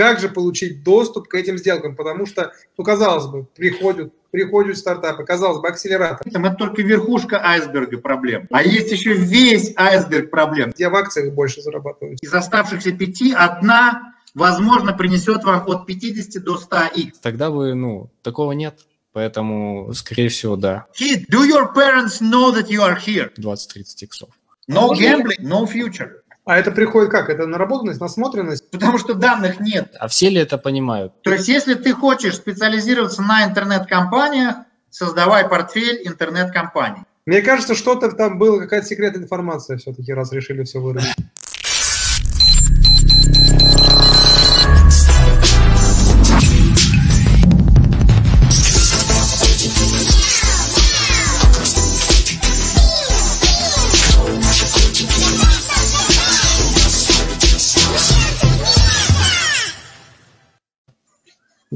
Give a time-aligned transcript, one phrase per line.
[0.00, 5.24] как же получить доступ к этим сделкам, потому что, ну, казалось бы, приходят, приходят стартапы,
[5.24, 6.26] казалось бы, акселератор.
[6.26, 8.48] Это только верхушка айсберга проблем.
[8.50, 10.72] А есть еще весь айсберг проблем.
[10.78, 12.16] Я в акциях больше зарабатываю.
[12.18, 17.18] Из оставшихся пяти одна, возможно, принесет вам от 50 до 100 x.
[17.18, 18.86] Тогда вы, ну, такого нет.
[19.12, 20.86] Поэтому, скорее всего, да.
[20.98, 23.30] Kid, do your parents know that you are here?
[23.36, 24.30] 20-30 иксов.
[24.66, 26.22] No gambling, no future.
[26.50, 27.30] А это приходит как?
[27.30, 28.68] Это наработанность, насмотренность?
[28.72, 29.94] Потому что данных нет.
[30.00, 31.12] А все ли это понимают?
[31.22, 34.56] То есть, если ты хочешь специализироваться на интернет-компаниях,
[34.90, 37.04] создавай портфель интернет-компаний.
[37.24, 41.14] Мне кажется, что-то там было, какая-то секретная информация все-таки, раз решили все вырубить.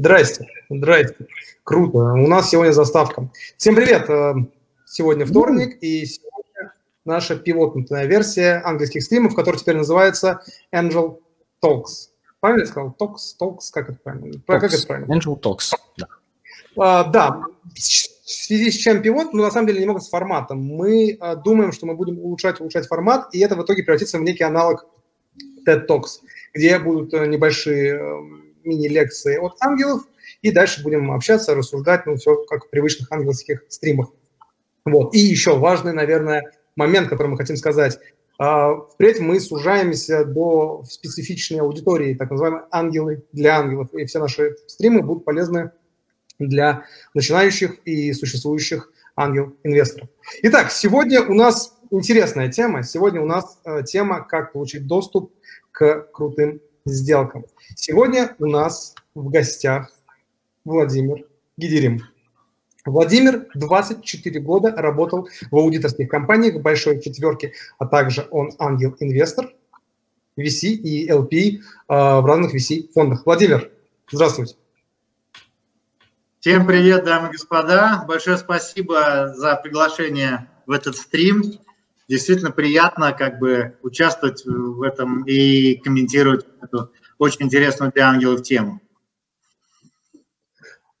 [0.05, 1.25] Здрасте, здрасте.
[1.63, 1.97] Круто.
[1.97, 3.27] У нас сегодня заставка.
[3.57, 4.07] Всем привет.
[4.07, 4.35] Э,
[4.85, 6.73] сегодня вторник, и сегодня
[7.05, 11.21] наша пилотная версия английских стримов, которая теперь называется Angel
[11.59, 12.11] Talks.
[12.39, 12.95] Правильно я сказал?
[12.99, 14.27] Talks, Talks, как это правильно?
[14.27, 14.41] Talks.
[14.45, 15.11] Как это правильно?
[15.11, 16.07] Angel Talks, да.
[16.77, 17.41] А, да,
[17.73, 20.61] в связи с чем пилот, ну, на самом деле, немного с форматом.
[20.61, 24.21] Мы а, думаем, что мы будем улучшать, улучшать формат, и это в итоге превратится в
[24.21, 24.85] некий аналог
[25.67, 26.19] TED Talks,
[26.53, 30.03] где будут э, небольшие эм, мини-лекции от ангелов,
[30.41, 34.09] и дальше будем общаться, рассуждать, ну, все как в привычных ангельских стримах.
[34.85, 35.15] Вот.
[35.15, 37.99] И еще важный, наверное, момент, который мы хотим сказать.
[38.37, 43.93] А, впредь мы сужаемся до специфичной аудитории, так называемые ангелы для ангелов.
[43.93, 45.71] И все наши стримы будут полезны
[46.37, 50.09] для начинающих и существующих ангел-инвесторов.
[50.43, 52.83] Итак, сегодня у нас интересная тема.
[52.83, 55.33] Сегодня у нас э, тема, как получить доступ
[55.71, 57.45] к крутым сделкам.
[57.75, 59.91] Сегодня у нас в гостях
[60.63, 61.25] Владимир
[61.57, 62.03] Гидерим.
[62.85, 69.51] Владимир 24 года работал в аудиторских компаниях большой четверки, а также он ангел-инвестор,
[70.37, 73.25] VC и LP а, в разных VC-фондах.
[73.25, 73.71] Владимир,
[74.11, 74.55] здравствуйте.
[76.39, 78.05] Всем привет, дамы и господа.
[78.07, 81.59] Большое спасибо за приглашение в этот стрим
[82.07, 88.81] действительно приятно как бы участвовать в этом и комментировать эту очень интересную для ангелов тему.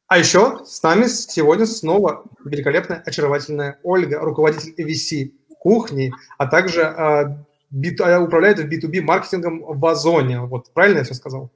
[0.07, 7.37] А еще с нами сегодня снова великолепная, очаровательная Ольга, руководитель EVC кухни, а также э,
[7.71, 10.41] бит, а, управляет в B2B маркетингом в Озоне.
[10.41, 11.51] Вот, правильно я все сказал?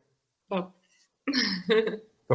[0.49, 0.71] Да.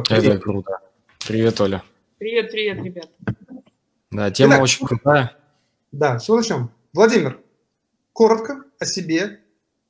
[0.09, 0.79] Это круто.
[1.27, 1.83] Привет, Оля.
[2.17, 3.09] Привет, привет, ребят.
[4.11, 5.35] Да, тема Итак, очень крутая.
[5.91, 6.69] Да, все начнем.
[6.95, 7.41] Владимир,
[8.13, 9.41] коротко о себе.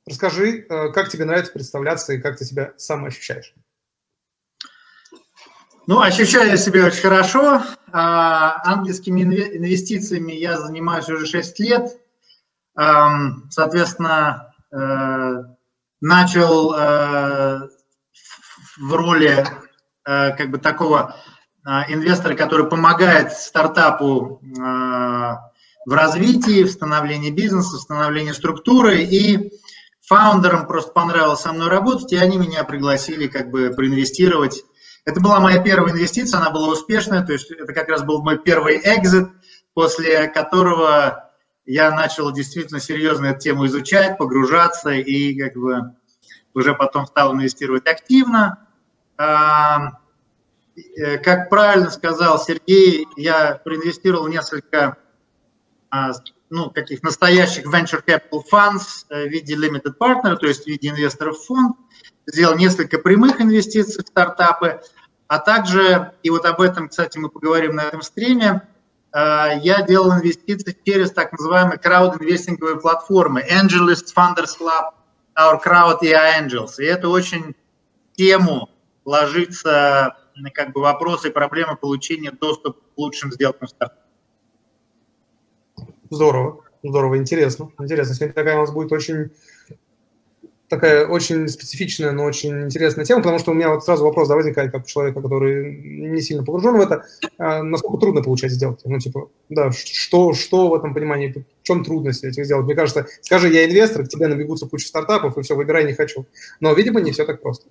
[0.06, 3.54] Расскажи, э, как тебе нравится представляться и как ты себя сам ощущаешь.
[5.86, 7.62] Ну, ощущаю себя очень хорошо.
[7.92, 11.96] А, ангельскими инвестициями я занимаюсь уже 6 лет.
[12.74, 15.44] Соответственно, э,
[16.00, 17.68] начал э,
[18.80, 19.46] в роли
[20.02, 21.16] как бы такого
[21.64, 24.40] инвестора, который помогает стартапу
[25.86, 29.02] в развитии, в становлении бизнеса, в становлении структуры.
[29.04, 29.52] И
[30.02, 34.64] фаундерам просто понравилось со мной работать, и они меня пригласили как бы проинвестировать.
[35.04, 38.38] Это была моя первая инвестиция, она была успешная, то есть это как раз был мой
[38.38, 39.28] первый экзит,
[39.72, 41.30] после которого
[41.64, 45.94] я начал действительно серьезно эту тему изучать, погружаться и как бы
[46.54, 48.66] уже потом стал инвестировать активно.
[49.16, 49.92] А,
[50.96, 54.96] э, как правильно сказал Сергей, я проинвестировал несколько
[56.50, 60.88] ну, таких настоящих venture capital funds э, в виде limited partner, то есть в виде
[60.88, 61.76] инвесторов фонд,
[62.26, 64.80] сделал несколько прямых инвестиций в стартапы,
[65.28, 68.62] а также, и вот об этом, кстати, мы поговорим на этом стриме,
[69.12, 74.92] э, я делал инвестиции через так называемые крауд-инвестинговые платформы AngelList, Funders Club,
[75.36, 76.74] Our Crowd и Angels.
[76.78, 77.54] И это очень
[78.16, 78.70] тему
[79.04, 80.16] ложится
[80.54, 84.05] как бы вопросы и проблемы получения доступа к лучшим сделкам стартапов.
[86.10, 87.70] Здорово, здорово, интересно.
[87.80, 88.14] Интересно.
[88.14, 89.30] Сегодня такая у нас будет очень
[90.68, 94.72] такая очень специфичная, но очень интересная тема, потому что у меня вот сразу вопрос возникает,
[94.72, 97.04] как у человека, который не сильно погружен в это,
[97.38, 98.82] а насколько трудно получать сделки.
[98.84, 102.66] Ну, типа, да, что, что в этом понимании, в чем трудность этих сделок?
[102.66, 106.26] Мне кажется, скажи, я инвестор, к тебе набегутся куча стартапов, и все, выбирай, не хочу.
[106.60, 107.68] Но, видимо, не все так просто.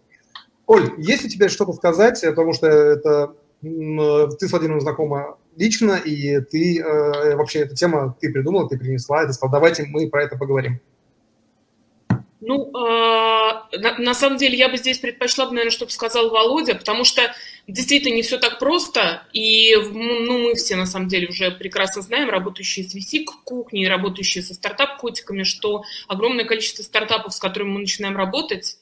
[0.65, 6.39] Оль, есть ли тебе что-то сказать, потому что это ты с Владимиром знакома лично, и
[6.41, 10.23] ты э, вообще эта тема ты придумала, ты принесла, и ты сказал, давайте мы про
[10.23, 10.79] это поговорим.
[12.41, 17.03] Ну, э, на, на самом деле, я бы здесь предпочла наверное, чтобы сказал Володя, потому
[17.03, 17.21] что
[17.67, 22.29] действительно не все так просто, и ну, мы все, на самом деле, уже прекрасно знаем,
[22.29, 28.77] работающие с VC-кухней, работающие со стартап-котиками, что огромное количество стартапов, с которыми мы начинаем работать,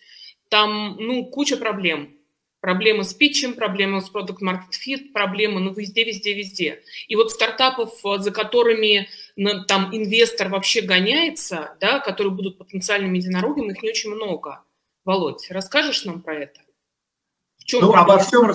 [0.49, 2.17] там, ну, куча проблем
[2.63, 6.81] проблемы с питчем, проблемы с продукт market fit, проблемы, ну, везде, везде, везде.
[7.09, 9.09] И вот стартапов, э, за которыми
[9.67, 14.61] там инвестор вообще гоняется, да, которые будут потенциальными единорогами, их не очень много.
[15.03, 16.61] Володь, расскажешь нам про это?
[17.57, 18.49] В чем ну, обо всем,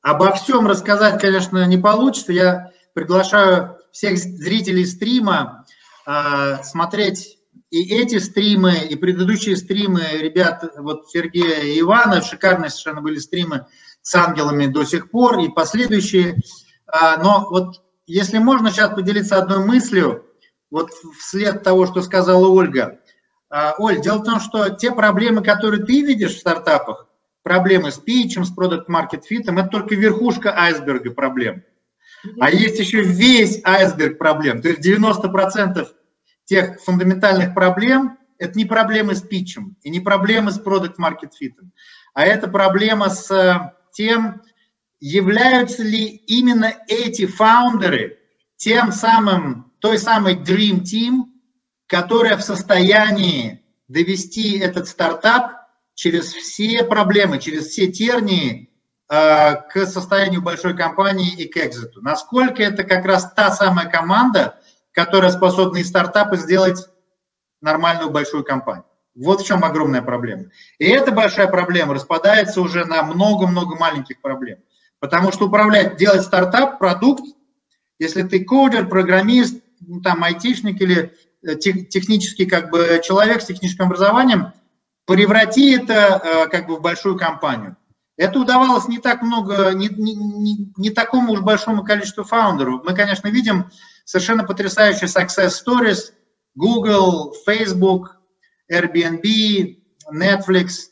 [0.00, 2.32] обо всем рассказать, конечно, не получится.
[2.32, 5.66] Я приглашаю всех зрителей стрима
[6.04, 7.38] э, смотреть
[7.72, 13.66] и эти стримы, и предыдущие стримы ребят, вот Сергея и Ивана, шикарные совершенно были стримы
[14.02, 16.36] с ангелами до сих пор, и последующие.
[16.86, 20.26] А, но вот если можно сейчас поделиться одной мыслью,
[20.70, 23.00] вот вслед того, что сказала Ольга.
[23.48, 27.06] А, Оль, дело в том, что те проблемы, которые ты видишь в стартапах,
[27.42, 31.64] проблемы с питчем, с продукт маркет фитом, это только верхушка айсберга проблем.
[32.38, 34.60] А есть еще весь айсберг проблем.
[34.60, 35.86] То есть 90%
[36.44, 41.72] тех фундаментальных проблем, это не проблемы с питчем и не проблемы с продукт маркет фитом,
[42.14, 44.42] а это проблема с э, тем,
[45.00, 48.18] являются ли именно эти фаундеры
[48.56, 51.24] тем самым, той самой Dream Team,
[51.86, 55.62] которая в состоянии довести этот стартап
[55.94, 58.70] через все проблемы, через все тернии
[59.10, 62.00] э, к состоянию большой компании и к экзиту.
[62.00, 64.58] Насколько это как раз та самая команда,
[64.92, 66.86] которая способна из стартапа сделать
[67.60, 68.84] нормальную большую компанию.
[69.14, 70.46] Вот в чем огромная проблема.
[70.78, 74.58] И эта большая проблема распадается уже на много-много маленьких проблем.
[75.00, 77.24] Потому что управлять, делать стартап, продукт,
[77.98, 83.86] если ты кодер, программист, ну, там, айтишник или э, технический как бы человек с техническим
[83.86, 84.52] образованием,
[85.06, 87.76] преврати это э, как бы в большую компанию.
[88.16, 92.84] Это удавалось не так много, не, не, не, не такому уж большому количеству фаундеров.
[92.84, 93.70] Мы, конечно, видим
[94.04, 96.12] совершенно потрясающие success stories
[96.54, 98.16] Google, Facebook,
[98.70, 99.78] Airbnb,
[100.12, 100.88] Netflix.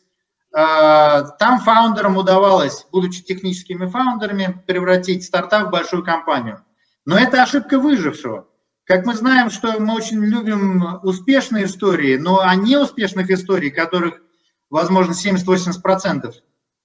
[0.53, 6.65] А, там фаундерам удавалось, будучи техническими фаундерами, превратить стартап в большую компанию.
[7.05, 8.49] Но это ошибка выжившего.
[8.85, 14.21] Как мы знаем, что мы очень любим успешные истории, но о неуспешных историях, которых,
[14.69, 16.33] возможно, 70-80%,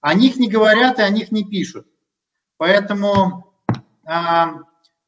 [0.02, 1.88] о них не говорят и о них не пишут.
[2.58, 3.56] Поэтому
[4.06, 4.60] а,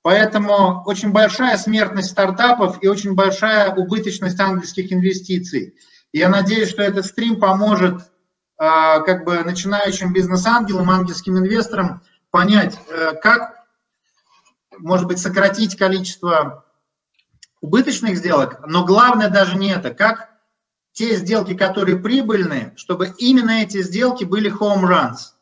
[0.08, 5.76] Поэтому очень большая смертность стартапов и очень большая убыточность ангельских инвестиций.
[6.14, 8.10] я надеюсь, что этот стрим поможет
[8.58, 13.66] а, как бы начинающим бизнес-ангелам, ангельским инвесторам понять, э, как,
[14.78, 16.64] может быть, сократить количество
[17.60, 20.30] убыточных сделок, но главное даже не это, как
[20.94, 25.18] те сделки, которые прибыльные, чтобы именно эти сделки были home runs–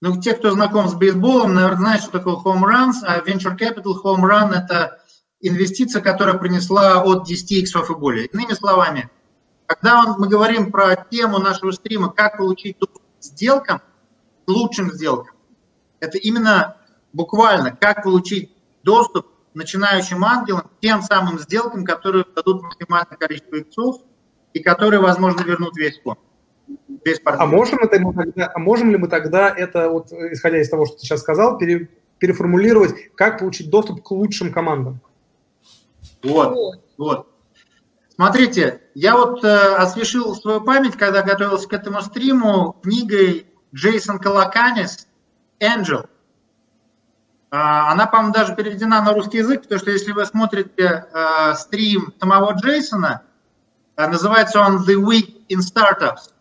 [0.00, 3.94] ну, те, кто знаком с бейсболом, наверное, знают, что такое home runs, а venture capital
[4.02, 5.00] home run– это
[5.40, 8.26] инвестиция, которая принесла от 10 иксов и более.
[8.26, 9.10] Иными словами,
[9.66, 13.82] когда мы говорим про тему нашего стрима, как получить доступ к сделкам,
[14.46, 15.34] лучшим сделкам,
[16.00, 16.76] это именно
[17.12, 18.52] буквально, как получить
[18.84, 23.96] доступ начинающим ангелам к тем самым сделкам, которые дадут максимальное количество иксов
[24.52, 26.20] и которые, возможно, вернут весь фонд.
[27.24, 30.86] А можем, это мы тогда, а можем ли мы тогда это, вот, исходя из того,
[30.86, 35.00] что ты сейчас сказал, пере, переформулировать, как получить доступ к лучшим командам?
[36.22, 37.28] Вот, вот.
[38.14, 45.06] Смотрите, я вот э, освежил свою память, когда готовился к этому стриму, книгой Джейсон Калаканис
[45.60, 46.08] «Angel».
[47.50, 52.12] А, она, по-моему, даже переведена на русский язык, потому что если вы смотрите э, стрим
[52.18, 53.22] самого Джейсона,
[53.96, 56.32] э, называется он «The Week in Startups».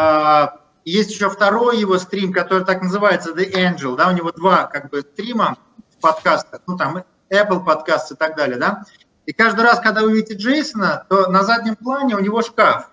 [0.00, 4.66] А, есть еще второй его стрим, который так называется The Angel, да, у него два
[4.66, 5.58] как бы стрима
[5.96, 8.84] в подкастах, ну там Apple подкаст и так далее, да.
[9.26, 12.92] И каждый раз, когда вы видите Джейсона, то на заднем плане у него шкаф.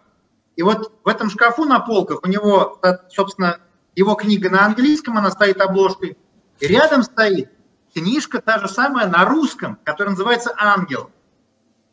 [0.56, 3.60] И вот в этом шкафу на полках у него, собственно,
[3.94, 6.18] его книга на английском, она стоит обложкой.
[6.60, 7.52] И рядом стоит
[7.94, 11.12] книжка та же самая на русском, которая называется «Ангел».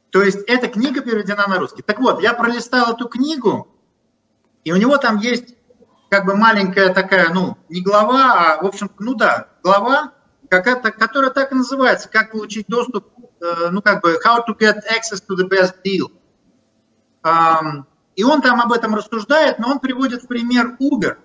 [0.09, 1.83] То есть эта книга переведена на русский.
[1.83, 3.72] Так вот, я пролистал эту книгу,
[4.65, 5.55] и у него там есть
[6.11, 10.13] как бы маленькая такая, ну, не глава, а, в общем, ну да, глава,
[10.51, 13.07] какая-то, которая так и называется, как получить доступ,
[13.41, 16.11] э, ну, как бы, how to get access to the best deal.
[18.15, 21.17] И он там об этом рассуждает, но он приводит в пример Uber.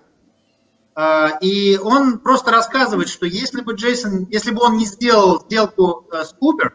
[0.96, 6.08] А, и он просто рассказывает, что если бы Джейсон, если бы он не сделал сделку
[6.12, 6.72] э, с Uber,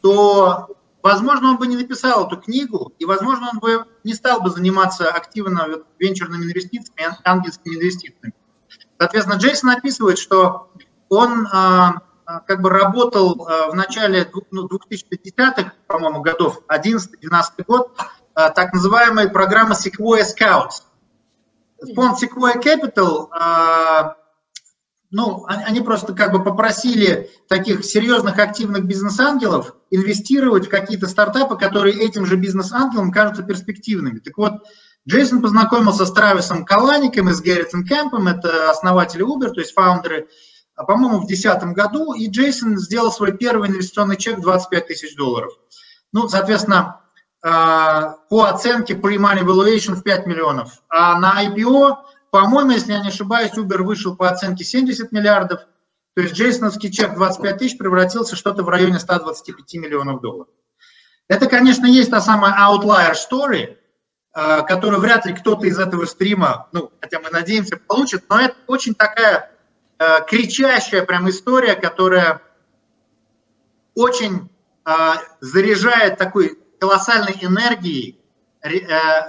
[0.00, 0.68] то
[1.02, 5.08] возможно, он бы не написал эту книгу, и, возможно, он бы не стал бы заниматься
[5.08, 5.66] активно
[5.98, 8.34] венчурными инвестициями, ангельскими инвестициями.
[8.98, 10.70] Соответственно, Джейсон описывает, что
[11.08, 17.92] он а, а, как бы работал а, в начале ну, 2010-х, по-моему, годов, 11-12 год,
[18.34, 20.84] а, так называемой программы Sequoia Scouts.
[21.94, 24.16] Фонд Sequoia Capital а,
[25.12, 32.02] ну, они просто как бы попросили таких серьезных активных бизнес-ангелов инвестировать в какие-то стартапы, которые
[32.02, 34.20] этим же бизнес-ангелам кажутся перспективными.
[34.20, 34.54] Так вот,
[35.06, 40.28] Джейсон познакомился с Трависом Калаником и с Гэрритом Кэмпом, это основатели Uber, то есть фаундеры,
[40.76, 45.52] а, по-моему, в 2010 году, и Джейсон сделал свой первый инвестиционный чек 25 тысяч долларов.
[46.12, 47.02] Ну, соответственно,
[47.44, 50.82] а, по оценке pre-money valuation в 5 миллионов.
[50.88, 51.96] А на IPO
[52.32, 55.66] по-моему, если я не ошибаюсь, Uber вышел по оценке 70 миллиардов,
[56.14, 60.48] то есть джейсоновский чек 25 тысяч превратился что-то в районе 125 миллионов долларов.
[61.28, 63.76] Это, конечно, есть та самая outlier story,
[64.34, 68.56] э, которую вряд ли кто-то из этого стрима, ну, хотя мы надеемся, получит, но это
[68.66, 69.50] очень такая
[69.98, 72.40] э, кричащая прям история, которая
[73.94, 74.48] очень
[74.86, 74.90] э,
[75.40, 78.18] заряжает такой колоссальной энергией,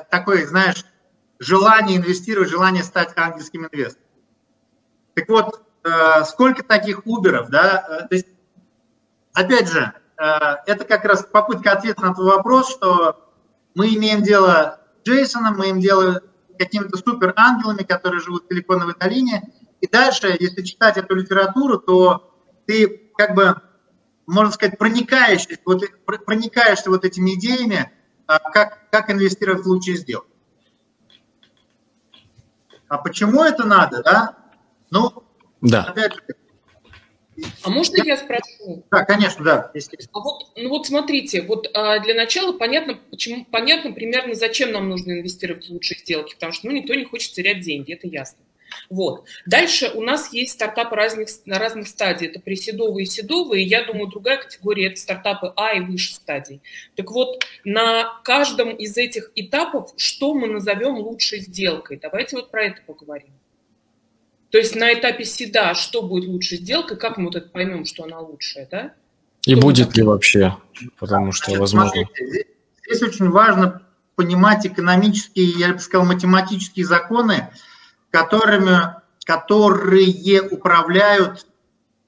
[0.10, 0.86] такой, знаешь,
[1.44, 4.08] желание инвестировать, желание стать ангельским инвестором.
[5.14, 8.28] Так вот, э, сколько таких Уберов, да, э, то есть,
[9.34, 10.24] опять же, э,
[10.66, 13.32] это как раз попытка ответа на твой вопрос, что
[13.76, 16.22] мы имеем дело с Джейсоном, мы имеем дело
[16.54, 21.78] с какими-то супер ангелами, которые живут в Силиконовой долине, и дальше, если читать эту литературу,
[21.78, 22.34] то
[22.66, 23.56] ты как бы,
[24.26, 27.92] можно сказать, проникаешься вот, проникаешься вот этими идеями,
[28.26, 30.33] как, как инвестировать в лучшие сделки.
[32.94, 34.38] А почему это надо, да?
[34.92, 35.24] Ну,
[35.62, 35.86] да.
[35.86, 36.14] опять
[37.64, 38.86] а можно я спрошу?
[38.92, 40.12] Да, конечно, да, естественно.
[40.14, 44.90] А вот, ну вот смотрите, вот а, для начала понятно, почему, понятно примерно, зачем нам
[44.90, 48.44] нужно инвестировать в лучшие сделки, потому что ну, никто не хочет терять деньги, это ясно.
[48.90, 49.26] Вот.
[49.46, 52.28] Дальше у нас есть стартапы разных, на разных стадий.
[52.28, 53.64] Это преседовые и седовые.
[53.64, 56.62] Я думаю, другая категория– это стартапы А и выше стадий.
[56.96, 62.00] Так вот, на каждом из этих этапов что мы назовем лучшей сделкой?
[62.02, 63.32] Давайте вот про это поговорим.
[64.50, 68.04] То есть на этапе седа что будет лучшей сделкой, как мы вот это поймем, что
[68.04, 68.94] она лучшая, да?
[69.46, 70.56] И Кто будет ли вообще,
[71.00, 72.04] потому что Значит, возможно...
[72.16, 72.46] Здесь,
[72.86, 73.82] здесь очень важно
[74.16, 77.50] понимать экономические, я бы сказал, математические законы,
[78.14, 78.94] которыми,
[79.26, 81.48] которые управляют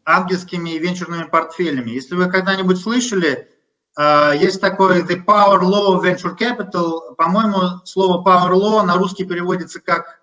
[0.06, 1.90] ангельскими венчурными портфелями.
[1.90, 3.50] Если вы когда-нибудь слышали,
[3.98, 7.16] э, есть такой The Power Law of Venture Capital.
[7.18, 10.22] По-моему, слово Power Law на русский переводится как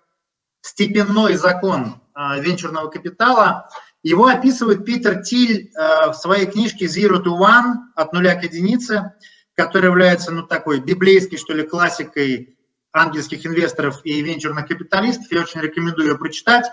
[0.61, 3.69] степенной закон э, венчурного капитала.
[4.03, 9.15] Его описывает Питер Тиль э, в своей книжке Zero to One, от нуля к единице,
[9.53, 12.57] которая является, ну, такой библейской, что ли, классикой
[12.93, 15.31] ангельских инвесторов и венчурных капиталистов.
[15.31, 16.65] Я очень рекомендую ее прочитать.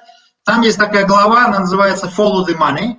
[0.45, 2.97] Там есть такая глава, она называется Follow the Money.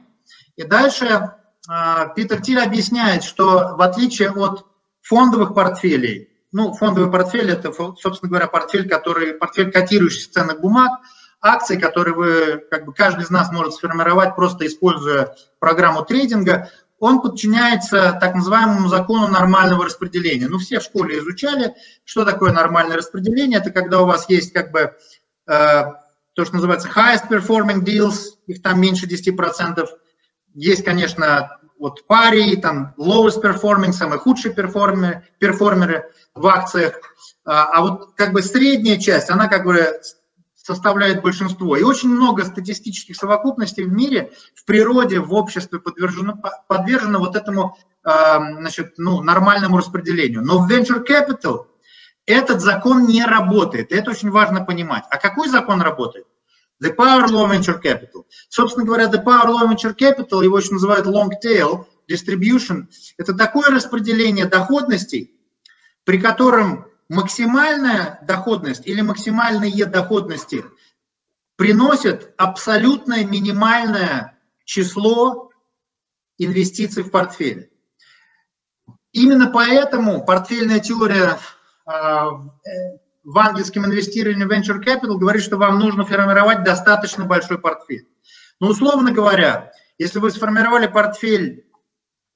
[0.55, 1.31] И дальше
[1.69, 4.65] э, Питер Тиль объясняет, что в отличие от
[5.01, 10.99] фондовых портфелей, ну, фондовый портфель– это, собственно говоря, портфель, который, портфель котирующих ценных бумаг,
[11.39, 16.69] акции, которые вы, как бы каждый из нас может сформировать, просто используя программу трейдинга
[17.01, 20.47] он подчиняется так называемому закону нормального распределения.
[20.47, 21.73] Ну, все в школе изучали,
[22.05, 23.59] что такое нормальное распределение.
[23.59, 24.93] Это когда у вас есть как бы э,
[25.47, 29.83] то, что называется highest performing deals, их там меньше 10%.
[30.53, 36.99] Есть, конечно, вот пари, там lowest performing, самые худшие перформеры, перформеры в акциях.
[37.43, 39.99] А, а вот как бы средняя часть, она как бы
[40.61, 41.75] составляет большинство.
[41.75, 47.77] И очень много статистических совокупностей в мире, в природе, в обществе подвержено, подвержено вот этому
[48.03, 50.41] значит, ну, нормальному распределению.
[50.43, 51.67] Но в venture capital
[52.25, 53.91] этот закон не работает.
[53.91, 55.03] Это очень важно понимать.
[55.09, 56.25] А какой закон работает?
[56.83, 58.25] The Power Law Venture Capital.
[58.49, 62.87] Собственно говоря, The Power Law Venture Capital, его еще называют Long Tail Distribution,
[63.17, 65.31] это такое распределение доходностей,
[66.05, 70.63] при котором максимальная доходность или максимальные доходности
[71.57, 75.51] приносят абсолютное минимальное число
[76.37, 77.69] инвестиций в портфель.
[79.11, 81.37] Именно поэтому портфельная теория
[81.85, 82.29] а,
[83.25, 88.07] в ангельском инвестировании Venture Capital говорит, что вам нужно формировать достаточно большой портфель.
[88.61, 91.65] Но условно говоря, если вы сформировали портфель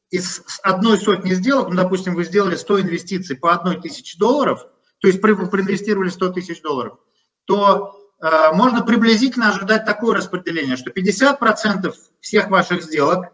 [0.09, 4.65] из одной сотни сделок, ну, допустим, вы сделали 100 инвестиций по одной тысяче долларов,
[4.99, 6.99] то есть проинвестировали 100 тысяч долларов,
[7.45, 13.33] то э, можно приблизительно ожидать такое распределение, что 50% всех ваших сделок,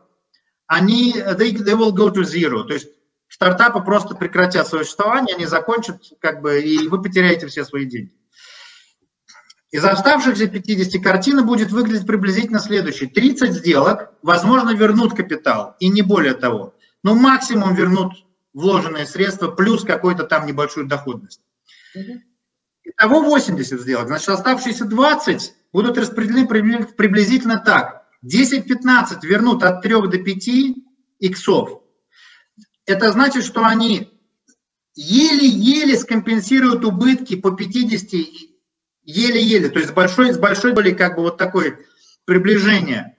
[0.68, 2.88] они, they, they will go to zero, то есть
[3.28, 8.21] стартапы просто прекратят свое существование, они закончат, как бы, и вы потеряете все свои деньги.
[9.72, 13.08] Из оставшихся 50 картина будет выглядеть приблизительно следующей.
[13.08, 16.76] 30 сделок, возможно, вернут капитал, и не более того.
[17.04, 18.12] Но максимум вернут
[18.54, 21.42] вложенные средства плюс какой-то там небольшую доходность.
[22.84, 24.08] Итого 80 сделок.
[24.08, 28.04] Значит, оставшиеся 20 будут распределены приблизительно так.
[28.26, 30.50] 10-15 вернут от 3 до 5
[31.20, 31.82] иксов.
[32.86, 34.10] Это значит, что они
[34.96, 38.51] еле-еле скомпенсируют убытки по 50,
[39.04, 41.80] еле-еле, то есть с большой, с большой долей как бы вот такое
[42.26, 43.18] приближение.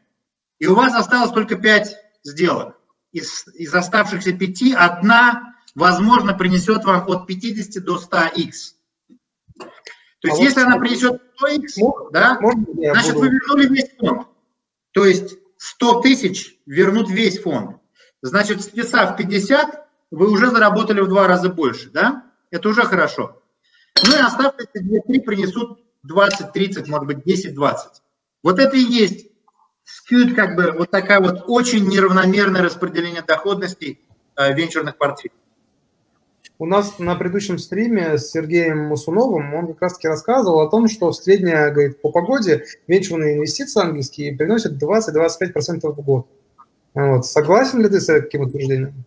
[0.59, 2.79] И у вас осталось только 5 сделок.
[3.13, 8.53] Из, из оставшихся 5 одна, возможно, принесет вам от 50 до 100х.
[10.21, 13.27] То есть, а если вот она принесет 100х, да, значит, буду...
[13.27, 14.29] вы вернули весь фонд.
[14.93, 17.79] То есть 100 тысяч вернут весь фонд.
[18.23, 22.31] Значит, списав 50, вы уже заработали в два раза больше, да?
[22.51, 23.42] Это уже хорошо.
[24.05, 28.03] Ну и оставшиеся 2-3 принесут 20, 30, может быть, 10, 20.
[28.43, 29.29] Вот это и есть
[29.85, 34.01] скьют, как бы вот такая вот очень неравномерное распределение доходностей
[34.37, 35.35] э, венчурных портфелей.
[36.59, 41.11] У нас на предыдущем стриме с Сергеем Масуновым он как раз-таки рассказывал о том, что
[41.11, 46.29] в среднее, говорит, по погоде венчурные инвестиции английские приносят 20-25% в год.
[46.95, 47.27] Вот.
[47.27, 49.05] Согласен ли ты с таким утверждением?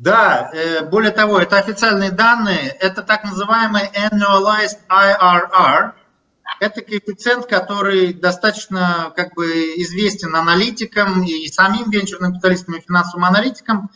[0.00, 5.92] Да, э, более того, это официальные данные, это так называемый annualized IRR,
[6.58, 9.44] это коэффициент, который достаточно как бы
[9.76, 13.90] известен аналитикам и самим венчурным капиталистам и финансовым аналитикам,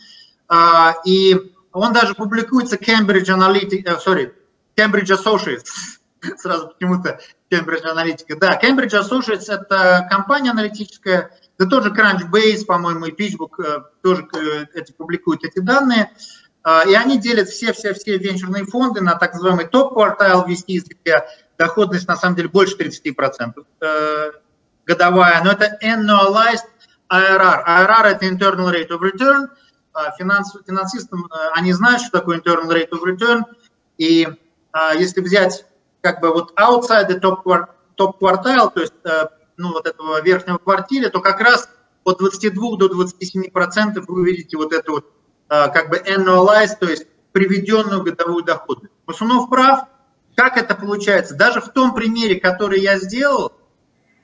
[0.47, 4.31] а, и он даже публикуется Cambridge Analytica, э, sorry,
[4.77, 5.71] Cambridge Associates,
[6.37, 7.19] сразу почему-то
[7.49, 8.37] Cambridge Analytica.
[8.39, 14.65] Да, Cambridge Associates– это компания аналитическая, да тоже Crunchbase, по-моему, и PitchBook э, тоже э,
[14.73, 16.11] эти, публикуют эти данные.
[16.87, 21.23] И они делят все-все-все венчурные фонды на так называемый топ-квартал VC, где
[21.59, 23.63] доходность на самом деле больше 30%
[24.87, 26.65] годовая, но это annualized
[27.07, 27.65] IRR.
[27.67, 29.49] IRR– это Internal Rate of Return–
[29.95, 33.43] а, финанс, финансистам, э, они знают, что такое internal rate of return,
[33.97, 34.27] и
[34.73, 35.65] а, если взять
[36.01, 37.45] как бы вот outside the top,
[37.97, 39.27] top quartile, то есть э,
[39.57, 41.69] ну, вот этого верхнего квартира, то как раз
[42.03, 45.11] от 22 до 27 процентов вы увидите вот эту вот
[45.49, 48.93] а, как бы annualized, то есть приведенную годовую доходность.
[49.05, 49.87] Масунов прав.
[50.35, 51.35] Как это получается?
[51.35, 53.53] Даже в том примере, который я сделал,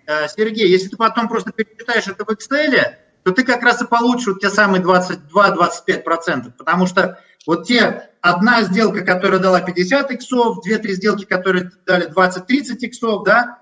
[0.08, 3.86] э, Сергей, если ты потом просто перечитаешь это в Excel, то ты как раз и
[3.86, 10.62] получишь вот те самые 22-25%, потому что вот те одна сделка, которая дала 50 иксов,
[10.64, 13.61] две-три сделки, которые дали 20-30 иксов, да,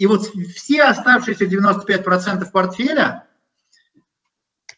[0.00, 3.26] и вот все оставшиеся 95% портфеля,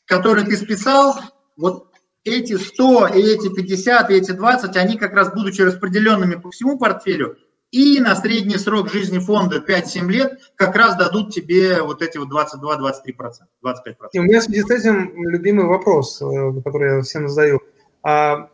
[0.04, 1.14] которые ты списал,
[1.56, 1.86] вот
[2.24, 6.76] эти 100 и эти 50 и эти 20, они как раз будучи распределенными по всему
[6.76, 7.38] портфелю,
[7.70, 12.28] и на средний срок жизни фонда 5-7 лет как раз дадут тебе вот эти вот
[12.28, 13.94] 22-23%, 25%.
[14.14, 16.24] И у меня в связи с этим любимый вопрос, э,
[16.64, 17.60] который я всем задаю.
[18.02, 18.48] А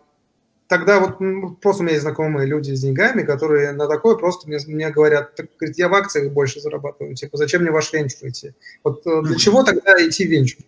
[0.68, 1.18] тогда вот
[1.61, 5.35] просто у меня есть знакомые люди с деньгами, которые на такое просто мне, мне говорят,
[5.35, 8.52] так, говорит, я в акциях больше зарабатываю, типа, зачем мне ваш венчур идти?
[8.85, 10.64] Вот э, для чего тогда идти в венчур?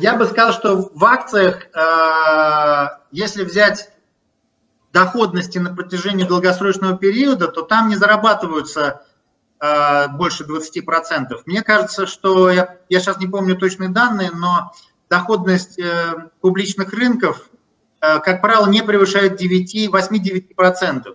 [0.00, 3.90] Я бы сказал, что в акциях, э, если взять
[4.92, 9.02] доходности на протяжении долгосрочного периода, то там не зарабатываются
[9.60, 11.40] э, больше 20%.
[11.46, 14.72] Мне кажется, что, я, я сейчас не помню точные данные, но
[15.10, 15.78] доходность
[16.40, 17.50] публичных рынков,
[18.02, 21.14] как правило, не превышает 8-9%.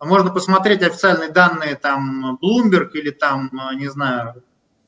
[0.00, 4.42] Можно посмотреть официальные данные там Bloomberg или там, э, не знаю,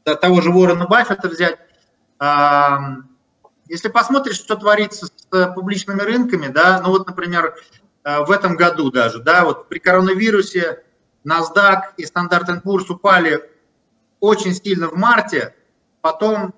[0.04, 1.58] того же Уоррена Баффета взять.
[3.68, 7.56] Если посмотришь, что творится с публичными рынками, да, ну вот, например,
[8.04, 10.84] э, в этом году даже, да, вот при коронавирусе
[11.26, 13.50] NASDAQ и Standard Poor's упали
[14.20, 15.54] очень сильно в марте,
[16.02, 16.54] потом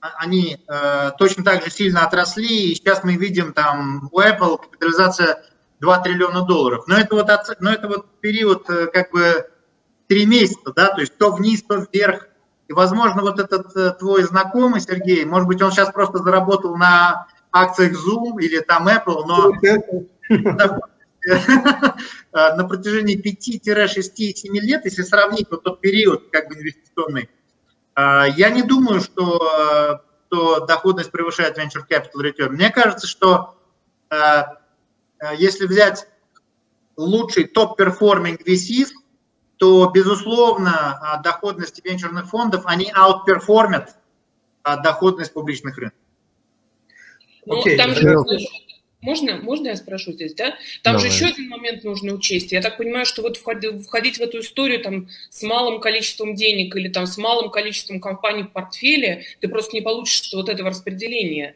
[0.00, 5.44] они э, точно так же сильно отросли, и сейчас мы видим там у Apple капитализация
[5.80, 6.84] 2 триллиона долларов.
[6.86, 7.28] Но это вот,
[7.60, 9.48] но это вот период э, как бы
[10.08, 12.28] 3 месяца, да, то есть то вниз, то вверх,
[12.68, 17.26] и, возможно, вот этот э, твой знакомый, Сергей, может быть, он сейчас просто заработал на
[17.50, 19.52] акциях Zoom или там Apple, но
[22.32, 27.37] на протяжении 5-6-7 лет, если сравнить вот тот период как бы инвестиционный, э,
[28.36, 32.50] я не думаю, что, что доходность превышает venture capital return.
[32.50, 33.56] Мне кажется, что
[34.10, 34.42] э,
[35.36, 36.06] если взять
[36.96, 38.90] лучший top-performing VCs,
[39.56, 43.90] то, безусловно, а, доходности венчурных фондов, они outperformят
[44.62, 45.98] а, доходность публичных рынков.
[47.44, 48.02] Ну, Окей, там же,
[49.00, 50.56] можно, можно я спрошу здесь, да?
[50.82, 51.00] Там Давай.
[51.00, 52.50] же еще один момент нужно учесть.
[52.52, 56.74] Я так понимаю, что вот входи- входить в эту историю там с малым количеством денег
[56.74, 61.54] или там с малым количеством компаний в портфеле, ты просто не получишь вот этого распределения.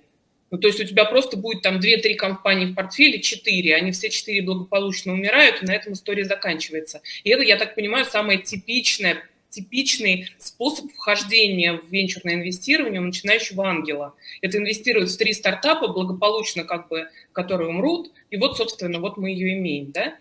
[0.53, 4.11] Ну, то есть у тебя просто будет там 2-3 компании в портфеле, 4, они все
[4.11, 7.01] 4 благополучно умирают, и на этом история заканчивается.
[7.25, 13.69] И это, я так понимаю, самое типичное, типичный способ вхождения в венчурное инвестирование у начинающего
[13.69, 14.15] ангела.
[14.41, 19.31] Это инвестируют в три стартапа, благополучно как бы, которые умрут, и вот, собственно, вот мы
[19.31, 20.15] ее имеем, да?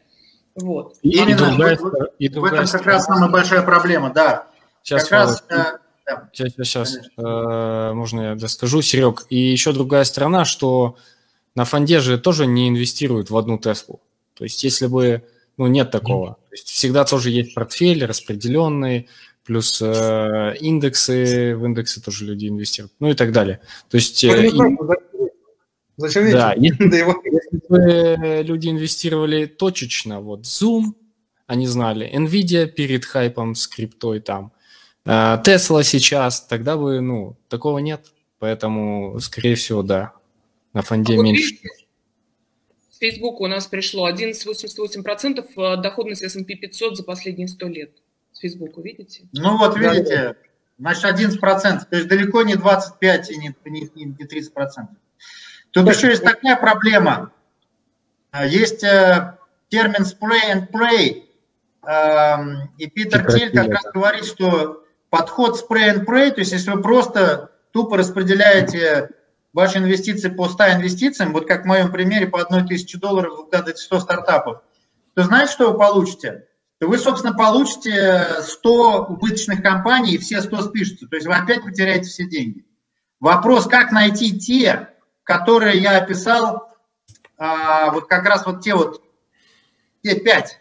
[0.55, 0.97] Вот.
[1.01, 4.47] И Именно другая вот- стор- и В другая этом как раз самая большая проблема, да.
[4.83, 6.29] Сейчас, как раз, Володь, э, да.
[6.33, 9.25] Сейчас, сейчас, можно я доскажу, Серег.
[9.29, 10.97] И еще другая сторона, что
[11.55, 14.01] на фонде же тоже не инвестируют в одну Теслу.
[14.33, 15.23] То есть если бы,
[15.57, 16.35] ну, нет такого.
[16.49, 19.07] То есть всегда тоже есть портфель распределенный,
[19.43, 23.59] плюс э, индексы, в индексы тоже люди инвестируют, ну и так далее.
[23.89, 24.23] То есть...
[24.23, 24.51] э, и-
[25.97, 30.93] Зачем да, если бы люди инвестировали точечно, вот Zoom,
[31.45, 34.51] они знали, Nvidia перед хайпом с криптой там,
[35.05, 38.05] э, Tesla сейчас, тогда бы, ну, такого нет.
[38.39, 40.13] Поэтому, скорее всего, да,
[40.73, 41.51] на фонде А вот меньше.
[41.51, 41.69] видите,
[43.01, 47.91] Facebook у нас пришло 11,88% э, доходность S&P 500 за последние 100 лет.
[48.31, 49.23] С Facebook, видите?
[49.33, 50.35] Ну вот видите,
[50.77, 51.39] значит 11%,
[51.89, 54.87] то есть далеко не 25 и не, не, не- не 30%.
[55.71, 57.31] Тут еще есть такая проблема.
[58.29, 59.35] А, Есть э,
[59.69, 61.23] термин spray and pray,
[61.87, 66.71] эм, и Питер Тиль как раз говорит, что подход spray and pray, то есть если
[66.71, 69.09] вы просто тупо распределяете
[69.53, 73.45] ваши инвестиции по 100 инвестициям, вот как в моем примере по 1 тысяче долларов вы
[73.45, 74.61] вкладываете 100 стартапов,
[75.13, 76.47] то знаете, что вы получите?
[76.79, 81.07] То вы, собственно, получите 100 убыточных компаний, и все 100 спишутся.
[81.07, 82.65] То есть вы опять потеряете все деньги.
[83.19, 84.89] Вопрос, как найти те,
[85.23, 86.75] которые я описал,
[87.37, 89.03] а, вот как раз вот те вот,
[90.01, 90.59] те 5.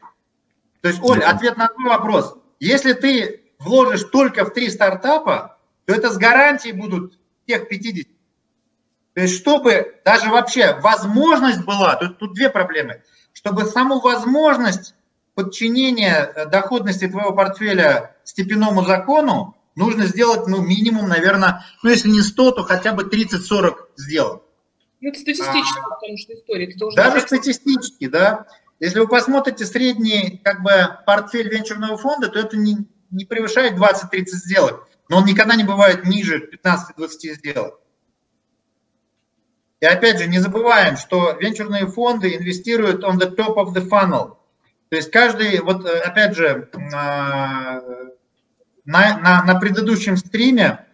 [0.82, 2.36] То есть, Оль, ответ на твой вопрос.
[2.58, 8.06] Если ты вложишь только в три стартапа, то это с гарантией будут тех 50.
[9.14, 14.94] То есть, чтобы даже вообще возможность была, тут, тут две проблемы, чтобы саму возможность
[15.34, 22.20] подчинения э, доходности твоего портфеля степенному закону нужно сделать, ну, минимум, наверное, ну, если не
[22.20, 24.42] 100, то хотя бы 30-40 сделать.
[25.00, 26.66] Ну, это статистически, потому что история.
[26.66, 28.46] Ты должен Даже брать- статистически, да.
[28.80, 30.70] Если вы посмотрите средний как бы
[31.06, 32.76] портфель венчурного фонда, то это не,
[33.10, 34.88] не превышает 20-30 сделок.
[35.08, 37.79] Но он никогда не бывает ниже 15-20 сделок.
[39.80, 44.36] И опять же, не забываем, что венчурные фонды инвестируют on the top of the funnel.
[44.90, 47.82] То есть каждый, вот э, опять же, на,
[48.84, 50.84] на, на предыдущем стриме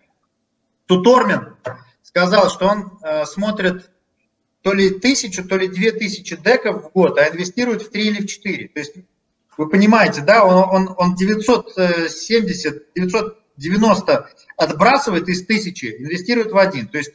[0.86, 1.56] Тутормин
[2.02, 3.90] сказал, что он э, смотрит
[4.62, 8.22] то ли тысячу, то ли две тысячи деков в год, а инвестирует в три или
[8.22, 8.68] в четыре.
[8.68, 8.94] То есть
[9.56, 16.88] вы понимаете, да, он, он, он 970, 990 отбрасывает из тысячи, инвестирует в один.
[16.88, 17.12] То есть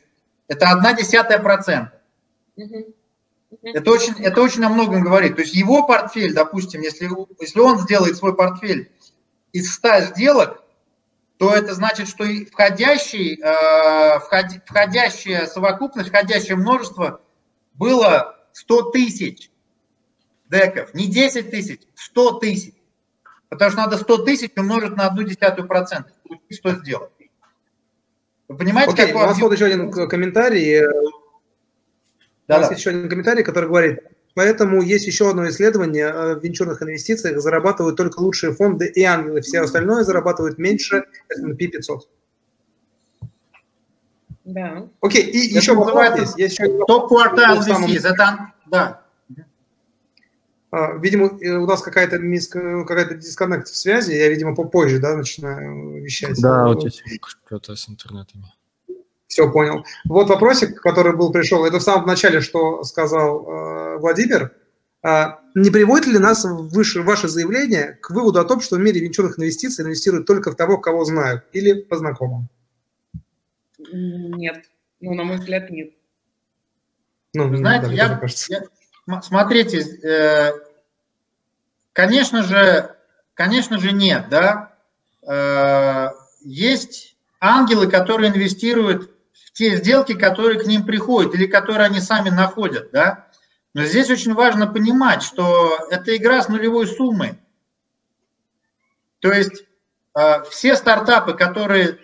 [0.51, 2.01] это одна десятая процента.
[3.63, 5.37] Это очень, это очень о многом говорит.
[5.37, 7.09] То есть его портфель, допустим, если,
[7.39, 8.91] если он сделает свой портфель
[9.53, 10.61] из 100 сделок,
[11.37, 17.21] то это значит, что и входящий, э, входи- входящая совокупность, входящее множество
[17.75, 19.51] было 100 тысяч
[20.49, 20.93] деков.
[20.93, 22.73] Не 10 тысяч, 100 тысяч.
[23.47, 26.11] Потому что надо 100 тысяч умножить на одну десятую процента.
[26.27, 27.11] Получить 100 сделок.
[28.51, 30.81] Вы понимаете, Окей, у какой нас вот еще один комментарий.
[30.83, 33.99] э, У нас есть еще один комментарий, который говорит,
[34.35, 39.39] поэтому есть еще одно исследование э, в венчурных инвестициях, зарабатывают только лучшие фонды и ангелы,
[39.39, 42.09] все остальное зарабатывают меньше S&P 500.
[44.43, 44.87] Да.
[44.99, 46.37] Окей, и Это еще вопрос есть.
[46.37, 46.85] есть еще.
[46.87, 48.05] Топ-квартал VCs.
[48.05, 49.00] Это, да.
[50.71, 56.01] А, Видимо, э, у нас какая-то какая-то дисконнект в связи, я, видимо, попозже, да, начинаю
[56.01, 56.41] вещать.
[56.41, 58.45] Да, вот здесь что-то с интернетами.
[59.27, 59.85] Все понял.
[60.05, 61.65] Вот вопросик, который был пришел.
[61.65, 64.53] Это в самом начале, что сказал э, Владимир.
[65.03, 69.01] А, не приводит ли нас выше, ваше заявление к выводу о том, что в мире
[69.01, 72.49] венчурных инвестиций инвестируют только в того, кого знают или по знакомым?
[73.91, 74.69] Нет.
[75.01, 75.91] Ну, на мой взгляд, нет.
[77.33, 78.21] Ну, знаете, да, я,
[79.21, 80.51] смотрите, э,
[81.93, 82.95] конечно же,
[83.33, 84.73] конечно же нет, да.
[85.27, 86.09] Э,
[86.41, 92.29] есть ангелы, которые инвестируют в те сделки, которые к ним приходят или которые они сами
[92.29, 93.27] находят, да.
[93.73, 97.39] Но здесь очень важно понимать, что это игра с нулевой суммой.
[99.19, 99.63] То есть
[100.15, 101.99] э, все стартапы, которые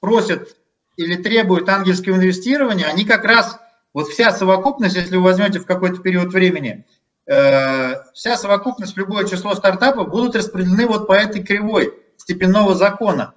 [0.00, 0.56] просят
[0.96, 3.58] или требуют ангельского инвестирования, они как раз
[3.94, 6.86] вот вся совокупность, если вы возьмете в какой-то период времени,
[7.26, 13.34] э, вся совокупность, любое число стартапов будут распределены вот по этой кривой степенного закона.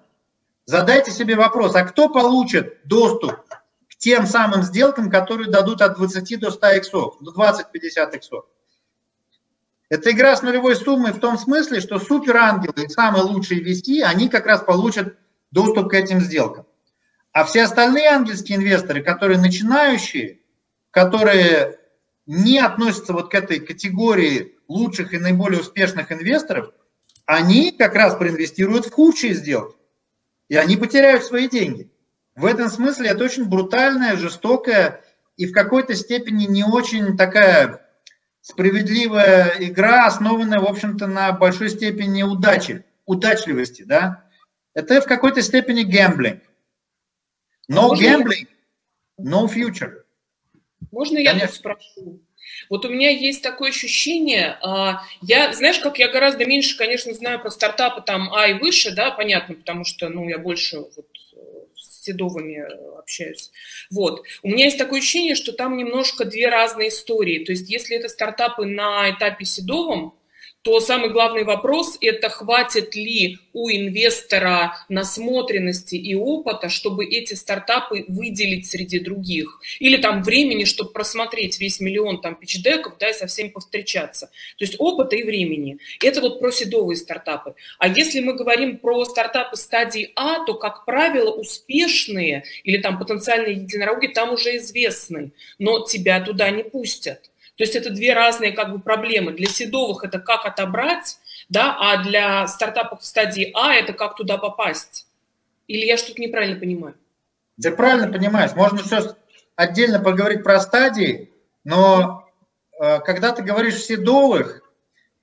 [0.65, 3.35] Задайте себе вопрос, а кто получит доступ
[3.89, 8.45] к тем самым сделкам, которые дадут от 20 до 100 иксов, до 20-50 иксов?
[9.89, 14.29] Это игра с нулевой суммой в том смысле, что суперангелы и самые лучшие вести, они
[14.29, 15.15] как раз получат
[15.51, 16.65] доступ к этим сделкам.
[17.31, 20.39] А все остальные ангельские инвесторы, которые начинающие,
[20.95, 21.77] которые
[22.25, 26.71] не относятся вот к этой категории лучших и наиболее успешных инвесторов,
[27.25, 29.75] они как раз проинвестируют в худшие сделки.
[30.47, 31.91] И они потеряют свои деньги.
[32.37, 35.03] В этом смысле это очень брутальная, жестокая
[35.35, 37.85] и в какой-то степени не очень такая
[38.39, 44.23] справедливая игра, основанная, в общем-то, на большой степени удачи, удачливости, да.
[44.73, 46.41] Это в какой-то степени гэмблинг.
[47.69, 48.47] No gambling,
[49.19, 50.04] no future.
[50.91, 52.21] Можно я тут спрошу?
[52.69, 57.39] Вот у меня есть такое ощущение, а, я, знаешь, как я гораздо меньше, конечно, знаю
[57.41, 61.07] про стартапы там А и выше, да, понятно, потому что, ну, я больше вот
[61.75, 62.63] с седовыми
[62.99, 63.51] общаюсь.
[63.91, 64.23] Вот.
[64.43, 67.43] У меня есть такое ощущение, что там немножко две разные истории.
[67.43, 70.15] То есть если это стартапы на этапе седовом,
[70.65, 78.05] то самый главный вопрос– это хватит ли у инвестора насмотренности и опыта, чтобы эти стартапы
[78.07, 79.59] выделить среди других.
[79.77, 84.31] Или там времени, чтобы просмотреть весь миллион там пичдеков, да, и со всеми повстречаться.
[84.57, 85.77] То есть опыта и времени.
[86.01, 87.53] Это вот про седовые стартапы.
[87.77, 93.53] А если мы говорим про стартапы стадии А, то, как правило, успешные или там потенциальные
[93.53, 97.29] единороги там уже известны, но тебя туда не пустят.
[97.57, 99.31] То есть это две разные как бы проблемы.
[99.31, 104.37] Для седовых это как отобрать, да, а для стартапов в стадии А это как туда
[104.37, 105.07] попасть.
[105.67, 106.95] Или я что-то неправильно понимаю?
[107.61, 108.53] Ты правильно понимаешь.
[108.55, 109.15] Можно все
[109.55, 111.31] отдельно поговорить про стадии,
[111.63, 112.27] но
[112.79, 114.61] э, когда ты говоришь седовых,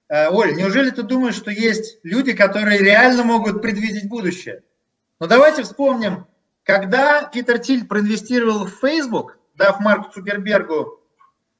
[0.08, 4.62] э, Оль, неужели ты думаешь, что есть люди, которые реально могут предвидеть будущее?
[5.20, 6.26] Ну давайте вспомним,
[6.62, 11.01] когда Питер Тиль проинвестировал в Facebook, дав Марку Цукербергу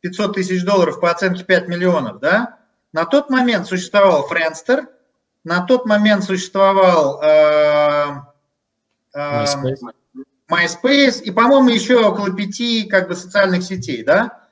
[0.02, 2.58] 500 тысяч долларов по оценке 5 миллионов, да,
[2.92, 4.86] на тот момент существовал Friendster,
[5.44, 8.20] на тот момент существовал э,
[9.14, 9.78] э, MySpace.
[10.50, 14.42] MySpace и, по-моему, еще около пяти как бы социальных сетей, да.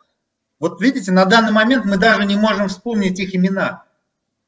[0.58, 3.84] Вот видите, на данный момент мы даже не можем вспомнить их имена.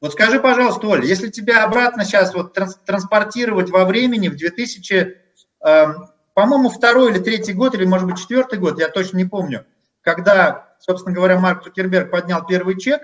[0.01, 5.17] Вот скажи, пожалуйста, Оля, если тебя обратно сейчас вот транс транспортировать во времени в 2000,
[5.65, 5.87] э,
[6.35, 9.65] по-моему, второй или третий год, или, может быть, четвертый год, я точно не помню,
[10.03, 13.03] когда собственно говоря, Марк Цукерберг поднял первый чек.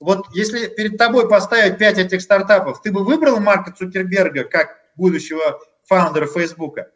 [0.00, 5.60] Вот если перед тобой поставить пять этих стартапов, ты бы выбрал Марка Цукерберга как будущего
[5.84, 6.92] фаундера Фейсбука?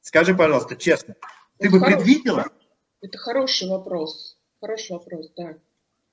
[0.00, 1.14] Скажи, пожалуйста, честно.
[1.58, 2.46] Ты Это бы хороший, предвидела?
[3.00, 4.36] Это хороший вопрос.
[4.60, 5.54] Хороший вопрос, да.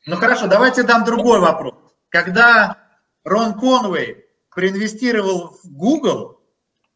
[0.05, 1.73] Ну хорошо, давайте дам другой вопрос.
[2.09, 2.77] Когда
[3.23, 6.39] Рон Конвей проинвестировал в Google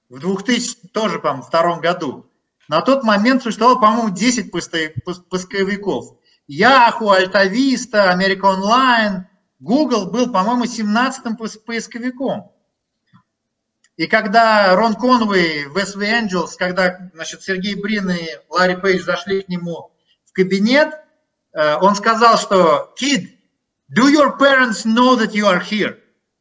[0.09, 2.29] в 2000, тоже, по-моему, втором году,
[2.67, 6.17] на тот момент существовало, по-моему, 10 поисковиков.
[6.49, 9.25] Yahoo, Altavista, America Online,
[9.59, 12.51] Google был, по-моему, 17-м поисковиком.
[13.97, 19.41] И когда Рон Конвей в SV Angels, когда значит, Сергей Брин и Ларри Пейдж зашли
[19.41, 19.91] к нему
[20.25, 20.93] в кабинет,
[21.53, 23.29] э, он сказал, что «Kid,
[23.89, 25.97] do your parents know that you are here?»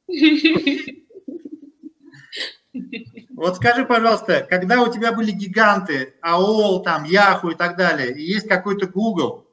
[3.37, 8.23] Вот скажи, пожалуйста, когда у тебя были гиганты, AOL, там, Yahoo и так далее, и
[8.23, 9.44] есть какой-то Google,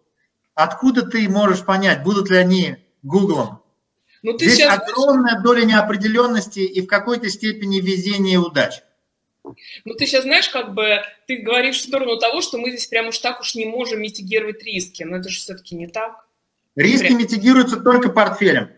[0.54, 3.64] Откуда ты можешь понять, будут ли они Гуглом?
[4.22, 4.80] Ну, ты Здесь сейчас...
[4.80, 8.82] огромная доля неопределенности и в какой-то степени везения и удачи.
[9.44, 13.08] Ну, ты сейчас знаешь, как бы ты говоришь в сторону того, что мы здесь прям
[13.08, 16.28] уж так уж не можем митигировать риски, но это же все-таки не так.
[16.76, 17.18] Риски прям.
[17.18, 18.70] митигируются только портфелем.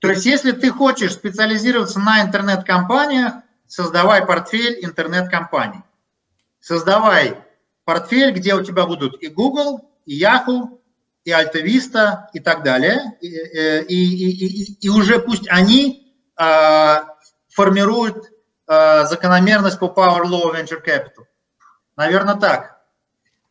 [0.00, 3.34] То есть, если ты хочешь специализироваться на интернет-компаниях,
[3.72, 5.80] создавай портфель интернет-компаний.
[6.60, 7.38] Создавай
[7.84, 10.78] портфель, где у тебя будут и Google, и Yahoo,
[11.24, 17.16] и Альтависта и так далее, и, и, и, и уже пусть они а,
[17.48, 18.30] формируют
[18.66, 21.24] а, закономерность по Power Law Venture Capital.
[21.96, 22.78] Наверное, так.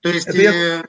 [0.02, 0.28] То есть...
[0.28, 0.84] Это я, э,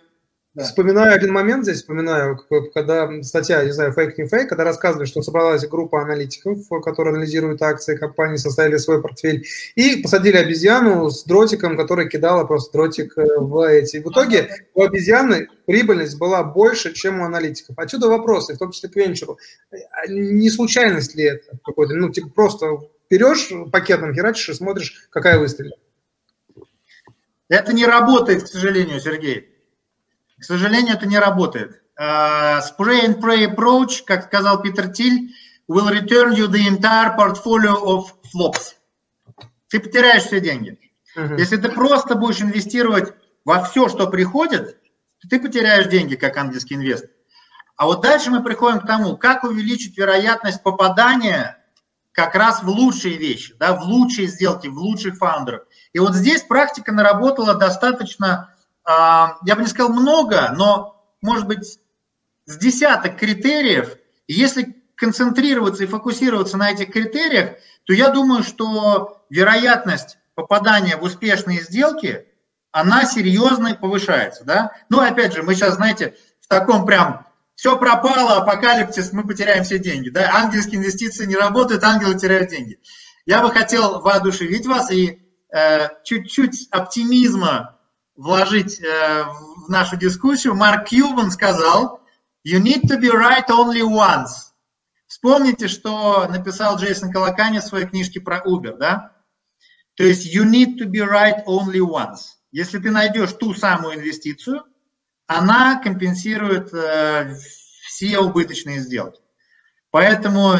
[0.54, 0.64] да.
[0.64, 2.38] Вспоминаю один момент здесь, вспоминаю,
[2.74, 7.62] когда статья, не знаю, фейк не фейк, когда рассказывали, что собралась группа аналитиков, которые анализируют
[7.62, 13.38] акции компании, составили свой портфель, и посадили обезьяну с дротиком, который кидала просто дротик э,
[13.38, 13.96] в эти.
[13.96, 17.78] В итоге у обезьяны прибыльность была больше, чем у аналитиков.
[17.78, 19.38] Отсюда вопросы, в том числе к венчуру.
[19.70, 21.94] А не случайность ли это какой-то?
[21.94, 25.78] Ну, типа просто берешь пакетом, херачишь и смотришь, какая выстрелит.
[27.48, 29.51] Это не работает, к сожалению, Сергей.
[30.42, 31.82] К сожалению, это не работает.
[31.96, 35.32] Uh, spray and pray approach, как сказал Питер Тиль,
[35.70, 38.74] will return you the entire portfolio of flops.
[39.68, 40.80] Ты потеряешь все деньги.
[41.16, 41.38] Uh-huh.
[41.38, 44.78] Если ты просто будешь инвестировать во все, что приходит,
[45.30, 47.10] ты потеряешь деньги, как английский инвестор.
[47.76, 51.56] А вот дальше мы приходим к тому, как увеличить вероятность попадания
[52.10, 55.62] как раз в лучшие вещи, да, в лучшие сделки, в лучших фаундеров.
[55.92, 58.54] И вот здесь практика наработала достаточно, а,
[58.86, 61.78] я бы не сказал много, но, может быть,
[62.46, 63.96] с десяток критериев.
[64.26, 71.60] Если концентрироваться и фокусироваться на этих критериях, то я думаю, что вероятность попадания в успешные
[71.60, 72.26] сделки,
[72.70, 74.44] она серьезно повышается.
[74.44, 74.72] Да?
[74.88, 79.78] Ну, опять же, мы сейчас, знаете, в таком прям все пропало, апокалипсис, мы потеряем все
[79.78, 80.08] деньги.
[80.08, 80.30] Да?
[80.34, 82.78] Ангельские инвестиции не работают, ангелы теряют деньги.
[83.26, 85.20] Я бы хотел воодушевить вас и
[85.54, 87.78] э, чуть-чуть оптимизма
[88.22, 89.24] вложить э,
[89.66, 90.54] в нашу дискуссию.
[90.54, 92.00] Марк Кьюбан сказал,
[92.46, 94.52] you need to be right only once.
[95.08, 99.12] Вспомните, что написал Джейсон Калакани в своей книжке про Uber, да?
[99.96, 102.36] То есть you need to be right only once.
[102.52, 104.62] Если ты найдешь ту самую инвестицию,
[105.26, 107.34] она компенсирует э,
[107.82, 109.20] все убыточные сделки.
[109.90, 110.54] Поэтому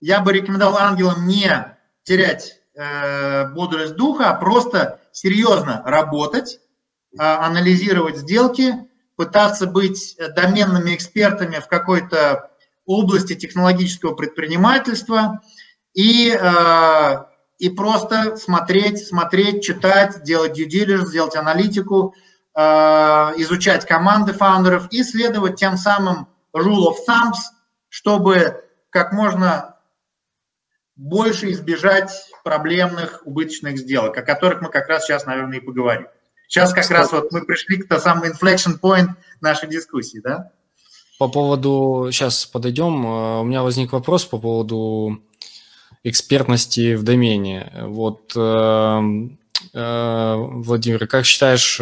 [0.00, 6.60] я бы рекомендовал ангелам не терять э, бодрость духа, а просто серьезно работать,
[7.16, 8.74] анализировать сделки,
[9.16, 12.50] пытаться быть доменными экспертами в какой-то
[12.86, 15.40] области технологического предпринимательства
[15.94, 17.16] и, э,
[17.58, 22.14] и просто смотреть, смотреть, читать, делать due diligence, делать аналитику–
[22.60, 27.36] Э, изучать команды фаундеров и следовать тем самым rule of thumbs,
[27.88, 29.76] чтобы как можно
[30.96, 32.10] больше избежать
[32.42, 36.08] проблемных убыточных сделок, о которых мы как раз сейчас, наверное, и поговорим.
[36.48, 40.50] Сейчас как раз вот мы пришли к тому самому inflection point нашей дискуссии, да?
[41.18, 45.22] По поводу, сейчас подойдем, э, у меня возник вопрос по поводу
[46.02, 47.72] экспертности в домене.
[47.82, 49.28] Вот, э,
[49.74, 51.80] Владимир, как считаешь,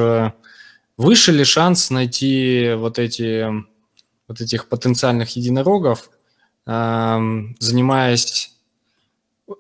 [0.97, 3.47] Выше ли шанс найти вот эти
[4.29, 6.11] вот этих потенциальных единорогов,
[6.65, 8.53] занимаясь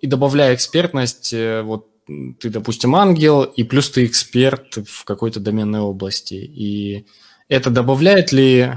[0.00, 5.80] и добавляя экспертность, э, вот ты, допустим, ангел, и плюс ты эксперт в какой-то доменной
[5.80, 6.34] области.
[6.34, 7.06] И
[7.48, 8.72] это добавляет ли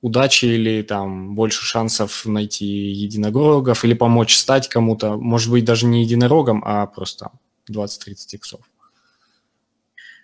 [0.00, 6.02] удачи или там больше шансов найти единорогов или помочь стать кому-то, может быть, даже не
[6.02, 7.30] единорогом, а просто
[7.70, 8.60] 20-30 иксов?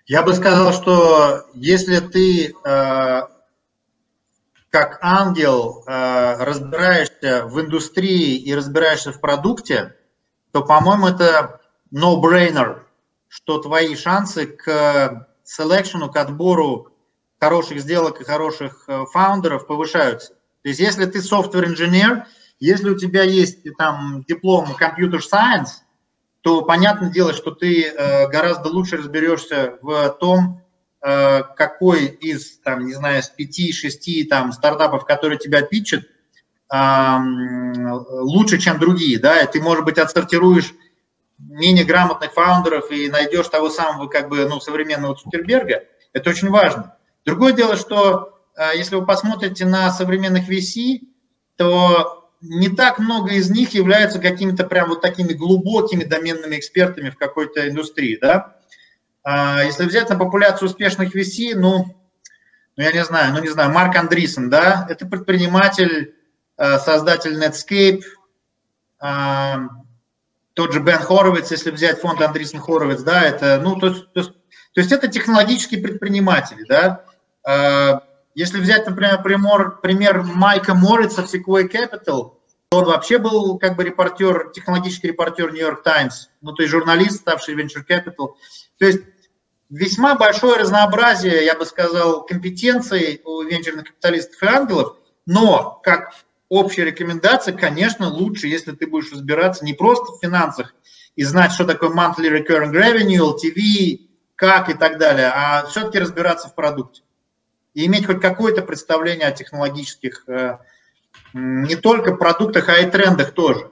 [0.07, 3.21] Я бы сказал, что если ты э,
[4.71, 9.95] как ангел э, разбираешься в индустрии и разбираешься в продукте,
[10.53, 11.60] то, по-моему, это
[11.93, 12.83] no-brainer,
[13.29, 16.93] что твои шансы к селекшену, к отбору
[17.39, 20.35] хороших сделок и хороших э, фаундеров повышаются.
[20.63, 22.27] То есть если ты software-инженер,
[22.59, 25.81] если у тебя есть там диплом computer science–
[26.43, 30.63] то понятное дело, что ты э, гораздо лучше разберешься в том,
[31.03, 36.05] э, какой из, там, не знаю, с 5-6 там, стартапов, которые тебя питчат,
[36.73, 40.73] лучше, чем другие, да, и ты, может быть, отсортируешь
[41.49, 46.97] менее грамотных фаундеров и найдешь того самого, как бы, ну, современного Цукерберга, это очень важно.
[47.25, 51.01] Другое дело, что э, если вы посмотрите на современных VC,
[51.57, 57.17] то не так много из них являются какими-то прям вот такими глубокими доменными экспертами в
[57.17, 58.57] какой-то индустрии, да.
[59.23, 61.97] А, если взять на популяцию успешных VC, ну,
[62.77, 66.15] ну, я не знаю, ну, не знаю, Марк Андрисен, да, это предприниматель,
[66.57, 68.03] а, создатель Netscape,
[68.99, 69.69] а,
[70.61, 74.35] тот же Бен Хоровиц, если взять фонд Андрисен Хоровиц, да, это, ну, то, то, то
[74.75, 78.03] есть это технологические предприниматели, да,
[78.35, 82.35] если взять, например, пример, пример Майка Морица в Sequoia Capital,
[82.73, 87.55] он вообще был как бы репортер, технологический репортер York Times, ну то есть журналист, ставший
[87.55, 88.35] Venture Capital.
[88.79, 89.01] То есть
[89.71, 96.13] весьма большое разнообразие, я бы сказал, компетенций у венчурных капиталистов и ангелов, но как
[96.51, 100.75] общая рекомендация, конечно, лучше, если ты будешь разбираться не просто в финансах
[101.17, 106.49] и знать, что такое monthly recurring revenue, LTV, как и так далее, а все-таки разбираться
[106.49, 107.03] в продукте
[107.75, 110.59] и иметь хоть какое-то представление о технологических, э,
[111.33, 113.71] не только продуктах, а и трендах тоже.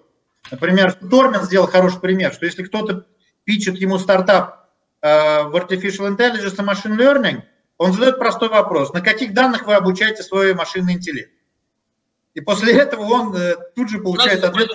[0.50, 3.06] Например, Тормен сделал хороший пример, что если кто-то
[3.44, 4.70] пичет ему стартап
[5.02, 7.42] э, в Artificial Intelligence и Machine Learning,
[7.76, 11.32] он задает простой вопрос, на каких данных вы обучаете свой машинный интеллект?
[12.38, 14.70] И после этого он э, тут же получает ответ,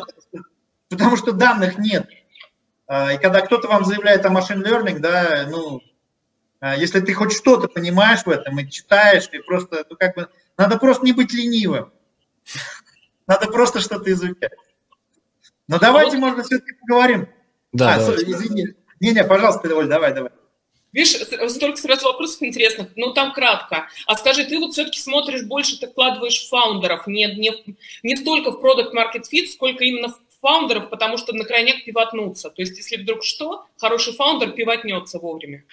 [0.89, 2.07] потому что данных нет.
[2.09, 5.81] И когда кто-то вам заявляет о машин learning, да, ну,
[6.65, 10.29] А, если ты хоть что-то понимаешь в этом и читаешь, и просто, ну, как бы,
[10.57, 11.91] надо просто не быть ленивым.
[13.27, 14.51] Надо просто что-то изучать.
[15.67, 17.29] Но давайте, может быть, все-таки поговорим.
[17.71, 18.75] Да, а, извини.
[18.99, 20.31] Не-не, пожалуйста, Оль, давай, давай.
[20.93, 21.19] Видишь,
[21.49, 22.89] столько сразу вопросов интересных.
[22.95, 23.87] Ну, там кратко.
[24.05, 27.51] А скажи, ты вот все-таки смотришь больше, ты вкладываешь в фаундеров, не, не,
[28.03, 32.51] не столько в продукт market fit, сколько именно в фаундеров, потому что на крайняк пивотнуться.
[32.51, 35.63] То есть, если вдруг что, хороший фаундер пивотнется вовремя.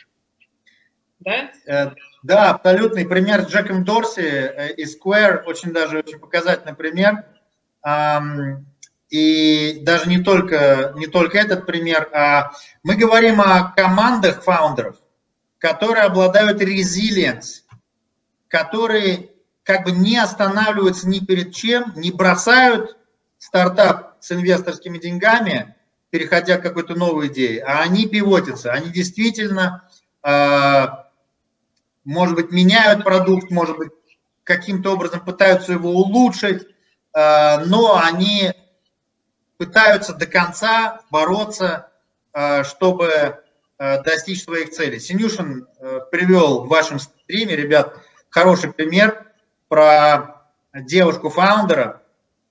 [1.18, 1.50] Да?
[1.66, 1.90] Э,
[2.22, 7.24] да, абсолютный пример Джеком Дорси э, из Square, очень даже очень показательный пример.
[9.10, 12.52] И даже не только, не только этот пример, а
[12.84, 14.96] мы говорим о командах фаундеров,
[15.60, 17.64] которые обладают резилиенс,
[18.48, 19.30] которые
[19.62, 22.96] как бы не останавливаются ни перед чем, не бросают
[23.38, 25.76] стартап с инвесторскими деньгами,
[26.08, 29.88] переходя к какой-то новой идее, а они пивотятся, они действительно,
[30.24, 30.86] э,
[32.04, 33.92] может быть, меняют продукт, может быть,
[34.44, 36.66] каким-то образом пытаются его улучшить,
[37.12, 38.52] э, но они
[39.58, 41.90] пытаются до конца бороться,
[42.32, 43.44] э, чтобы
[44.04, 45.00] достичь своих целей.
[45.00, 47.96] Синюшин э, привел в вашем стриме, ребят,
[48.28, 49.26] хороший пример
[49.68, 50.42] про
[50.74, 52.02] девушку-фаундера,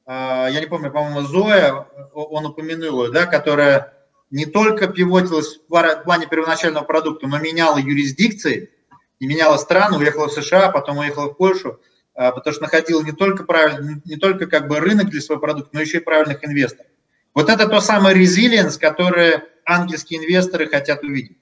[0.07, 0.11] э,
[0.51, 3.93] я не помню, по-моему, Зоя, он упомянул ее, да, которая
[4.31, 8.71] не только пивотилась в плане первоначального продукта, но меняла юрисдикции,
[9.19, 11.79] и меняла страну, уехала в США, потом уехала в Польшу,
[12.13, 15.81] потому что находила не только, правильно, не только как бы рынок для своего продукта, но
[15.81, 16.87] еще и правильных инвесторов.
[17.33, 21.37] Вот это то самое resilience, которое ангельские инвесторы хотят увидеть.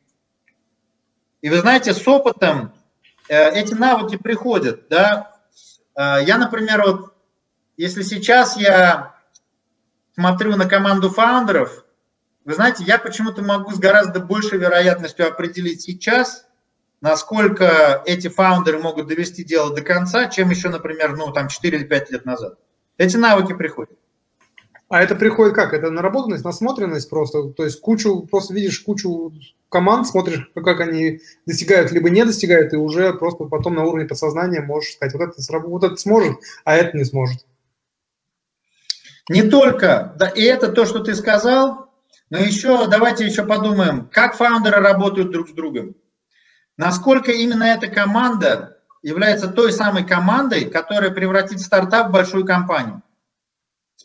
[1.42, 2.74] И вы знаете, с опытом
[3.30, 4.88] э, эти навыки приходят.
[4.90, 5.36] Да?
[5.96, 7.14] Э, я, например, вот,
[7.78, 9.16] если сейчас я
[10.14, 11.86] смотрю на команду фаундеров,
[12.44, 16.46] вы знаете, я почему-то могу с гораздо большей вероятностью определить сейчас,
[17.02, 21.86] насколько эти фаундеры могут довести дело до конца, чем еще, например, ну, там 4 или
[21.86, 22.58] 5 лет назад.
[22.98, 23.98] Эти навыки приходят.
[24.90, 25.74] А это приходит как?
[25.74, 27.50] Это наработанность, насмотренность просто?
[27.50, 29.34] То есть кучу, просто видишь кучу
[29.70, 34.62] команд, смотришь, как они достигают, либо не достигают, и уже просто потом на уровне подсознания
[34.62, 37.46] можешь сказать, вот это, вот это сможет, а это не сможет.
[39.30, 41.90] Не только, да, и это то, что ты сказал,
[42.30, 45.96] но еще давайте еще подумаем, как фаундеры работают друг с другом.
[46.78, 53.02] Насколько именно эта команда является той самой командой, которая превратит стартап в большую компанию.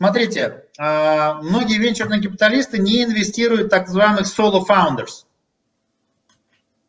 [0.02, 5.26] Смотрите, а, многие венчурные капиталисты не инвестируют в так называемых solo founders.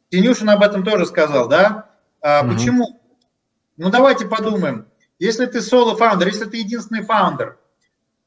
[0.10, 1.92] Тенюшин об этом тоже сказал, да?
[2.22, 2.56] А, угу.
[2.56, 3.00] Почему?
[3.78, 4.88] Ну давайте подумаем.
[5.20, 7.60] Если ты solo founder, если ты единственный фаундер,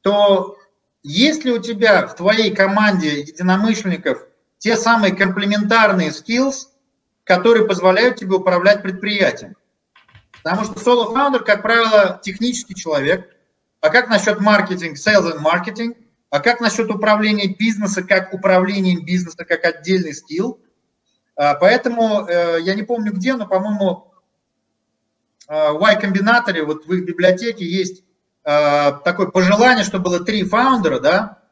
[0.03, 0.55] то
[1.03, 4.25] есть ли у тебя в твоей команде единомышленников
[4.57, 6.67] те самые комплементарные skills,
[7.25, 9.57] которые позволяют тебе управлять предприятием?
[10.41, 13.33] Потому что solo founder, как правило, технический человек–
[13.81, 15.95] а как насчет маркетинг, sales and marketing?
[16.29, 20.59] А как насчет управления бизнеса, как управлением бизнеса, как отдельный скилл?
[21.35, 24.11] А, поэтому э, я не помню где, но, по-моему,
[25.47, 28.03] э, в Y Combinator е, вот в их библиотеке есть
[28.43, 31.43] э, такое пожелание, чтобы было три founder а, да,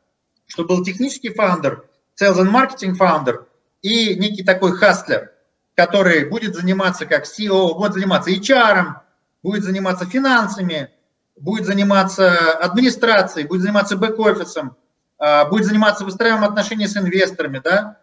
[0.48, 1.88] чтобы был технический founder,
[2.20, 3.48] sales and marketing founder
[3.82, 5.32] и некий такой hustler,
[5.76, 9.02] который будет заниматься как CEO, будет заниматься HR,
[9.44, 10.90] будет заниматься финансами,
[11.36, 14.76] будет заниматься администрацией, будет заниматься бэк-офисом,
[15.18, 18.00] а, будет заниматься выстраиванием отношений с инвесторами, да?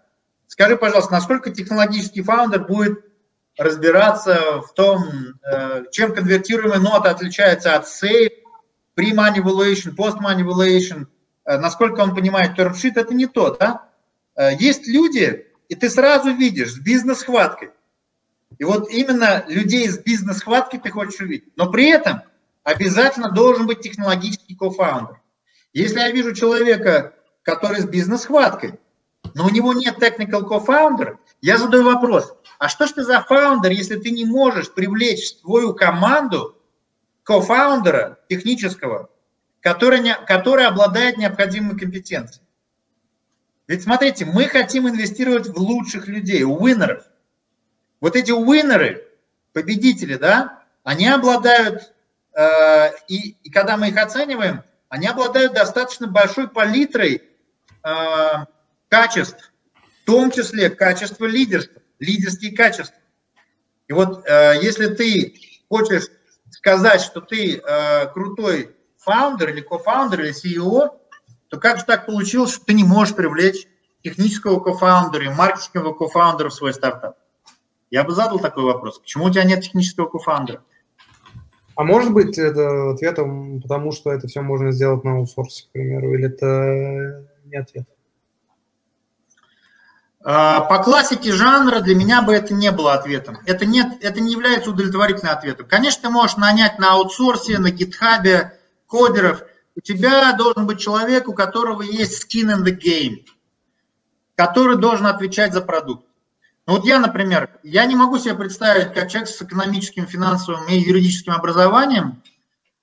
[0.47, 3.05] Скажи, пожалуйста, насколько технологический фаундер будет
[3.57, 5.03] разбираться в том,
[5.51, 8.33] э, чем конвертируемая нота отличается от save,
[8.97, 11.07] pre-money valuation, post-money valuation,
[11.45, 13.89] э, насколько он понимает sheet, это не то, да?
[14.35, 17.71] Э, есть люди, и ты сразу видишь, с бизнес-хваткой.
[18.59, 21.57] И вот именно людей с бизнес-хваткой ты хочешь увидеть.
[21.57, 22.23] Но при этом
[22.65, 25.21] обязательно должен быть технологический кофаундер.
[25.73, 28.79] Если я вижу человека, который с бизнес-хваткой,
[29.35, 33.73] но у него нет technical co-founder, я задаю вопрос, а что ж ты за фаундер,
[33.73, 36.57] если ты не можешь привлечь в свою команду
[37.25, 39.11] кофаундера технического,
[39.61, 42.47] который, не, который обладает необходимыми компетенциями?
[43.67, 47.05] Ведь смотрите, мы хотим инвестировать в лучших людей, у уиннеров.
[48.01, 49.09] Вот эти уиннеры,
[49.53, 51.95] победители, да, они обладают
[53.09, 54.63] и, и когда мы их оцениваем,
[54.93, 57.23] они обладают достаточно большой палитрой
[57.83, 58.47] э,
[58.91, 59.51] качеств,
[60.03, 62.99] в том числе качество лидерства, лидерские качества.
[63.89, 66.09] И вот э, если ты хочешь
[66.51, 70.91] сказать, что ты э, крутой фаундер или кофаундер или CEO,
[71.49, 73.67] то как же так получилось, что ты не можешь привлечь
[74.05, 77.17] технического кофаундера и маркетингового кофаундера в свой стартап?
[77.91, 78.99] Я бы задал такой вопрос.
[78.99, 80.63] Почему у тебя нет технического кофаундера?
[81.83, 86.15] А может быть это ответом, потому что это все можно сделать на аутсорсе, к примеру,
[86.15, 87.89] или это не ответ?
[90.23, 93.39] А, по классике жанра для меня бы это не было ответом.
[93.47, 95.67] Это, нет, это не является удовлетворительным ответом.
[95.67, 98.57] Конечно, ты можешь нанять на аутсорсе, на гитхабе
[98.87, 99.43] кодеров.
[99.75, 103.25] У тебя должен быть человек, у которого есть skin in the game,
[104.37, 106.07] который должен отвечать за продукт.
[106.67, 110.79] Ну вот я, например, я не могу себе представить, как человек с экономическим, финансовым и
[110.79, 112.23] юридическим образованием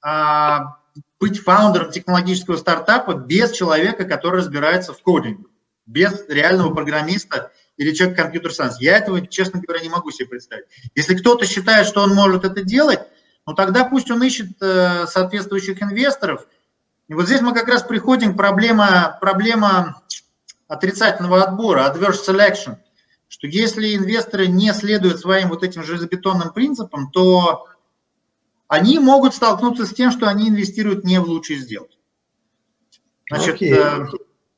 [0.02, 0.78] а,
[1.20, 5.46] быть фаундером технологического стартапа без человека, который разбирается в кодинге
[5.86, 8.80] без реального программиста или человека компьютер сайенс.
[8.80, 10.66] Я этого, честно говоря, не могу себе представить.
[10.94, 13.00] Если кто-то считает, что он может это делать,
[13.48, 16.46] ну тогда пусть он ищет э, соответствующих инвесторов.
[17.08, 20.04] И вот здесь мы как раз приходим к проблема, проблема
[20.68, 22.78] отрицательного отбора, adverse selection,
[23.30, 27.68] что если инвесторы не следуют своим вот этим железобетонным принципам, то
[28.68, 31.98] они могут столкнуться с тем, что они инвестируют не в лучшие сделки.
[33.30, 33.76] Значит, okay.
[33.76, 34.08] э,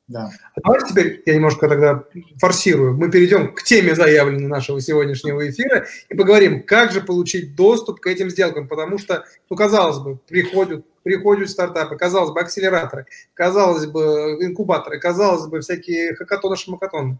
[0.08, 0.30] да.
[0.54, 2.04] А давайте теперь я немножко тогда
[2.38, 2.96] форсирую.
[2.96, 8.06] Мы перейдем к теме заявленной нашего сегодняшнего эфира и поговорим, как же получить доступ к
[8.06, 14.38] этим сделкам, потому что, ну, казалось бы, приходят, приходят стартапы, казалось бы, акселераторы, казалось бы,
[14.40, 17.18] инкубаторы, казалось бы, всякие хакатоны, шмакатоны.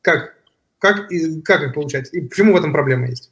[0.00, 0.36] Как?
[0.82, 2.12] Как, и, как их получать?
[2.12, 3.30] И почему в этом проблема есть?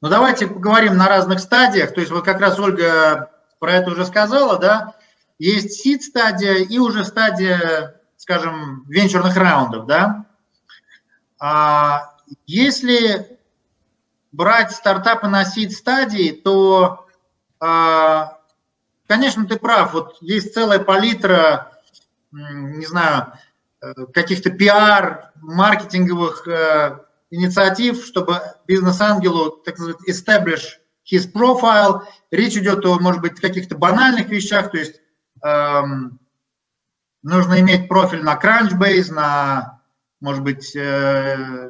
[0.00, 1.92] Ну, давайте поговорим на разных стадиях.
[1.92, 4.94] То есть вот как раз Ольга про это уже сказала, да,
[5.40, 10.26] есть сид-стадия и уже стадия, скажем, венчурных раундов, да.
[11.40, 12.14] А
[12.46, 13.36] если
[14.30, 17.08] брать стартапы на сид-стадии, то,
[17.58, 18.38] а,
[19.08, 21.72] конечно, ты прав, вот есть целая палитра,
[22.30, 23.32] не знаю,
[24.12, 26.98] каких-то пиар, маркетинговых э,
[27.30, 30.78] инициатив, чтобы бизнес-ангелу, так сказать, establish
[31.10, 32.02] his profile.
[32.30, 35.00] Речь идет о, может быть, каких-то банальных вещах, то есть
[35.42, 36.18] эм,
[37.22, 39.82] нужно иметь профиль на Crunchbase, на,
[40.20, 41.68] может быть, э,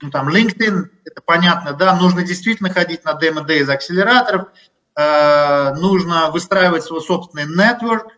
[0.00, 4.48] ну, там LinkedIn, это понятно, да, нужно действительно ходить на Day из акселераторов,
[4.96, 8.08] э, нужно выстраивать свой собственный network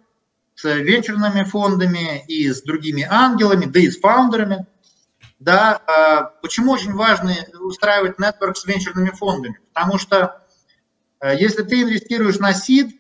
[0.55, 4.66] с венчурными фондами и с другими ангелами, да и с фаундерами.
[5.38, 9.59] Да, э, почему очень важно устраивать network с венчурными фондами?
[9.72, 10.42] Потому что
[11.20, 12.92] э, если ты инвестируешь на seed,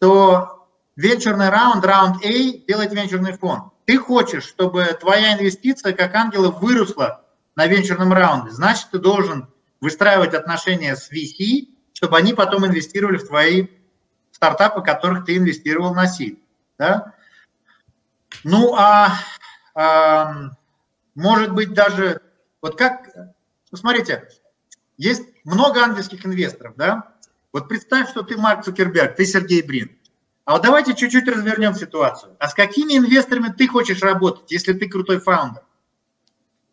[0.00, 0.54] то
[0.96, 3.72] Венчурный раунд, раунд A, делает венчурный фонд.
[3.84, 7.24] Ты хочешь, чтобы твоя инвестиция как ангела выросла
[7.56, 8.52] на венчурном раунде.
[8.52, 9.48] Значит, ты должен
[9.80, 13.66] выстраивать отношения с VC, чтобы они потом инвестировали в твои
[14.30, 16.38] стартапы, которых ты инвестировал на сид.
[16.78, 17.14] Да?
[18.42, 19.12] Ну, а,
[19.74, 20.50] а
[21.14, 22.20] может быть даже,
[22.60, 23.10] вот как,
[23.70, 24.28] посмотрите,
[24.96, 27.14] есть много ангельских инвесторов, да?
[27.52, 29.96] Вот представь, что ты Марк Цукерберг, ты Сергей Брин.
[30.44, 32.36] А вот давайте чуть-чуть развернем ситуацию.
[32.38, 35.62] А с какими инвесторами ты хочешь работать, если ты крутой фаундер?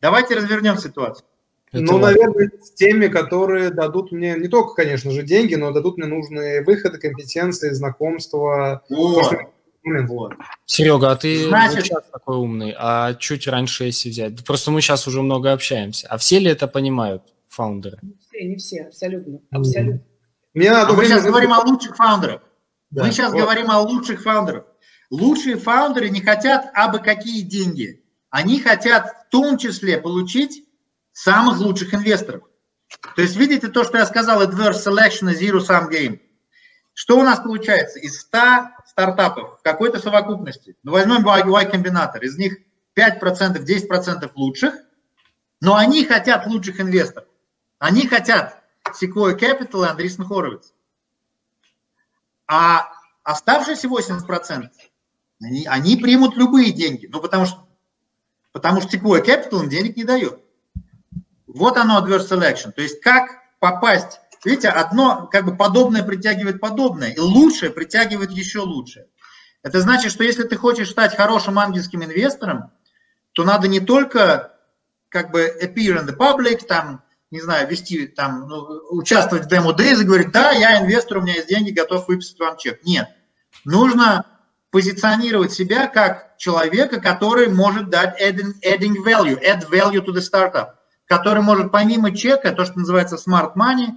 [0.02, 1.26] Давайте развернем ситуацию.
[1.72, 5.98] Это ну, наверное, с теми, которые дадут мне не только, конечно же, деньги, но дадут
[5.98, 8.84] мне нужные выходы, компетенции, знакомства.
[8.90, 9.34] Вот.
[9.84, 10.34] Вот.
[10.66, 11.86] Серега, а ты Значит...
[11.86, 14.46] сейчас такой умный, а чуть раньше, если взять.
[14.46, 16.08] Просто мы сейчас уже много общаемся.
[16.08, 17.98] А все ли это понимают, фаундеры?
[18.02, 19.40] Не все, не все, абсолютно.
[19.50, 20.02] абсолютно.
[20.54, 22.42] Мне надо а мы сейчас говорим о лучших фаундерах.
[22.92, 23.04] Да.
[23.04, 23.40] Мы сейчас вот.
[23.40, 24.66] говорим о лучших фаундерах.
[25.10, 28.04] Лучшие фаундеры не хотят абы какие деньги.
[28.30, 30.64] Они хотят в том числе получить
[31.12, 32.44] самых лучших инвесторов.
[33.16, 36.20] То есть видите то, что я сказал, adverse selection, zero sum game.
[36.94, 38.00] Что у нас получается?
[38.00, 38.38] Из 100
[38.88, 42.58] стартапов в какой-то совокупности, ну возьмем Y-комбинатор, из них
[42.96, 44.76] 5%, 10% лучших,
[45.62, 47.30] но они хотят лучших инвесторов.
[47.80, 50.74] Они хотят Sequoia Capital и Andreessen Horowitz.
[52.48, 52.90] А
[53.24, 54.70] оставшиеся 80%,
[55.42, 57.68] они, они примут любые деньги, ну потому что,
[58.52, 60.40] потому что Sequoia Capital им денег не дает.
[61.48, 62.72] Вот оно adverse selection.
[62.72, 63.30] То есть как
[63.60, 69.08] попасть, видите, одно как бы подобное притягивает подобное, и лучшее притягивает еще лучшее.
[69.64, 72.72] Это значит, что если ты хочешь стать хорошим ангельским инвестором,
[73.34, 74.54] то надо не только
[75.10, 79.72] как бы appear in the public, там, не знаю, вести там, ну, участвовать в демо
[79.72, 82.84] days и говорить, да, я инвестор, у меня есть деньги, готов выписать вам чек.
[82.84, 83.10] Нет.
[83.66, 84.26] Нужно
[84.72, 90.76] позиционировать себя как человека, который может дать adding, adding value, add value to the startup,
[91.06, 93.90] который может помимо чека, то, что называется smart money,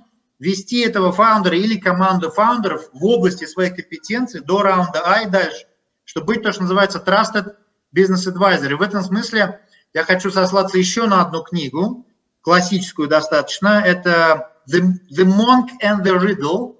[0.44, 5.66] вести этого фаундера или команду фаундеров в области своих компетенций до раунда А и дальше,
[6.04, 7.54] чтобы быть то, что называется trusted
[7.94, 8.70] business advisor.
[8.70, 9.60] И в этом смысле
[9.94, 12.06] я хочу сослаться еще на одну книгу,
[12.42, 13.82] классическую достаточно.
[13.84, 14.80] Это The,
[15.10, 16.76] the Monk and the Riddle,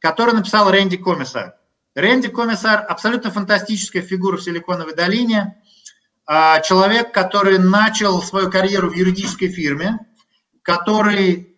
[0.00, 1.54] который написал Рэнди Комиссар.
[1.94, 5.56] Рэнди Комиссар абсолютно фантастическая фигура в Силиконовой долине.
[6.26, 9.98] А, человек, который начал свою карьеру в юридической фирме,
[10.62, 11.56] который,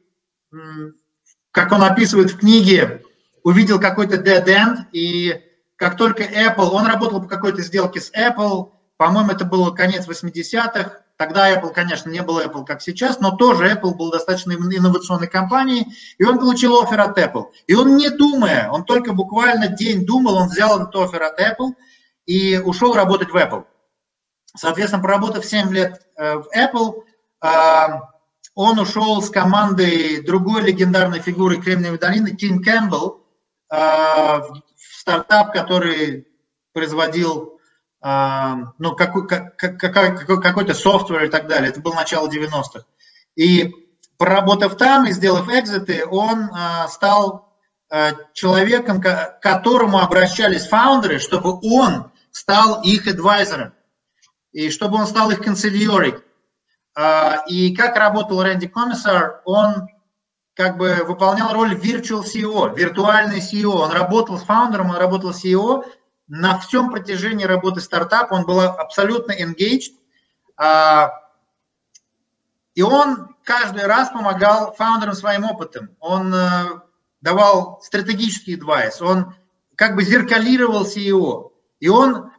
[1.55, 3.02] как он описывает в книге,
[3.44, 5.40] увидел какой-то dead end, и
[5.76, 11.05] как только Apple, он работал по какой-то сделке с Apple, по-моему, это было конец 80-х,
[11.16, 15.86] Тогда Apple, конечно, не был Apple, как сейчас, но тоже Apple был достаточно инновационной компанией,
[16.18, 17.44] и он получил офер от Apple.
[17.68, 21.74] И он не думая, он только буквально день думал, он взял этот офер от Apple
[22.26, 23.64] и ушел работать в Apple.
[24.57, 27.05] Соответственно, проработав 7 лет э, в Apple,
[27.44, 28.00] э,
[28.55, 33.24] он ушел с командой другой легендарной фигуры Кремниевой долины, Тим Кэмпбелл,
[33.70, 36.28] э, в стартап, который
[36.72, 37.55] производил
[38.05, 41.70] ну, какой, как, какой-то software и так далее.
[41.70, 42.84] Это было начало 90-х.
[43.34, 43.72] И
[44.18, 46.50] проработав там и сделав exit ы, он
[46.90, 47.57] стал
[48.34, 53.72] человеком, к которому обращались фаундеры, чтобы он стал их advisor ом,
[54.52, 56.18] и чтобы он стал их консильорой.
[57.49, 59.88] И как работал Рэнди Комиссар, он
[60.55, 63.72] как бы выполнял роль virtual CEO, виртуальный CEO.
[63.72, 65.84] Он работал с фаундером, он работал с CEO,
[66.28, 69.92] на всем протяжении работы стартапа он был абсолютно engaged,
[70.57, 71.12] а,
[72.74, 75.90] и он каждый раз помогал фаундерам своим опытом.
[76.01, 76.64] Он э,
[77.20, 79.34] давал стратегический адвайс, он
[79.76, 82.32] как бы зеркалировал CEO, и он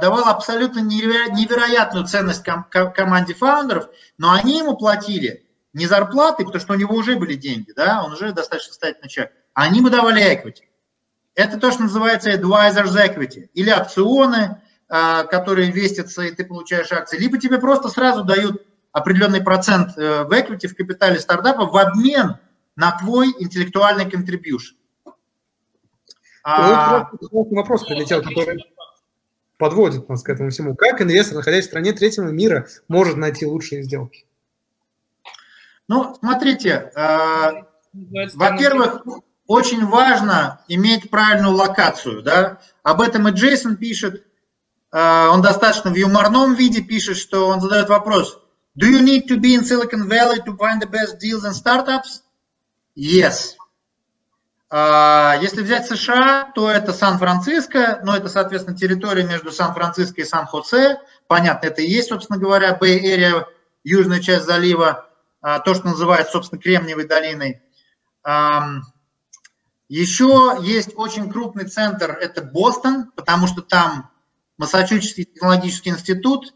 [0.00, 6.76] давал абсолютно невероятную ценность команде фаундеров, но они ему платили не зарплаты, потому что у
[6.76, 10.64] него уже были деньги, да, он уже достаточно состоятельный человек, а они ему давали equity.
[11.34, 17.18] Это то, что называется advisor's equity, или опционы, а, которые вестятся, и ты получаешь акции,
[17.18, 18.62] либо тебе просто сразу дают
[18.92, 22.36] определенный процент э, в equity, в капитале стартапа в обмен
[22.76, 24.76] на твой интеллектуальный contribution.
[26.44, 27.08] А...
[27.30, 28.62] Вопрос прилетел, который
[29.58, 30.74] подводит нас к этому всему.
[30.74, 34.26] Как инвестор, находясь в стране третьего мира, может найти лучшие сделки?
[35.88, 37.52] Ну, смотрите, э,
[37.92, 39.02] во-первых,
[39.46, 42.22] очень важно иметь правильную локацию.
[42.22, 42.60] Да?
[42.82, 44.24] Об этом и Джейсон пишет.
[44.92, 48.40] Э, он достаточно в юморном виде пишет, что он задает вопрос.
[48.74, 52.22] Do you need to be in Silicon Valley to find the best deals and startups?
[52.94, 53.54] Yes.
[54.72, 60.98] Э, если взять США, то это Сан-Франциско, но это, соответственно, территория между Сан-Франциско и Сан-Хосе.
[61.28, 63.44] Понятно, это и есть, собственно говоря, Area,
[63.84, 65.10] южная часть залива,
[65.42, 67.62] э, то, что называется, собственно, Кремниевой долиной.
[69.88, 74.10] Еще есть очень крупный центр, это Бостон, потому что там
[74.56, 76.54] Массачусетский технологический институт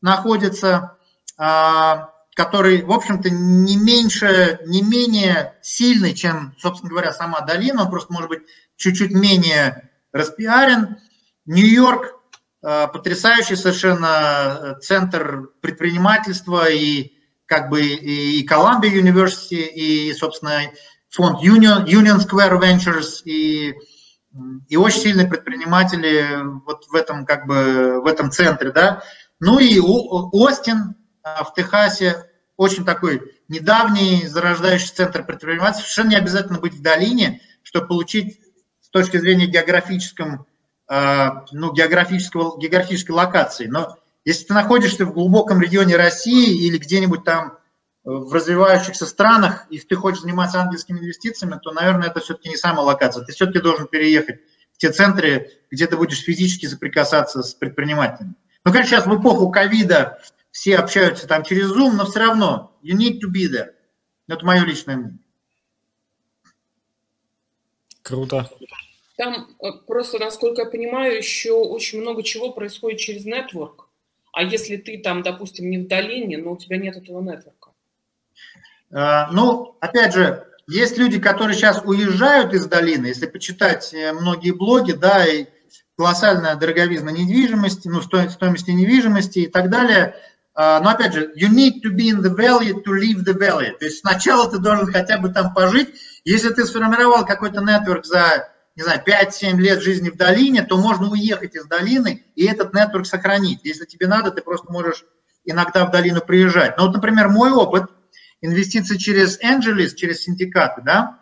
[0.00, 0.96] находится,
[1.36, 7.90] а, который, в общем-то, не меньше, не менее сильный, чем, собственно говоря, сама долина, он
[7.90, 8.42] просто может быть
[8.76, 10.98] чуть-чуть менее распиарен.
[11.46, 12.14] Нью-Йорк
[12.62, 17.10] а, потрясающий совершенно центр предпринимательства и
[17.44, 20.60] как бы и Columbia University, и, собственно,
[21.10, 23.74] фонд Union, Union Square Ventures и,
[24.68, 26.24] и очень сильные предприниматели
[26.64, 29.02] вот в этом как бы в этом центре, да.
[29.40, 32.27] Ну и Остин а, в Техасе
[32.58, 35.84] очень такой недавний зарождающий центр предпринимательства.
[35.84, 38.40] Совершенно не обязательно быть в долине, чтобы получить
[38.82, 40.44] с точки зрения географическом,
[40.88, 43.66] а, ну, географического, географической локации.
[43.66, 47.58] Но если ты находишься в глубоком регионе России или где-нибудь там
[48.02, 52.84] в развивающихся странах, и ты хочешь заниматься ангельскими инвестициями, то, наверное, это все-таки не самая
[52.84, 53.24] локация.
[53.24, 54.40] Ты все-таки должен переехать
[54.74, 58.34] в те центры, где ты будешь физически соприкасаться с предпринимателями.
[58.64, 60.18] Ну, конечно, сейчас в эпоху ковида
[60.50, 63.74] все общаются там через Zoom, но все равно you need to be there.
[64.26, 65.18] Это мое личное мнение.
[68.02, 68.50] Круто.
[69.16, 73.88] Там э, просто, насколько я понимаю, еще очень много чего происходит через нетворк.
[74.32, 77.68] А если ты там, допустим, не в долине, но у тебя нет этого нетворка,
[78.90, 84.52] Э, ну, опять же, есть люди, которые сейчас уезжают из долины, если почитать э, многие
[84.52, 85.46] блоги, да, и
[85.96, 90.14] колоссальная дороговизна недвижимости, ну, стоимости недвижимости и так далее.
[90.58, 93.70] Э, но опять же, you need to be in the valley to leave the valley.
[93.78, 95.94] То есть сначала ты должен хотя бы там пожить.
[96.24, 101.08] Если ты сформировал какой-то нетворк за, не знаю, 5-7 лет жизни в долине, то можно
[101.10, 103.60] уехать из долины и этот нетворк сохранить.
[103.62, 105.04] Если тебе надо, ты просто можешь
[105.44, 106.76] иногда в долину приезжать.
[106.76, 107.84] Ну вот, например, мой опыт–
[108.40, 111.20] инвестиции через Angelis, через синдикаты, да,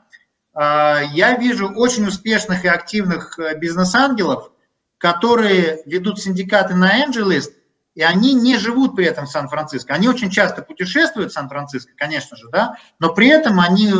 [0.54, 4.50] а, я вижу очень успешных и активных э, бизнес-ангелов,
[4.98, 7.44] которые ведут синдикаты на Angelis
[7.96, 9.94] и они не живут при этом в Сан-Франциско.
[9.94, 13.90] Они очень часто путешествуют в Сан-Франциско, конечно же, да, но при этом они,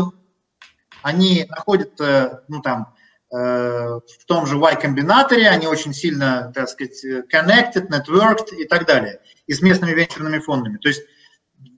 [1.02, 2.94] они находятся, ну, там,
[3.34, 9.20] э, в том же Y-комбинаторе, они очень сильно, так сказать, connected, networked и так далее,
[9.46, 10.76] и с местными венчурными фондами.
[10.76, 11.02] То есть,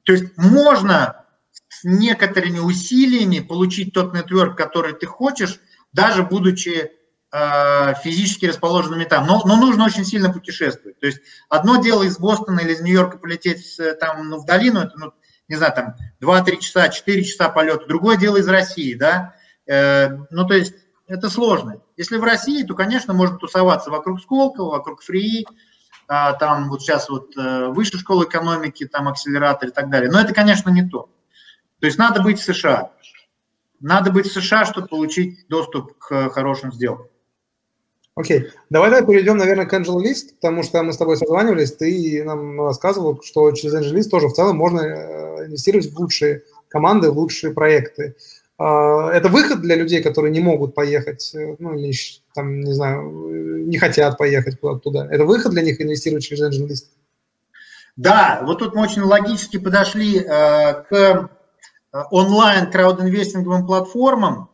[0.03, 1.25] то есть можно
[1.69, 5.61] с некоторыми усилиями получить тот нетворк, который ты хочешь,
[5.93, 6.91] даже будучи э,
[7.31, 9.27] физически расположенными там.
[9.27, 10.99] Но, но нужно очень сильно путешествовать.
[10.99, 11.21] То есть
[11.51, 15.13] одно дело из Бостона или из Нью-Йорка полететь там, ну, в долину, это, ну,
[15.49, 17.87] не знаю, там 2-3 часа, 4 часа полета.
[17.87, 19.35] Другое дело из России, да.
[19.67, 20.75] Э, ну, то есть
[21.07, 21.81] это сложно.
[21.97, 25.47] Если в России, то, конечно, можно тусоваться вокруг Сколково, вокруг Фрии,
[26.07, 30.11] а, там вот сейчас вот э, высшая школа экономики, там акселератор и так далее.
[30.11, 31.11] Но это, конечно, не то.
[31.81, 32.93] То есть надо быть в США.
[33.81, 37.09] Надо быть в США, чтобы получить доступ к хорошим сделкам.
[38.19, 42.61] Окей, давай давай перейдем, наверное, к AngelList, потому что мы с тобой созванивались, ты нам
[42.61, 47.53] рассказывал, что через AngelList тоже в целом можно э, инвестировать в лучшие команды, в лучшие
[47.53, 48.17] проекты.
[48.59, 51.93] А, это выход для людей, которые не могут поехать, э, ну или
[52.35, 55.09] там, не знаю, не хотят поехать куда-то туда.
[55.11, 56.87] Это выход для них инвестировать через AngelList?
[57.97, 61.31] Да, вот тут мы очень логически подошли э, к
[61.93, 64.51] Э, онлайн краудинвестинговым платформам,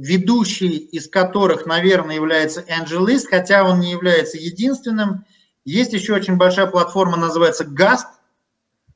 [0.00, 5.26] ведущий из которых, наверное, является AngelList, хотя он не является единственным.
[5.64, 8.06] Есть еще очень большая платформа, называется Gast.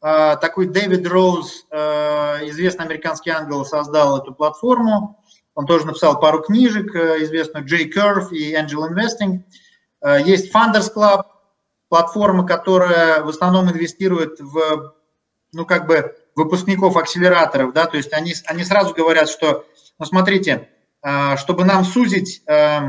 [0.03, 5.23] Э, такой Дэвид Роуз, известный американский ангел, создал эту платформу.
[5.55, 9.45] Он тоже написал пару книжек, известную J-Curve и Angel Investing.
[10.25, 11.25] Есть Funders Club,
[11.89, 14.95] платформа, которая в основном инвестирует в,
[15.53, 19.65] ну, как бы, выпускников акселераторов, да, то есть они, они сразу говорят, что,
[20.01, 20.69] ну, смотрите,
[21.37, 22.81] чтобы нам сузить э,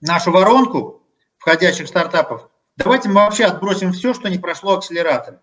[0.00, 1.02] нашу воронку
[1.38, 5.40] входящих стартапов, давайте мы вообще отбросим все, что не прошло акселератор.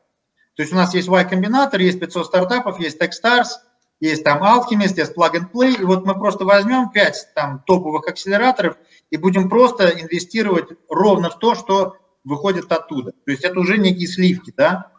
[0.55, 3.47] То есть у нас есть Y-комбинатор, есть 500 стартапов, есть Techstars,
[3.99, 8.07] есть там Alchemist, есть Plug and Play, и вот мы просто возьмем 5 там топовых
[8.07, 8.75] акселераторов
[9.09, 13.11] и будем просто инвестировать ровно в то, что выходит оттуда.
[13.11, 14.91] То есть это уже некие сливки, да.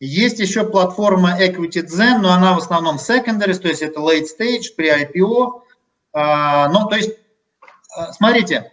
[0.00, 4.74] Есть еще платформа Equity Zen, но она в основном secondaries, то есть это late stage
[4.76, 5.62] при IPO.
[6.12, 7.16] А, ну, то есть,
[7.96, 8.70] а, смотрите,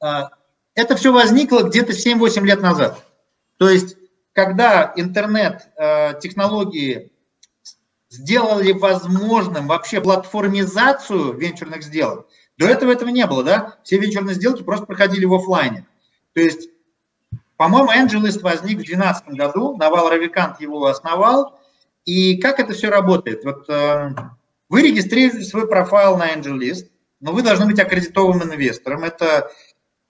[0.00, 0.30] а,
[0.74, 3.02] это все возникло где-то 7-8 лет назад.
[3.56, 3.96] То есть,
[4.34, 7.10] когда интернет-технологии
[8.10, 12.26] сделали возможным вообще платформизацию венчурных сделок,
[12.58, 13.78] до этого этого не было, да?
[13.82, 15.86] Все венчурные сделки просто проходили в офлайне.
[16.34, 16.68] То есть
[17.56, 21.58] по-моему, AngelList возник в 2012 году, Навал Равикант его основал.
[22.04, 23.44] И как это все работает?
[23.44, 24.10] Вот э,
[24.68, 26.88] вы регистрируете свой профайл на AngelList,
[27.20, 29.04] но вы должны быть аккредитованным инвестором.
[29.04, 29.50] Это,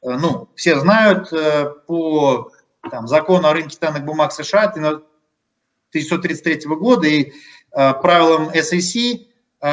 [0.02, 2.50] э, ну, все знают э, по
[2.90, 7.32] там, закону о рынке ценных бумаг США 1933 года и
[7.72, 9.26] э, правилам SEC
[9.60, 9.66] э,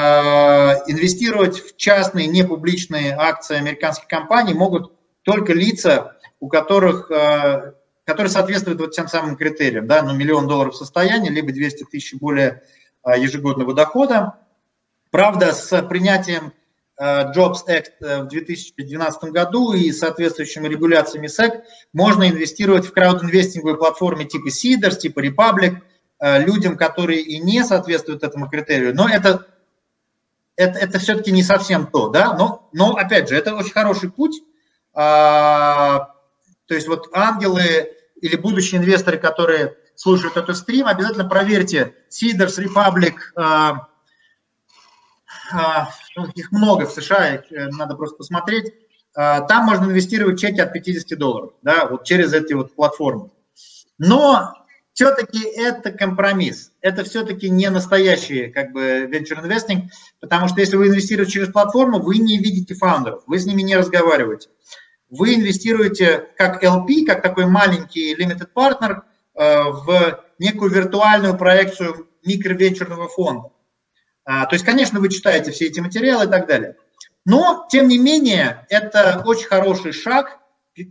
[0.88, 4.94] инвестировать в частные непубличные акции американских компаний могут
[5.24, 7.72] только лица, у которых, э,
[8.04, 12.64] которые соответствуют вот тем самым критериям, да, ну, миллион долларов состояния, либо 200 тысяч более
[13.06, 14.40] э, ежегодного дохода.
[15.10, 16.52] Правда, с принятием
[17.00, 21.62] э, Jobs Act в 2012 году и соответствующими регуляциями SEC
[21.94, 25.78] можно инвестировать в краудинвестинговые платформы типа Seeders, типа Republic,
[26.20, 28.94] людям, которые и не соответствуют этому критерию.
[28.94, 29.48] Но это,
[30.58, 34.42] это, это все-таки не совсем то, да, но, но опять же, это очень хороший путь,
[34.94, 36.13] а,
[36.74, 43.14] то есть вот ангелы или будущие инвесторы, которые слушают этот стрим, обязательно проверьте Seeders, Republic,
[43.36, 43.90] а,
[45.52, 48.74] а, ну, их много в США, их э, надо просто посмотреть.
[49.14, 53.30] Там можно инвестировать чеки от 50 долларов, да, вот через эти вот платформы.
[54.00, 54.56] Но
[54.94, 56.72] все-таки это компромисс.
[56.82, 62.00] Это все-таки не настоящий как бы venture investing, потому что если вы инвестируете через платформу,
[62.00, 64.50] вы не видите фаундеров, вы с ними не разговариваете
[65.14, 69.02] вы инвестируете как LP, как такой маленький limited partner
[69.36, 73.50] э, в некую виртуальную проекцию микровенчурного фонда.
[74.26, 76.78] А, то есть, конечно, вы читаете все эти материалы и так далее.
[77.26, 80.40] Но, тем не менее, это очень хороший шаг,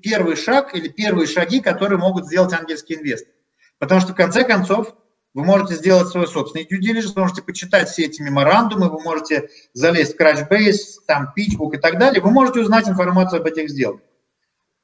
[0.03, 3.35] первый шаг или первые шаги, которые могут сделать ангельские инвесторы.
[3.79, 4.95] Потому что, в конце концов,
[5.35, 9.49] вы можете сделать свой собственный due diligence, вы можете почитать все эти меморандумы, вы можете
[9.73, 14.07] залезть в Crashbase, там, PitchBook и так далее, вы можете узнать информацию об этих сделках.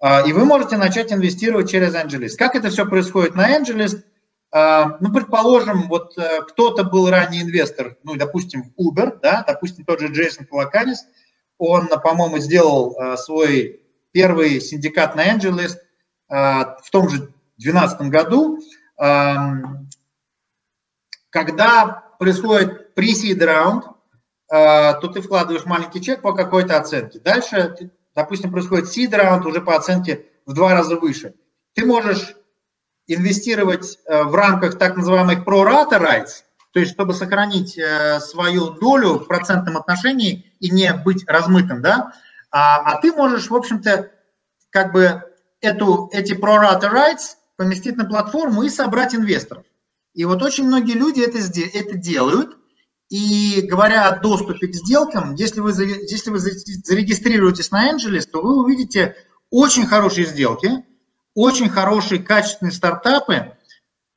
[0.01, 2.37] А, и вы можете начать инвестировать через AngelList.
[2.37, 4.03] Как это все происходит на AngelList?
[4.51, 10.01] А, ну, предположим, вот э, кто-то был ранний инвестор, ну, допустим, Uber, да, допустим, тот
[10.01, 11.05] же Джейсон Калаканис,
[11.59, 13.83] он, по-моему, сделал э, свой
[14.13, 15.77] первый синдикат на AngelList
[16.31, 18.59] в том же 2012 году,
[21.31, 23.85] когда происходит pre-seed раунд,
[24.47, 27.19] то ты вкладываешь маленький чек по какой-то оценке.
[27.21, 31.35] Дальше, допустим, происходит seed раунд уже по оценке в два раза выше.
[31.75, 32.35] Ты можешь
[33.07, 36.43] инвестировать э, в рамках так называемых pro-rata rights,
[36.73, 42.13] то есть чтобы сохранить э, свою долю в процентном отношении и не быть размытым, да,
[42.51, 44.11] а, а ты можешь, в общем-то,
[44.71, 45.23] как бы
[45.61, 49.65] эту, эти pro-rata rights поместить на платформу и собрать инвесторов.
[50.15, 52.57] И вот очень многие люди это, это делают,
[53.09, 58.63] и говоря о доступе к сделкам, если вы, если вы зарегистрируетесь на Angelis, то вы
[58.63, 59.17] увидите
[59.51, 60.85] очень хорошие сделки,
[61.35, 63.57] очень хорошие качественные стартапы,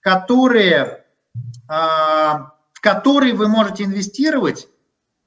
[0.02, 1.06] которые,
[1.70, 4.68] а, в которые вы можете инвестировать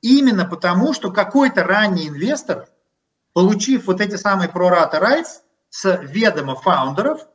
[0.03, 2.69] именно потому, что какой-то ранний инвестор,
[3.33, 5.41] получив вот эти самые прората rights
[5.71, 7.27] с ведома фаундеров,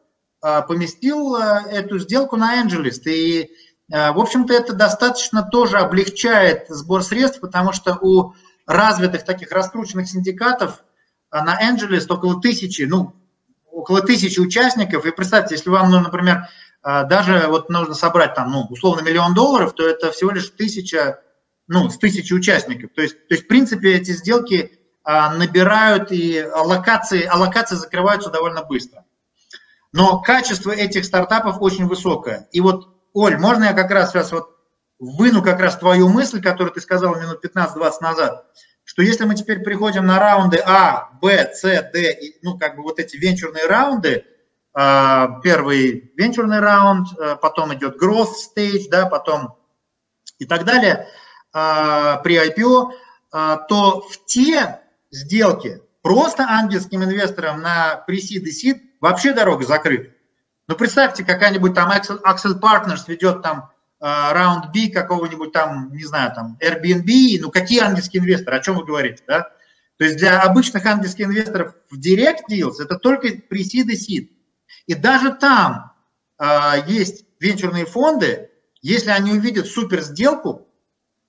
[0.42, 3.02] а, поместил а, эту сделку на Angelist.
[3.06, 3.52] И
[3.90, 8.34] в общем-то, это достаточно тоже облегчает сбор средств, потому что у
[8.70, 10.84] развитых таких раскрученных синдикатов
[11.32, 13.16] э, на Angeles около тысячи, ну,
[13.72, 15.06] около тысячи участников.
[15.06, 16.48] И представьте, если вам, ну, например,
[16.84, 21.20] э, даже вот нужно собрать там, ну, условно, миллион долларов, то это всего лишь тысяча,
[21.68, 22.92] ну, с тысячи участников.
[22.96, 24.76] То есть, то есть в принципе, эти сделки
[25.06, 29.06] набирают и аллокации, аллокации закрываются довольно быстро.
[29.92, 32.48] Но качество этих стартапов очень высокое.
[32.52, 34.57] И вот Оль, можно я как раз сейчас вот
[34.99, 38.45] выну как раз твою мысль, которую ты сказал минут 15-20 назад,
[38.84, 42.99] что если мы теперь приходим на раунды А, Б, С, Д, ну как бы вот
[42.99, 44.26] эти венчурные раунды,
[44.74, 49.55] а, первый венчурный раунд, а, потом идет growth stage, да, потом
[50.38, 51.07] и так далее
[51.51, 52.91] а, при IPO,
[53.32, 54.80] то в те
[55.12, 60.16] сделки просто ангельским инвесторам на pre-seed и seed вообще дорога закрыта.
[60.70, 66.05] Ну, представьте, какая-нибудь там Axel, Axel Partners ведет там раунд uh, B какого-нибудь там, не
[66.05, 69.49] знаю, там Airbnb, ну, какие ангельские инвесторы, о чем вы говорите, да?
[69.97, 74.30] То есть для обычных ангельских инвесторов в Direct Deals это только pre-seed и seed.
[74.86, 75.91] И даже там
[76.39, 78.51] uh, есть венчурные фонды,
[78.84, 80.67] если они увидят супер сделку,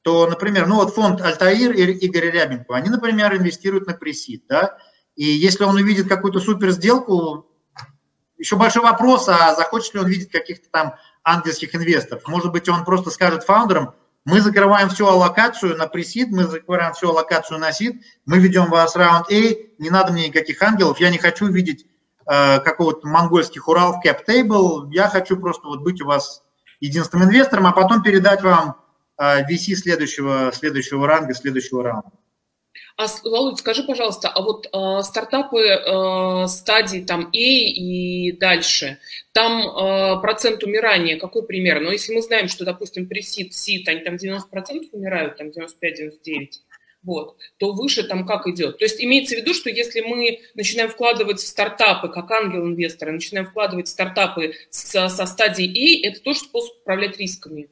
[0.03, 4.77] то, например, ну вот фонд Альтаир и Игорь Рябенко, они, например, инвестируют на пресид, да,
[5.17, 7.50] и если он увидит какую-то супер сделку,
[8.41, 12.27] еще большой вопрос, а захочет ли он видеть каких-то там ангельских инвесторов.
[12.27, 17.11] Может быть, он просто скажет фаундерам, мы закрываем всю аллокацию на пресид, мы закрываем всю
[17.11, 19.33] аллокацию на сид, мы ведем вас раунд А,
[19.79, 21.87] не надо мне никаких ангелов, я не хочу видеть
[22.27, 26.43] э, какого-то монгольских Урал в cap table, я хочу просто вот быть у вас
[26.81, 28.77] единственным инвестором, а потом передать вам
[29.19, 32.11] э, VC следующего, следующего ранга, следующего раунда.
[32.97, 38.99] А, Володь, скажи, пожалуйста, а вот э, стартапы э, стадии там A и дальше,
[39.33, 41.81] там э, процент умирания какой пример?
[41.81, 46.49] Ну, если мы знаем, что, допустим, при сид, сид, они там 90% умирают, там 95-99%,
[47.03, 48.79] вот, то выше там как идет.
[48.79, 53.47] То есть имеется в виду, что если мы начинаем вкладывать в стартапы, как ангел-инвесторы, начинаем
[53.47, 55.67] вкладывать в стартапы со, со стадии
[56.05, 57.71] A, это тоже способ управлять рисками.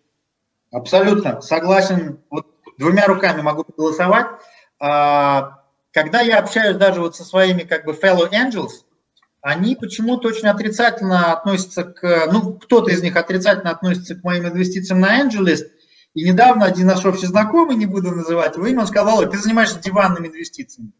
[0.71, 2.21] Абсолютно, согласен.
[2.31, 2.47] Вот
[2.79, 4.27] двумя руками могу голосовать.
[4.81, 5.63] А,
[5.93, 8.85] когда я общаюсь даже вот со своими как бы fellow angels,
[9.41, 15.01] они почему-то очень отрицательно относятся к, ну, кто-то из них отрицательно относится к моим инвестициям
[15.01, 15.65] на AngelList,
[16.15, 19.79] и недавно один наш общий знакомый, не буду называть его имя, он сказал, ты занимаешься
[19.79, 20.93] диванными инвестициями.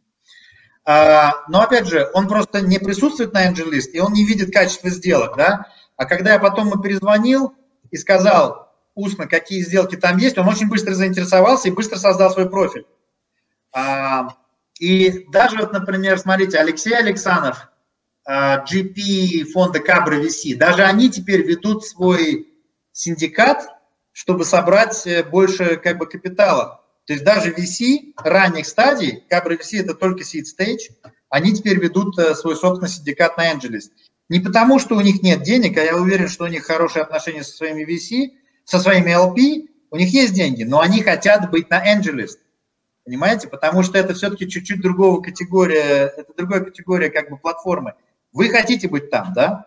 [0.85, 4.89] А, но опять же, он просто не присутствует на AngelList, и он не видит качества
[4.91, 5.67] сделок, да.
[5.97, 7.55] А когда я потом ему перезвонил
[7.91, 12.49] и сказал устно, какие сделки там есть, он очень быстро заинтересовался и быстро создал свой
[12.49, 12.87] профиль.
[13.73, 14.29] А,
[14.79, 17.69] и даже вот, например, смотрите, Алексей Александров,
[18.29, 22.49] GP а, фонда Кабра VC, даже они теперь ведут свой
[22.93, 23.67] синдикат,
[24.13, 26.85] чтобы собрать э, больше как бы капитала.
[27.07, 30.91] То есть даже VC ранних стадий, Кабра VC это только seed stage,
[31.31, 33.85] они теперь ведут э, свой собственный синдикат на Angeles.
[34.29, 37.45] Не потому, что у них нет денег, а я уверен, что у них хорошие отношения
[37.45, 38.33] со своими VC,
[38.65, 42.33] со своими LP, у них есть деньги, но они хотят быть на Angeles
[43.09, 43.49] понимаете?
[43.49, 47.95] Потому что это все-таки чуть-чуть другого категория, это другая категория как бы платформы.
[48.33, 49.65] Вы хотите быть там, да?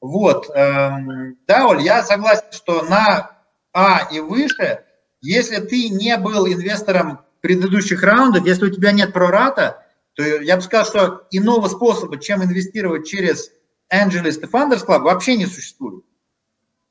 [0.00, 3.32] Вот, эм, да, Оль, я согласен, что на
[3.72, 4.84] А и выше,
[5.20, 10.62] если ты не был инвестором предыдущих раундов, если у тебя нет прората, то я бы
[10.62, 13.50] сказал, что иного способа, чем инвестировать через
[13.92, 16.04] Angelis и Funders Club, вообще не существует.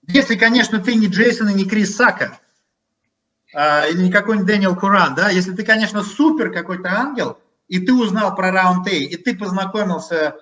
[0.05, 2.39] Если, конечно, ты не Джейсон и не Крис Сака,
[3.53, 7.37] или не какой-нибудь Дэниел Куран, да, если ты, конечно, супер какой-то ангел,
[7.67, 10.35] и ты узнал про раунд A, и ты познакомился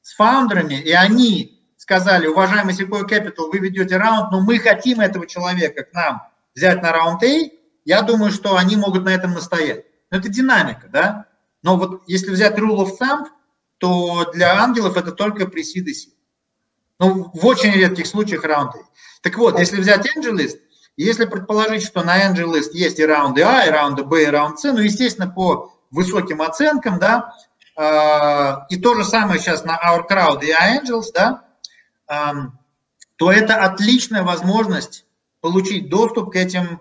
[0.00, 5.26] с фаундерами, и они сказали, уважаемый Sequoia Capital, вы ведете раунд, но мы хотим этого
[5.26, 6.22] человека к нам
[6.54, 7.50] взять на раунд A,
[7.84, 9.84] я думаю, что они могут на этом настоять.
[10.10, 11.26] Но это динамика, да?
[11.62, 13.26] Но вот если взять rule of thumb,
[13.78, 15.88] то для ангелов это только при seed.
[17.00, 18.78] Ну, в очень редких случаях раунд A.
[19.22, 20.58] Так вот, если взять angel list,
[20.96, 24.58] если предположить, что на angel list есть и раунды А, и раунды Б, и раунд
[24.58, 27.34] С, ну, естественно, по высоким оценкам, да,
[27.76, 31.44] э, и то же самое сейчас на Our Crowd и Angels, да,
[32.08, 32.14] э,
[33.16, 35.06] то это отличная возможность
[35.40, 36.80] получить доступ к этим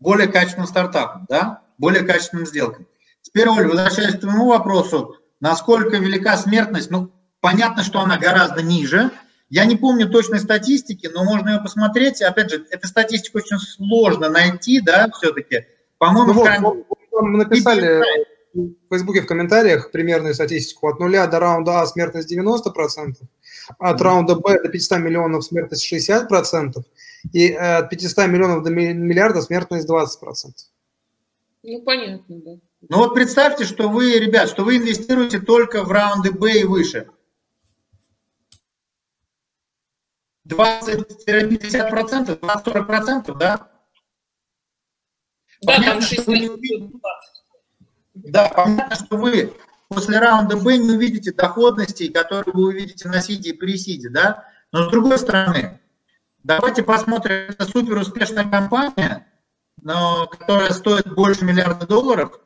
[0.00, 2.86] более качественным стартапам, да, более качественным сделкам.
[3.22, 9.10] Теперь, Оль, возвращаясь к твоему вопросу, насколько велика смертность, ну, понятно, что она гораздо ниже.
[9.50, 12.22] Я не помню точной статистики, но можно ее посмотреть.
[12.22, 15.66] Опять же, эту статистику очень сложно найти, да, все-таки.
[15.98, 18.00] По-моему, ну, вот, мы написали
[18.54, 20.88] в Фейсбуке в комментариях примерную статистику.
[20.88, 23.14] От нуля до раунда А смертность 90%,
[23.78, 26.82] от раунда Б до 500 миллионов смертность 60%,
[27.32, 30.06] и э, от 500 миллионов до миллиарда смертность 20%.
[31.62, 32.50] Ну, понятно, да.
[32.88, 37.08] Ну вот представьте, что вы, ребят, что вы инвестируете только в раунды Б и выше.
[40.50, 43.68] 20-50%, 20-40%, да?
[45.62, 46.58] Да, Понятно, там 60
[48.14, 49.54] да, понятно, что вы
[49.88, 54.44] после раунда Б не увидите доходностей, которые вы увидите на сиде и при сиде, да?
[54.72, 55.80] Но с другой стороны,
[56.42, 59.26] давайте посмотрим, это супер успешная компания,
[59.82, 62.38] но, которая стоит больше миллиарда долларов,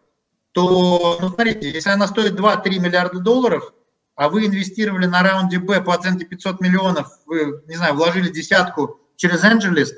[0.52, 3.74] то, ну, смотрите, если она стоит 2-3 миллиарда долларов,
[4.16, 9.00] а вы инвестировали на раунде Б по оценке 500 миллионов, вы, не знаю, вложили десятку
[9.16, 9.94] через AngelList,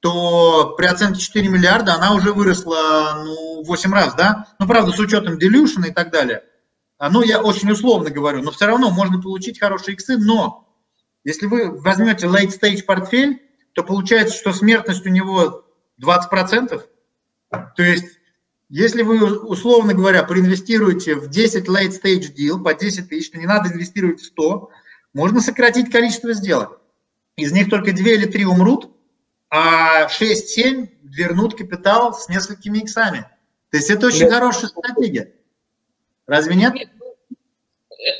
[0.00, 4.48] то при оценке 4 миллиарда она уже выросла ну, 8 раз, да?
[4.58, 6.42] Ну, правда, с учетом делюшена и так далее.
[6.98, 10.68] А, ну, я очень условно говорю, но все равно можно получить хорошие иксы, но
[11.24, 13.42] если вы возьмете late stage портфель,
[13.74, 15.64] то получается, что смертность у него
[16.02, 16.82] 20%.
[17.50, 18.18] То есть,
[18.74, 23.44] если вы, условно говоря, проинвестируете в 10 late stage deal по 10 тысяч, то не
[23.44, 24.70] надо инвестировать в 100,
[25.12, 26.80] можно сократить количество сделок.
[27.36, 28.90] Из них только 2 или 3 умрут,
[29.50, 33.26] а 6-7 вернут капитал с несколькими иксами.
[33.70, 34.32] То есть это очень нет.
[34.32, 35.34] хорошая стратегия.
[36.26, 36.72] Разве нет?
[36.72, 36.88] нет?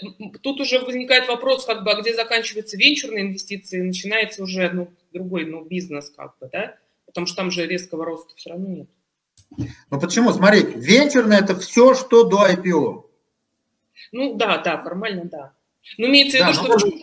[0.03, 4.69] Ну, э, тут уже возникает вопрос, как бы, а где заканчиваются венчурные инвестиции, начинается уже
[4.69, 6.77] ну, другой ну, бизнес, как бы, да?
[7.07, 8.89] Потому что там же резкого роста все равно нет.
[9.91, 10.33] Ну почему?
[10.33, 13.05] Смотрите, венчурное это все, что до IPO.
[14.13, 15.53] Ну да, да, формально да.
[15.99, 17.03] Но имеется в виду, да, что но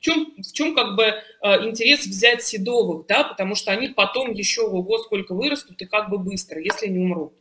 [0.00, 4.62] чем, в чем как бы э, интерес взять седовых, да, потому что они потом еще
[4.62, 7.34] ого сколько вырастут и как бы быстро, если не умрут,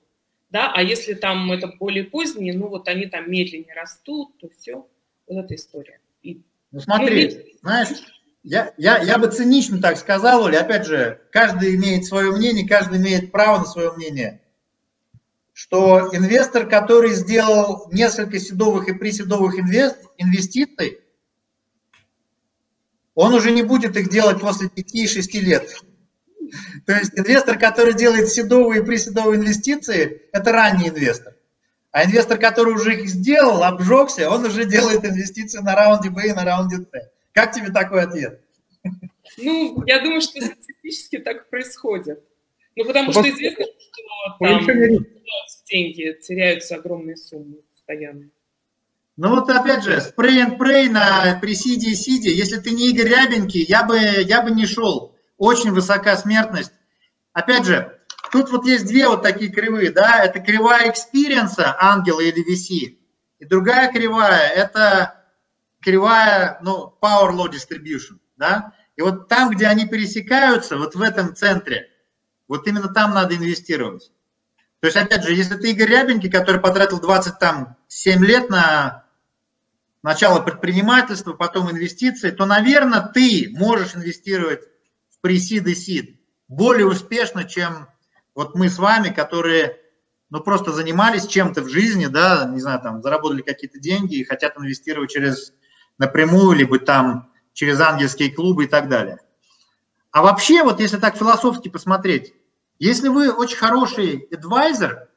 [0.50, 4.88] да, а если там это более поздние, ну вот они там медленнее растут, то все,
[5.28, 6.02] вот эта история.
[6.22, 6.42] И,
[6.72, 7.90] ну смотри, ну, знаешь,
[8.44, 12.98] я, я, я бы цинично так сказал, Оля, опять же, каждый имеет свое мнение, каждый
[13.00, 14.42] имеет право на свое мнение,
[15.54, 19.56] что инвестор, который сделал несколько седовых и приседовых
[20.18, 21.00] инвестиций,
[23.14, 25.76] он уже не будет их делать после 5-6 лет.
[26.86, 31.36] То есть инвестор, который делает седовые и приседовые инвестиции, это ранний инвестор.
[31.92, 36.34] А инвестор, который уже их сделал, обжегся, он уже делает инвестиции на раунде Б и
[36.34, 37.10] на раунде С.
[37.34, 38.42] Как тебе такой ответ?
[39.38, 42.24] Ну, я думаю, что статистически так происходит.
[42.76, 45.06] Ну, потому что известно, что там
[45.66, 48.30] деньги теряются огромные суммы постоянно.
[49.18, 52.32] Ну вот опять же, спрей and pray на присиде и сиде.
[52.32, 55.14] Если ты не Игорь Рябенький, я бы, я бы не шел.
[55.38, 56.72] Очень высока смертность.
[57.34, 58.00] Опять же,
[58.32, 62.98] тут вот есть две вот такие кривые, да, это кривая experience а, ангела или VC,
[63.40, 65.19] и другая кривая, это
[65.82, 71.36] кривая, ну, power law distribution, да, и вот там, где они пересекаются, вот в этом
[71.36, 71.90] центре,
[72.48, 74.12] вот именно там надо инвестировать.
[74.82, 79.06] То есть, опять же, если ты Игорь Рябенький, который потратил 27 лет на
[80.04, 84.62] начало предпринимательства, потом инвестиции, то, наверное, ты можешь инвестировать
[85.10, 87.88] в пресид и сид более успешно, чем
[88.36, 89.78] вот мы с вами, которые
[90.30, 94.58] ну, просто занимались чем-то в жизни, да, не знаю, там, заработали какие-то деньги и хотят
[94.58, 95.54] инвестировать через
[96.00, 99.20] напрямую, либо там через ангельские клубы и так далее.
[100.12, 102.34] А вообще, вот если так философски посмотреть,
[102.80, 105.10] если вы очень хороший адвайзер,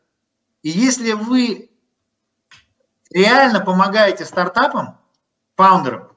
[0.62, 1.70] и если вы
[3.10, 4.98] реально помогаете стартапам,
[5.56, 6.08] фаундерам,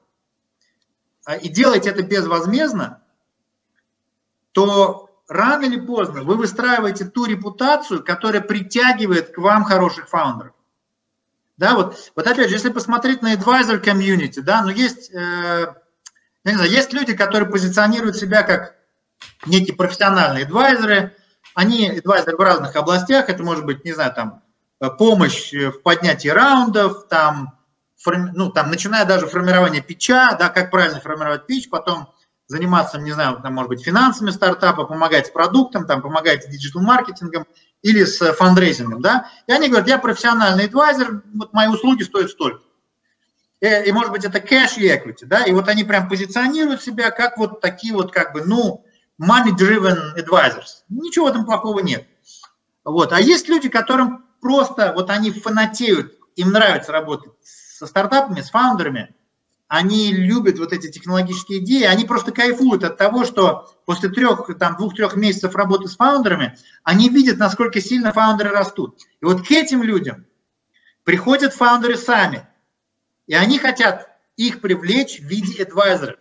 [1.24, 3.02] а, и делаете это безвозмездно,
[4.52, 10.55] то рано или поздно вы выстраиваете ту репутацию, которая притягивает к вам хороших фаундеров.
[11.56, 15.66] Да, вот, вот опять же, если посмотреть на advisor community, да, но ну, есть, э,
[16.44, 18.76] я не знаю, есть люди, которые позиционируют себя как
[19.46, 21.16] некие профессиональные адвайзеры,
[21.54, 24.42] они адвайзеры в разных областях, это может быть, не знаю, там,
[24.98, 27.58] помощь в поднятии раундов, там,
[27.96, 32.12] форми, ну, там, начиная даже формирование питча, да, как правильно формировать питч, потом
[32.46, 37.46] заниматься, не знаю, там, может быть, финансами стартапа, помогать с продуктом, там, помогать с диджитал-маркетингом
[37.82, 42.62] или с фандрейзингом, да, и они говорят, я профессиональный advisor, вот мои услуги стоят столько.
[43.60, 47.10] И, и может быть, это кэш и equity, да, и вот они прям позиционируют себя
[47.10, 48.84] как вот такие вот, как бы, ну,
[49.20, 50.82] money-driven advisors.
[50.88, 52.06] Ничего в этом плохого нет.
[52.84, 53.12] Вот.
[53.12, 59.14] А есть люди, которым просто, вот они фанатеют, им нравится работать со стартапами, с фаундерами,
[59.68, 64.76] они любят вот эти технологические идеи, они просто кайфуют от того, что после трех, там,
[64.76, 69.00] двух-трех месяцев работы с фаундерами, они видят, насколько сильно фаундеры растут.
[69.20, 70.26] И вот к этим людям
[71.04, 72.46] приходят фаундеры сами,
[73.26, 76.18] и они хотят их привлечь в виде адвайзеров.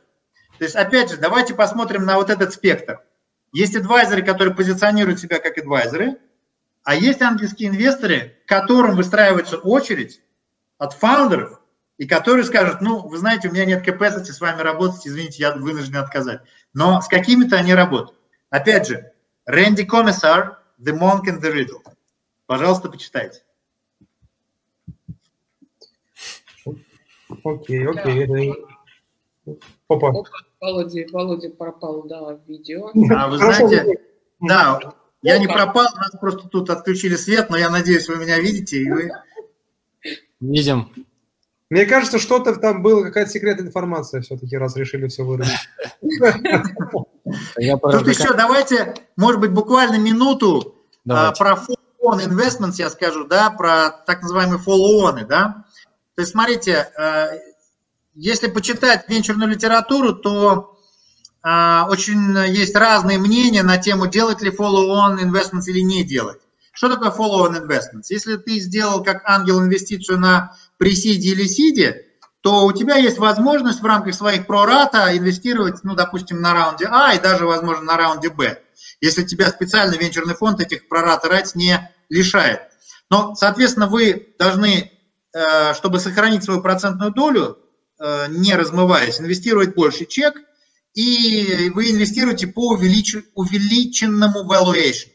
[0.58, 3.02] То есть, опять же, давайте посмотрим на вот этот спектр.
[3.52, 6.18] Есть адвайзеры, которые позиционируют себя как адвайзеры,
[6.84, 10.22] а есть ангельские инвесторы, которым выстраивается очередь
[10.78, 11.60] от фаундеров,
[11.98, 15.56] и которые скажут, ну, вы знаете, у меня нет capacity с вами работать, извините, я
[15.56, 16.41] вынужден отказать.
[16.74, 18.20] Но с какими-то они работают.
[18.50, 19.12] Опять же,
[19.46, 21.82] Рэнди Комиссар, The Monk and the Riddle.
[22.46, 23.43] Пожалуйста, почитайте.
[27.43, 28.54] Окей, окей.
[29.88, 30.10] Опа.
[30.10, 30.24] Опа.
[30.60, 32.91] Володя, Володя пропал, да, видео.
[33.12, 34.00] А вы знаете,
[34.39, 34.80] да,
[35.22, 38.78] я не пропал, у нас просто тут отключили свет, но я надеюсь, вы меня видите.
[38.78, 39.12] И вы...
[40.39, 40.91] Видим.
[41.70, 45.51] Мне кажется, что-то там было, какая-то секретная информация все-таки, раз решили все вырубить.
[47.82, 50.76] Тут еще давайте, может быть, буквально минуту
[51.09, 55.66] а, про follow-on investments я скажу, да, про так называемые follow-on, да.
[56.16, 57.30] То есть, смотрите, а,
[58.13, 60.80] если почитать венчурную литературу, то
[61.41, 66.39] а, очень есть разные мнения на тему, делать ли follow-on investments или не делать.
[66.72, 68.07] Что такое follow-on investments?
[68.09, 72.05] Если ты сделал как ангел инвестицию на пресиде или сиде,
[72.41, 77.13] то у тебя есть возможность в рамках своих прората инвестировать, ну, допустим, на раунде А
[77.15, 78.59] и даже, возможно, на раунде Б,
[79.01, 82.61] если тебя специальный венчурный фонд этих прората рать не лишает.
[83.09, 84.91] Но, соответственно, вы должны,
[85.34, 87.57] э, чтобы сохранить свою процентную долю,
[87.99, 90.36] э, не размываясь, инвестировать больше чек,
[90.93, 95.09] и вы инвестируете по увеличенному valuation.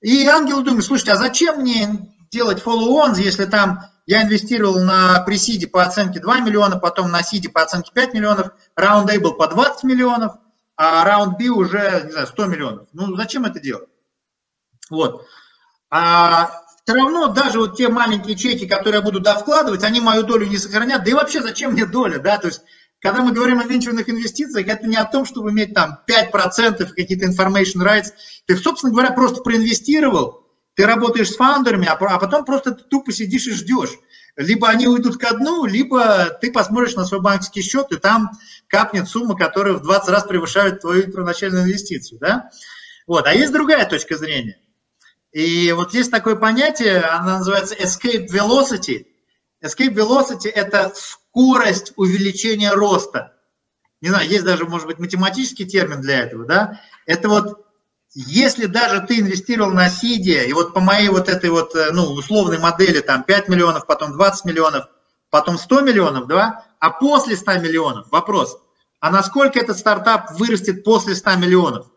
[0.00, 5.66] И ангел думает, слушайте, а зачем мне делать follow-on, если там я инвестировал на пресиде
[5.66, 9.48] по оценке 2 миллиона, потом на сиде по оценке 5 миллионов, раунд A был по
[9.48, 10.34] 20 миллионов,
[10.76, 12.88] а раунд B уже, не знаю, 100 миллионов.
[12.92, 13.88] Ну, зачем это делать?
[14.90, 15.24] Вот.
[15.90, 16.50] А
[16.84, 20.46] все равно даже вот те маленькие чеки, которые я буду да, вкладывать, они мою долю
[20.46, 21.02] не сохранят.
[21.02, 22.36] Да и вообще, зачем мне доля, да?
[22.36, 22.60] То есть,
[23.00, 27.26] когда мы говорим о венчурных инвестициях, это не о том, чтобы иметь там 5% какие-то
[27.26, 28.12] information rights.
[28.46, 30.45] Ты, собственно говоря, просто проинвестировал,
[30.76, 33.98] ты работаешь с фаундерами, а, а потом просто ты тупо сидишь и ждешь.
[34.36, 38.30] Либо они уйдут ко дну, либо ты посмотришь на свой банковский счет, и там
[38.68, 42.20] капнет сумма, которая в 20 раз превышает твою первоначальную инвестицию.
[42.20, 42.50] Да?
[43.06, 43.26] Вот.
[43.26, 44.58] А есть другая точка зрения.
[45.32, 49.06] И вот есть такое понятие, оно называется escape velocity.
[49.64, 53.32] Escape velocity– это скорость увеличения роста.
[54.02, 56.82] Не знаю, есть даже, может быть, математический термин для этого, да?
[57.06, 57.65] Это вот
[58.18, 62.12] если даже ты инвестировал на сиде, и вот по моей вот этой вот, э, ну,
[62.12, 64.86] условной модели, там, 5 миллионов, потом 20 миллионов,
[65.28, 68.58] потом 100 миллионов, да, а после 100 миллионов, вопрос,
[69.00, 71.88] а насколько этот стартап вырастет после 100 миллионов?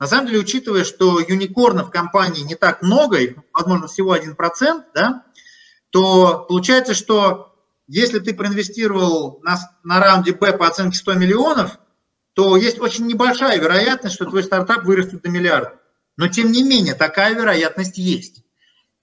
[0.00, 5.22] На самом деле, учитывая, что юникорнов компании не так много, их, возможно, всего 1%, да,
[5.90, 7.54] то получается, что
[7.86, 11.78] если ты проинвестировал на, на раунде Б по оценке 100 миллионов,
[12.38, 15.80] то есть очень небольшая вероятность, что твой стартап вырастет до миллиарда.
[16.16, 18.44] Но тем не менее, такая вероятность есть.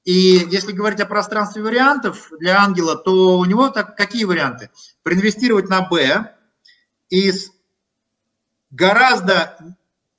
[0.05, 4.69] И если говорить о пространстве вариантов для ангела, то у него так, какие варианты?
[5.03, 6.33] Проинвестировать на Б
[7.09, 7.51] и с
[8.71, 9.57] гораздо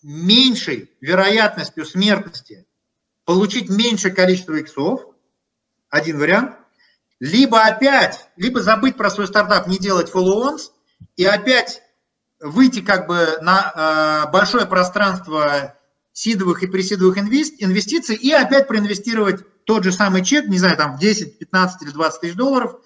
[0.02, 2.66] меньшей вероятностью смертности
[3.24, 5.00] получить меньшее количество иксов,
[5.88, 6.54] один вариант,
[7.18, 10.70] либо опять, либо забыть про свой стартап, не делать follow-ons,
[11.16, 11.80] и опять
[12.40, 15.74] выйти как бы на э, большое пространство
[16.12, 21.38] сидовых и пресидовых инвестиций и опять проинвестировать тот же самый чек, не знаю, там 10,
[21.38, 22.76] 15 или 20 тысяч долларов,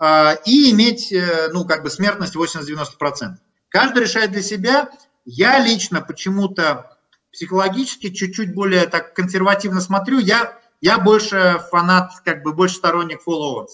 [0.00, 3.36] э, и иметь, э, ну, как бы смертность 80-90%.
[3.68, 4.90] Каждый решает для себя.
[5.24, 6.96] Я лично почему-то
[7.32, 10.18] психологически чуть-чуть более так консервативно смотрю.
[10.18, 13.66] Я, я больше фанат, как бы больше сторонник follow-ons.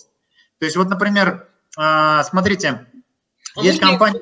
[0.59, 2.89] То То есть вот, например, смотрите,
[3.55, 4.21] А есть компания...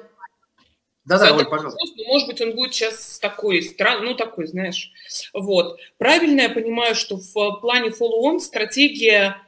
[1.04, 1.78] Да-да, Оль, пожалуйста.
[1.80, 4.92] вопрос, но, может быть, он будет сейчас такой странный, ну, такой, знаешь.
[5.34, 5.80] Вот.
[5.98, 9.38] Правильно я понимаю, что в плане follow-on стратегия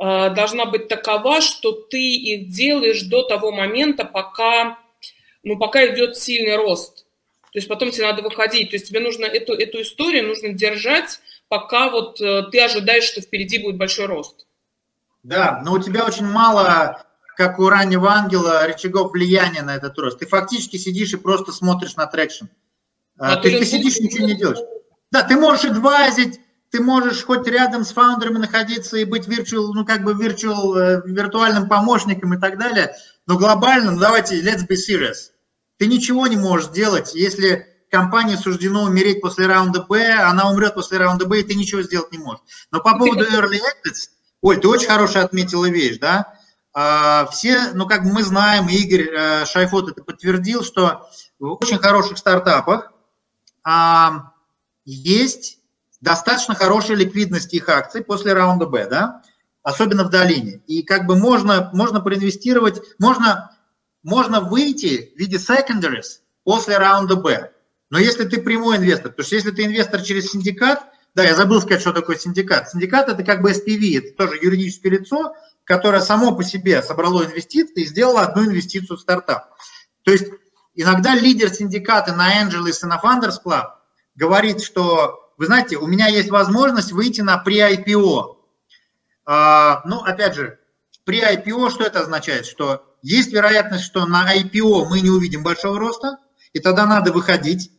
[0.00, 4.78] э, должна быть такова, что ты их делаешь до того момента, пока,
[5.42, 7.04] ну, пока идет сильный рост.
[7.52, 8.70] То есть потом тебе надо выходить.
[8.70, 13.20] То есть тебе нужно эту, эту историю нужно держать, пока вот э, ты ожидаешь, что
[13.20, 14.46] впереди будет большой рост.
[15.22, 17.04] Да, но у тебя очень мало,
[17.36, 20.18] как у раннего ангела, рычагов влияния на этот рост.
[20.18, 22.46] Ты фактически сидишь и просто смотришь на traction.
[23.18, 24.58] А, А ты есть- сидишь и ничего не делаешь.
[25.10, 26.40] Да, ты можешь адвайзить,
[26.70, 31.02] ты можешь хоть рядом с фаундерами находиться и быть virtual, ну как бы virtual, э,
[31.04, 32.94] виртуальным помощником и так далее,
[33.26, 35.30] но глобально, ну давайте, let's be serious.
[35.78, 40.96] Ты ничего не можешь сделать, если компании суждено умереть после раунда Б, она умрет после
[40.96, 42.40] раунда Б, и ты ничего сделать не можешь.
[42.70, 44.08] Но по поводу early exits,
[44.40, 46.32] Оль, ты очень хорошо отметила вещь, да?
[46.74, 51.08] А, Все, ну как мы знаем, Игорь э, Шайфот это подтвердил, что
[51.38, 52.92] в очень хороших стартапах
[53.62, 54.32] а,
[54.84, 55.58] есть
[56.00, 59.22] достаточно хорошая ликвидность их акций после раунда Б, да?
[59.62, 60.62] Особенно в долине.
[60.66, 63.56] И как бы можно, можно проинвестировать, можно,
[64.02, 67.52] можно выйти в виде secondaries после раунда Б.
[67.90, 70.84] Но если ты прямой инвестор, потому что если ты инвестор через синдикат,
[71.14, 72.70] да, я забыл сказать, что такое синдикат.
[72.70, 75.34] Синдикат это как бы SPV, это тоже юридическое лицо,
[75.64, 79.48] которое само по себе собрало инвестиции и сделало одну инвестицию в стартап.
[80.04, 80.26] То есть
[80.74, 83.68] иногда лидер синдиката на Angeles и на Founders Club
[84.14, 88.36] говорит, что, вы знаете, у меня есть возможность выйти на pre-IPO.
[89.24, 90.58] А, ну, опять же,
[91.04, 92.46] при IPO что это означает?
[92.46, 96.18] Что есть вероятность, что на IPO мы не увидим большого роста,
[96.52, 97.70] и тогда надо выходить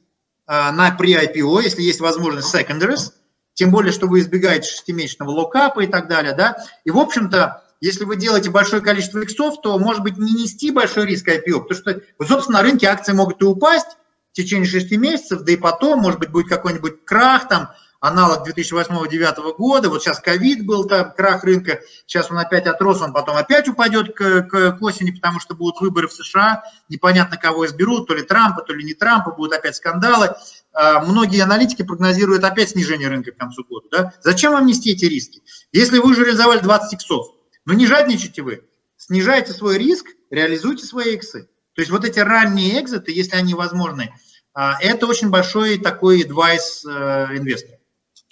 [0.46, 3.12] а, на pre-IPO, если есть возможность secondaries,
[3.54, 6.58] тем более, что вы избегаете шестимесячного локапа и так далее, да.
[6.84, 11.06] И, в общем-то, если вы делаете большое количество иксов, то, может быть, не нести большой
[11.06, 13.98] риск IPO, потому что, собственно, на рынке акции могут и упасть
[14.32, 19.56] в течение шести месяцев, да и потом, может быть, будет какой-нибудь крах, там, аналог 2008-2009
[19.58, 23.68] года, вот сейчас ковид был, там, крах рынка, сейчас он опять отрос, он потом опять
[23.68, 28.14] упадет к, к, к осени, потому что будут выборы в США, непонятно, кого изберут, то
[28.16, 30.34] ли Трампа, то ли не Трампа, будут опять скандалы.
[30.72, 33.88] А, Многие аналитики прогнозируют опять снижение рынка к концу года.
[33.92, 34.14] Да?
[34.22, 35.44] Зачем вам нести эти риски?
[35.74, 37.28] Если вы уже реализовали 20 иксов,
[37.66, 38.64] ну не жадничайте вы,
[38.98, 41.50] снижайте свой риск, реализуйте свои иксы.
[41.76, 44.14] То есть вот эти ранние экзиты, если они возможны,
[44.54, 47.80] а, это очень большой такой advice э, инвестора.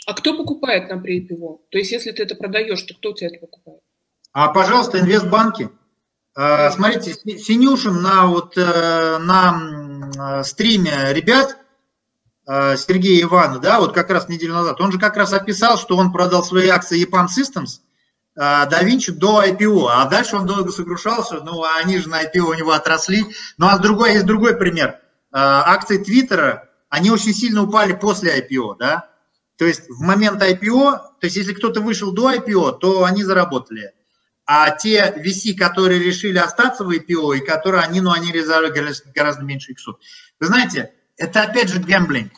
[0.05, 1.59] А кто покупает на pre-IPO?
[1.69, 3.79] То есть если ты это продаешь, то кто у тебя это покупает?
[4.31, 5.69] А, пожалуйста, инвестбанки.
[6.35, 11.57] А, Смотрите, Си- Синюшин на, вот, э, на э, стриме ребят,
[12.47, 16.11] Сергея Ивана, да, вот как раз неделю назад, он же как раз описал, что он
[16.11, 17.79] продал свои акции EPAM Systems
[18.35, 22.39] да Винчи до IPO, а дальше он долго сокрушался, ну, а они же на IPO
[22.39, 23.25] у него отросли.
[23.57, 24.99] Ну, а другой, есть другой пример.
[25.33, 29.09] Э, Акции Твиттера, они очень сильно упали после IPO, да,
[29.57, 33.93] то есть в момент IPO, то есть если кто-то вышел до IPO, то они заработали.
[34.45, 39.43] А те VC, которые решили остаться в IPO, и которые они, ну, они гораздо, гораздо
[39.43, 39.97] меньше иксов.
[40.39, 42.31] Вы знаете, это опять же гэмблинг,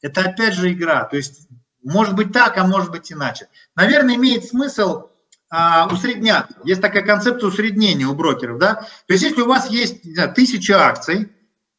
[0.00, 1.04] это опять же игра.
[1.04, 1.48] То есть
[1.82, 3.48] может быть так, а может быть иначе.
[3.74, 5.09] Наверное, имеет смысл
[5.50, 5.88] а.
[6.64, 8.74] Есть такая концепция усреднения у брокеров, да.
[9.06, 11.32] То есть если у вас есть не знаю, тысяча акций,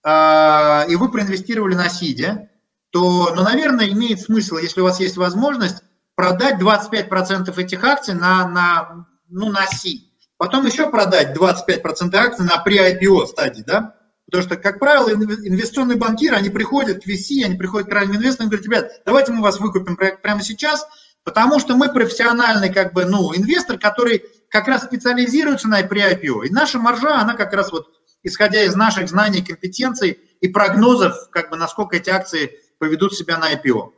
[0.03, 2.49] а, и вы проинвестировали на сиде,
[2.91, 5.81] то, ну, наверное, имеет смысл, если у вас есть возможность,
[6.15, 10.11] продать 25% этих акций на, на, ну, на Си.
[10.37, 13.95] Потом еще продать 25% акций на pre-IPO стадии, да?
[14.25, 18.15] Потому что, как правило, инв- инвестиционные банкиры, они приходят к VC, они приходят к ранним
[18.15, 20.87] инвесторам и говорят, ребят, давайте мы вас выкупим пря- прямо сейчас,
[21.23, 26.45] потому что мы профессиональный, как бы, ну, инвестор, который как раз специализируется на pre-IPO.
[26.45, 27.87] И наша маржа, она как раз вот,
[28.23, 33.53] исходя из наших знаний, компетенций и прогнозов, как бы, насколько эти акции поведут себя на
[33.53, 33.93] IPO.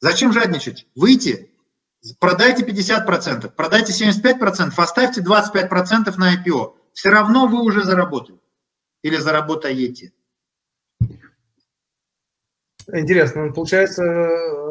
[0.00, 0.86] Зачем жадничать?
[0.94, 1.50] Выйти,
[2.18, 6.74] продайте 50%, продайте 75%, оставьте 25% на IPO.
[6.92, 8.38] Все равно вы уже заработали.
[9.02, 10.12] Или заработаете.
[12.92, 14.02] Интересно, получается,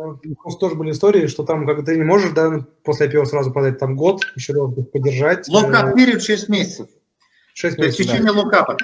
[0.05, 3.51] у нас тоже были истории, что там, как ты не можешь, да, после IPO сразу
[3.51, 5.47] продать там год, еще раз поддержать.
[5.47, 6.87] Локап период 6 месяцев.
[7.53, 8.13] 6 То есть в месяцев, да.
[8.13, 8.77] течение локапа.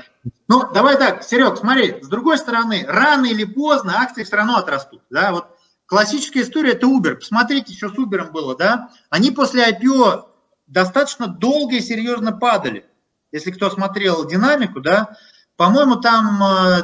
[0.48, 5.02] Ну, давай так, Серег, смотри, с другой стороны, рано или поздно акции все равно отрастут.
[5.10, 5.32] Да?
[5.32, 5.48] Вот
[5.86, 7.16] классическая история– это Uber.
[7.16, 8.56] Посмотрите, что с Uber было.
[8.56, 8.90] Да?
[9.10, 10.26] Они после IPO
[10.68, 12.86] достаточно долго и серьезно падали.
[13.32, 15.16] Если кто смотрел динамику, да,
[15.56, 16.84] по-моему, там э,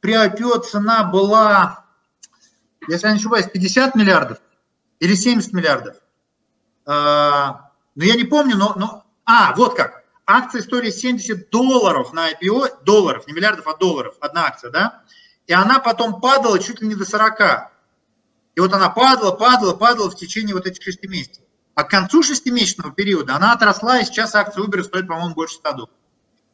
[0.00, 1.81] при IPO цена была,
[2.88, 4.38] если я не ошибаюсь, 50 миллиардов
[5.00, 5.96] или 70 миллиардов.
[6.86, 7.52] Э,
[7.94, 9.04] ну, я не помню, но, но...
[9.24, 10.04] А, вот как.
[10.26, 15.02] акция стоит 70 долларов на IPO, долларов, не миллиардов, а долларов, одна акция, да?
[15.46, 17.70] И она потом падала чуть ли не до 40.
[18.54, 21.44] И вот она падала, падала, падала в течение вот этих 6 месяцев.
[21.74, 25.72] А к концу шестимесячного периода она отросла, и сейчас акция Uber стоит, по-моему, больше 100
[25.72, 25.94] долларов.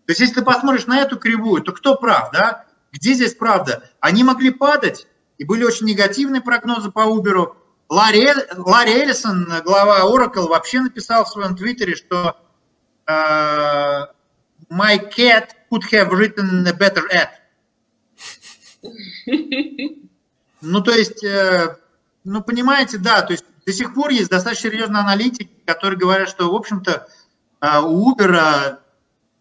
[0.07, 2.65] То есть, если ты посмотришь на эту кривую, то кто прав, да?
[2.93, 3.91] Где здесь правда?
[4.01, 5.07] Они могли падать,
[5.39, 7.55] и были очень негативные прогнозы по Uber.
[7.89, 12.37] Ларри, Ларри Эллисон, глава Oracle, вообще написал в своем твиттере, что
[13.09, 14.07] uh,
[14.71, 17.31] my cat could have written a better ad.
[20.61, 21.77] Ну, то есть, э,
[22.25, 26.51] ну, понимаете, да, то есть до сих пор есть достаточно серьезные аналитики, которые говорят, что,
[26.51, 27.09] в общем-то,
[27.61, 28.79] э, у Uber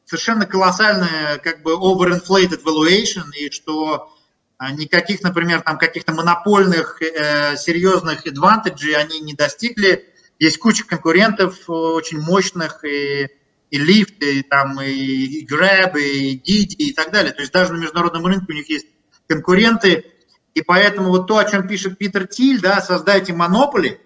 [0.05, 4.15] совершенно колоссальная, как бы, overinflated valuation, и что
[4.59, 10.05] никаких, например, там каких-то монопольных э, серьезных advantage они не достигли.
[10.39, 13.27] Есть куча конкурентов очень мощных, и,
[13.69, 17.33] и Lyft, и, там, и Grab, и Didi, и так далее.
[17.33, 18.87] То есть даже на международном рынке у них есть
[19.27, 20.05] конкуренты,
[20.53, 24.01] и поэтому вот то, о чем пишет Питер Тиль, да, создайте монополи,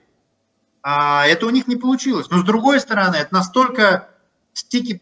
[0.84, 2.30] а это у них не получилось.
[2.30, 4.10] Но с другой стороны, это настолько
[4.54, 5.02] стики,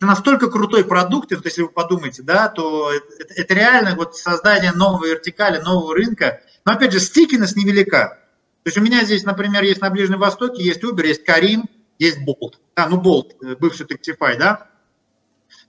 [0.00, 5.10] настолько крутой продукт, вот если вы подумаете, да, то это, это реально вот создание новой
[5.10, 6.40] вертикали, нового рынка.
[6.64, 8.20] Но опять же, стикинность невелика.
[8.62, 11.64] То есть у меня здесь, например, есть на Ближнем Востоке, есть Uber, есть Карим,
[11.98, 12.54] есть Bolt.
[12.74, 14.68] А, ну Bolt, э, бывший Taxify, да.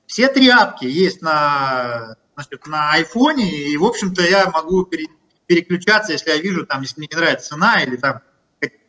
[0.08, 5.08] Все три апки есть на значит, на айфоне, и, в общем-то, я могу пере,
[5.48, 8.22] переключаться, если я вижу, там, если мне не нравится цена, или там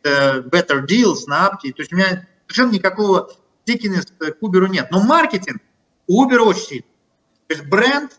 [0.03, 3.31] better deals на апке, то есть у меня совершенно никакого
[3.67, 4.89] стикинес к Uber нет.
[4.91, 5.61] Но маркетинг
[6.07, 6.85] у Uber очень сильный.
[7.47, 8.11] То есть бренд,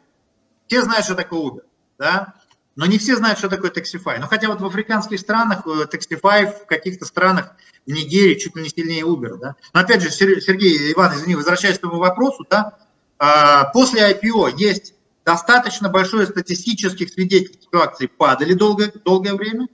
[0.67, 1.63] все знают, что такое Uber,
[1.99, 2.35] да,
[2.77, 4.19] но не все знают, что такое Taxify.
[4.19, 7.55] Но хотя вот в африканских странах э, Taxify в каких-то странах,
[7.87, 9.57] в Нигерии чуть ли не сильнее Uber, да.
[9.73, 12.79] Но опять же, Сергей, Иван, извини, возвращаясь к этому вопросу, да,
[13.19, 14.95] а, после IPO есть
[15.25, 19.69] достаточно большое статистических свидетельств, что акции падали долгое, долгое время,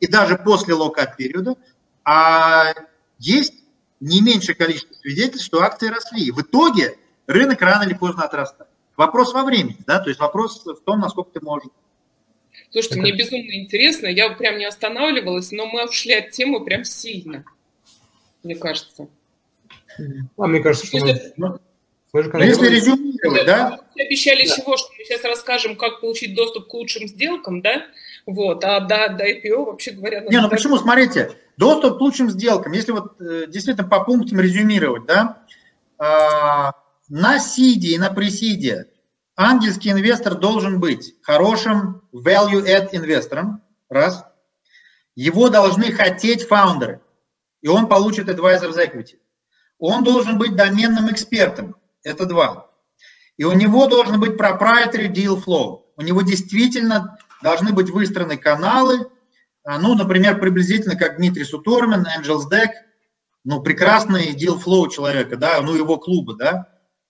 [0.00, 1.56] и даже после локат периода,
[2.04, 2.72] а
[3.18, 3.59] есть
[4.00, 6.26] не меньшее количество свидетельств, что акции росли.
[6.26, 6.96] И в итоге
[7.26, 8.70] рынок рано или поздно отрастает.
[8.96, 11.70] Вопрос во времени, да, то есть вопрос в том, насколько ты можешь.
[12.70, 13.02] Слушайте, Это...
[13.02, 17.44] мне безумно интересно, я прям не останавливалась, но мы ушли от темы прям сильно,
[18.42, 19.08] мне кажется.
[20.36, 20.98] А мне кажется, что
[21.36, 21.58] мы...
[22.12, 23.80] Вы же, если резюмировать, да?
[23.94, 24.56] Мы обещали да.
[24.56, 27.86] чего, что мы сейчас расскажем, как получить доступ к лучшим сделкам, да?
[28.34, 30.20] Вот, а до, до IPO, вообще говоря...
[30.20, 30.52] Не, ну так...
[30.52, 35.42] почему, смотрите, доступ к лучшим сделкам, если вот э, действительно по пунктам резюмировать, да,
[35.98, 36.72] э,
[37.08, 38.86] на сиде и на пресиде
[39.36, 44.24] ангельский инвестор должен быть хорошим value-add инвестором, раз.
[45.16, 47.00] Его должны хотеть фаундеры,
[47.62, 49.16] и он получит advisor equity.
[49.78, 51.74] Он должен быть доменным экспертом,
[52.04, 52.70] это два.
[53.36, 55.80] И у него должен быть proprietary deal flow.
[55.96, 59.08] У него действительно должны быть выстроены каналы,
[59.64, 62.70] а, ну, например, приблизительно как Дмитрий Сутормин, Angels Deck,
[63.44, 66.68] ну, прекрасный deal flow человека, да, ну, его клуба, да.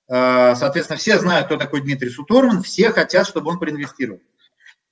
[0.09, 4.21] А, соответственно, все знают, кто такой Дмитрий Сутормин, все хотят, чтобы он проинвестировал.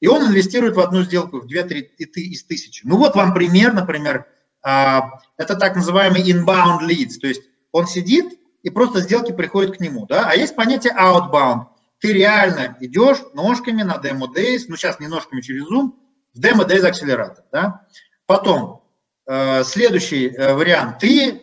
[0.00, 2.86] И он инвестирует в одну сделку, в 2-3 из тысячи.
[2.86, 4.26] Ну вот вам пример, например,
[4.62, 7.42] а, это так называемый inbound leads, то есть
[7.72, 10.06] он сидит, и просто сделки приходят к нему.
[10.06, 10.28] Да?
[10.28, 11.66] А есть понятие outbound.
[12.00, 15.92] Ты реально идешь ножками на Demo Days, ну сейчас не ножками через Zoom,
[16.34, 17.44] в Demo Days акселератор.
[17.50, 17.86] Да?
[18.26, 18.84] Потом,
[19.26, 20.98] э, следующий э, вариант.
[21.00, 21.40] Ты э,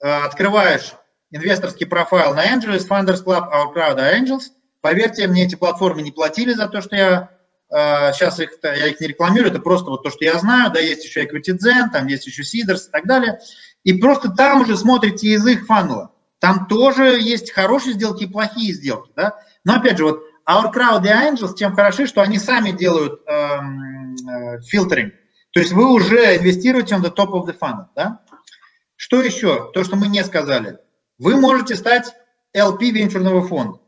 [0.00, 0.94] открываешь
[1.30, 4.44] инвесторский профайл на Angels, Funders Club, Our Crowd, Angels.
[4.80, 7.30] Поверьте, мне эти платформы не платили за то, что я
[7.70, 10.80] э, сейчас их, я их не рекламирую, это просто вот то, что я знаю, да,
[10.80, 13.40] есть еще EquityZen, там есть еще Seeders и так далее.
[13.84, 16.12] И просто там уже смотрите из их фанала.
[16.38, 19.38] Там тоже есть хорошие сделки и плохие сделки, да.
[19.64, 24.14] Но опять же, вот Our Crowd и Angels тем хороши, что они сами делают эм,
[24.14, 25.14] э, фильтринг.
[25.52, 28.20] То есть вы уже инвестируете on the top of the funnel, да.
[28.96, 29.70] Что еще?
[29.72, 30.78] То, что мы не сказали.
[31.18, 32.14] Вы можете стать
[32.56, 33.78] LP венчурного фонда.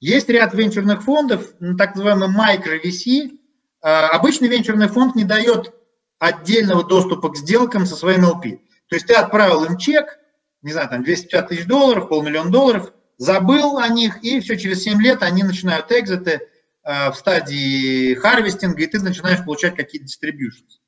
[0.00, 3.38] Есть ряд венчурных фондов, так называемый micro VC.
[3.82, 5.72] Э, обычный венчурный фонд не дает
[6.18, 8.58] отдельного доступа к сделкам со своим LP.
[8.88, 10.18] То есть ты отправил им чек,
[10.62, 15.00] не знаю, там 250 тысяч долларов, полмиллиона долларов, забыл о них, и все, через 7
[15.00, 16.48] лет они начинают exit ы
[16.82, 20.80] э, в стадии harvesting а, и ты начинаешь получать какие-то distributions.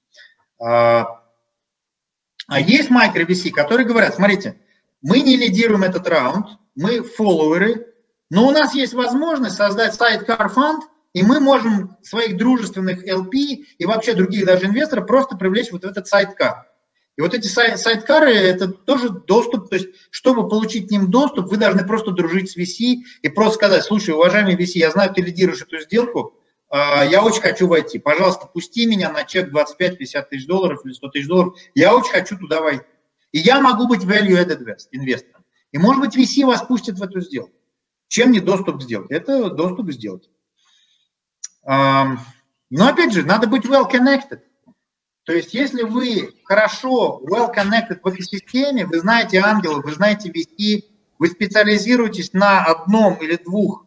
[0.58, 1.22] А,
[2.48, 4.60] а есть micro VC, которые говорят, смотрите,
[5.02, 7.86] мы не лидируем этот раунд, мы фолловеры,
[8.30, 13.86] но у нас есть возможность создать сайт-кар фонд, и мы можем своих дружественных LP и
[13.86, 16.66] вообще других даже инвесторов просто привлечь вот в этот сайт-кар.
[17.16, 21.56] И вот эти сайткары– это тоже доступ, то есть, чтобы получить к ним доступ, вы
[21.56, 25.62] должны просто дружить с VC и просто сказать, слушай, уважаемый VC, я знаю, ты лидируешь
[25.62, 26.34] эту сделку,
[26.68, 31.08] а, я очень хочу войти, пожалуйста, пусти меня на чек 25-50 тысяч долларов или 100
[31.08, 32.84] тысяч долларов, я очень хочу туда войти.
[33.32, 35.44] И я могу быть value-added инвестором.
[35.72, 37.52] И, может быть, VC вас пустит в эту сделку.
[38.08, 39.14] Чем не доступ сделке?
[39.14, 40.28] Это доступ сделке.
[41.64, 42.18] Но,
[42.70, 44.40] опять же, надо быть well-connected.
[45.26, 50.84] То есть, если вы хорошо well-connected в экосистеме, вы знаете ангелов, вы знаете VC,
[51.18, 53.84] вы специализируетесь на одном или двух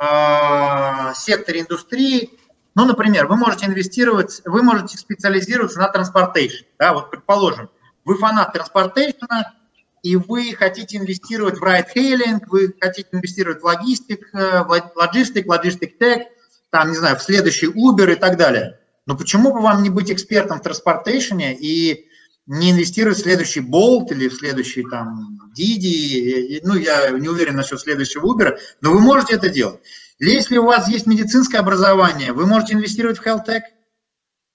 [0.00, 2.30] э, секторе индустрии,
[2.74, 6.64] ну, например, вы можете инвестировать, вы можете специализироваться на транспортейшн.
[6.76, 7.70] Да, вот предположим,
[8.04, 9.54] вы фанат транспортейшна,
[10.02, 15.98] и вы хотите инвестировать в ride-hailing, вы хотите инвестировать в логистик, э, в логистик, логистик
[15.98, 16.26] тег,
[16.70, 18.79] там, не знаю, в следующий Uber и так далее.
[19.06, 22.06] Но почему бы вам не быть экспертом в транспортейшне и
[22.46, 27.80] не инвестировать в следующий Bolt или в следующий там Didi, ну, я не уверен насчет
[27.80, 29.80] следующего Uber, но вы можете это делать.
[30.18, 33.62] Если у вас есть медицинское образование, вы можете инвестировать в Tech,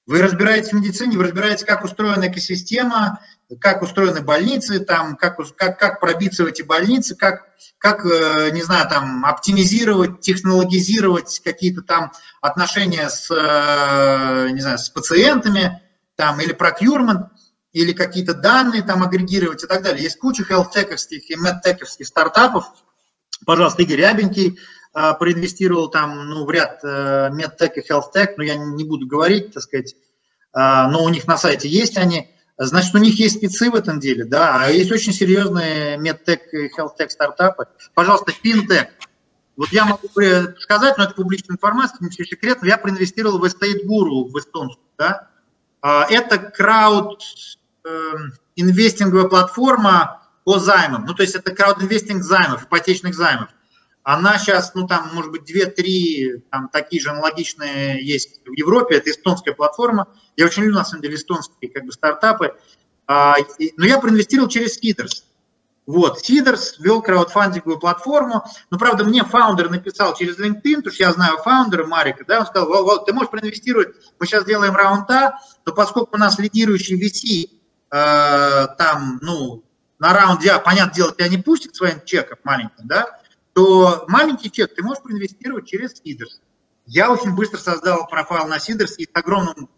[0.08, 3.20] вы разбираетесь в медицине, вы разбираетесь, как устроена экосистема,
[3.60, 8.62] как устроены больницы, там, как, как, как пробиться в эти больницы, как, как, э, не
[8.62, 12.12] знаю, там, оптимизировать, технологизировать какие-то там
[12.42, 15.82] отношения с, э, не знаю, с пациентами,
[16.16, 17.30] там, или procurement,
[17.74, 20.04] или какие-то данные там агрегировать и так далее.
[20.04, 22.66] Есть куча хелтековских и медтековских стартапов.
[23.46, 24.60] Пожалуйста, Игорь Рябенький
[25.20, 29.94] проинвестировал там, ну, в ряд медтек и хелтек, но я не буду говорить, так сказать,
[30.54, 34.24] но у них на сайте есть они– Значит, у них есть спецы в этом деле,
[34.24, 37.68] да, а есть очень серьезные медтек и хелтек стартапы.
[37.94, 38.92] Пожалуйста, финтек.
[39.58, 40.08] Вот я могу
[40.60, 44.86] сказать, но это публичная информация, не все секретно, я проинвестировал в Estate Guru в эстонскую,
[44.98, 45.30] да.
[45.82, 47.22] А, это крауд
[47.86, 51.06] эм, инвестинговая платформа по займам.
[51.06, 53.50] Ну, то есть это крауд-инвестинг займов, ипотечных займов.
[54.06, 58.98] Она сейчас, ну, там, может быть, две-три там такие же аналогичные есть в Европе.
[58.98, 60.08] Это эстонская платформа.
[60.38, 62.54] Я очень люблю, на самом деле, эстонские как бы стартапы.
[63.08, 65.24] А, и, но я проинвестировал через Seeders.
[65.88, 71.12] Вот, Seeders вел краудфандинговую платформу, но, правда, мне фаундер написал через LinkedIn, потому что я
[71.12, 75.74] знаю фаундера Марика, да, он сказал, Вол, ты можешь проинвестировать, мы сейчас делаем раунда, но
[75.74, 77.50] поскольку у нас лидирующий VC,
[77.92, 79.64] э, там, ну,
[80.00, 83.20] на раунде А, понятное дело, тебя не пустят своим чеком маленьким, да,
[83.56, 86.42] то маленький чек ты можешь проинвестировать через Сидерс.
[86.86, 89.70] Я очень быстро создал профайл на Сидерс и с огромным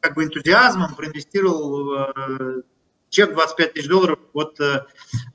[0.00, 2.62] как бы энтузиазмом проинвестировал э,
[3.10, 4.86] чек 25 тысяч долларов от э,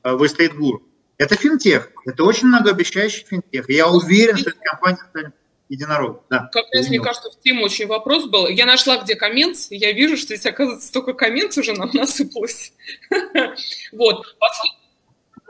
[0.04, 0.82] в Estate Guru.
[1.20, 3.70] Это финтех, это очень многообещающий финтех.
[3.70, 5.36] И я уверен, что эта компания станет
[5.70, 6.24] единорог.
[6.28, 6.50] Да.
[6.52, 8.48] Как раз, мне кажется, в тему очень вопрос был.
[8.48, 12.74] Я нашла, где коммент, я вижу, что здесь, оказывается, столько коммент уже нам насыпалось.
[13.92, 14.26] Вот.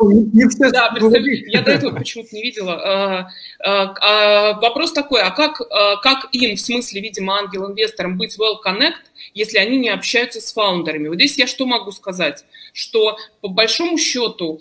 [0.10, 0.94] Не все да,
[1.48, 2.74] я до этого почему-то не видела.
[2.74, 3.28] А,
[3.60, 5.62] а, а, вопрос такой, а как,
[6.02, 9.02] как им, в смысле, видимо, ангел-инвесторам быть well connect,
[9.34, 11.08] если они не общаются с фаундерами?
[11.08, 12.46] Вот здесь я что могу сказать?
[12.74, 14.60] Что по большому счету,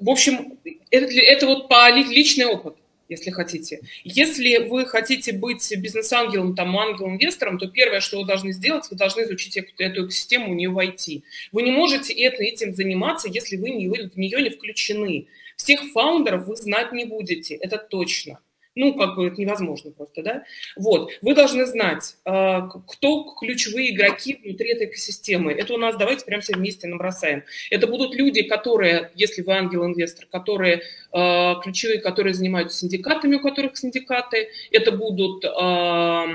[0.00, 0.58] в общем,
[0.90, 2.76] это, это вот по личный опыт
[3.08, 3.80] если хотите.
[4.04, 9.22] Если вы хотите быть бизнес-ангелом, там, ангелом-инвестором, то первое, что вы должны сделать, вы должны
[9.22, 11.24] изучить эту, экосистему, в нее войти.
[11.52, 15.26] Вы не можете этим заниматься, если вы, не, в нее не включены.
[15.56, 18.38] Всех фаундеров вы знать не будете, это точно.
[18.76, 20.44] Ну, как бы это невозможно просто, да?
[20.76, 25.52] Вот, вы должны знать, а, кто ключевые игроки внутри этой экосистемы.
[25.52, 27.42] Это у нас, давайте прямо все вместе набросаем.
[27.70, 33.78] Это будут люди, которые, если вы ангел-инвестор, которые а, ключевые, которые занимаются синдикатами, у которых
[33.78, 34.50] синдикаты.
[34.70, 36.26] Это будут а,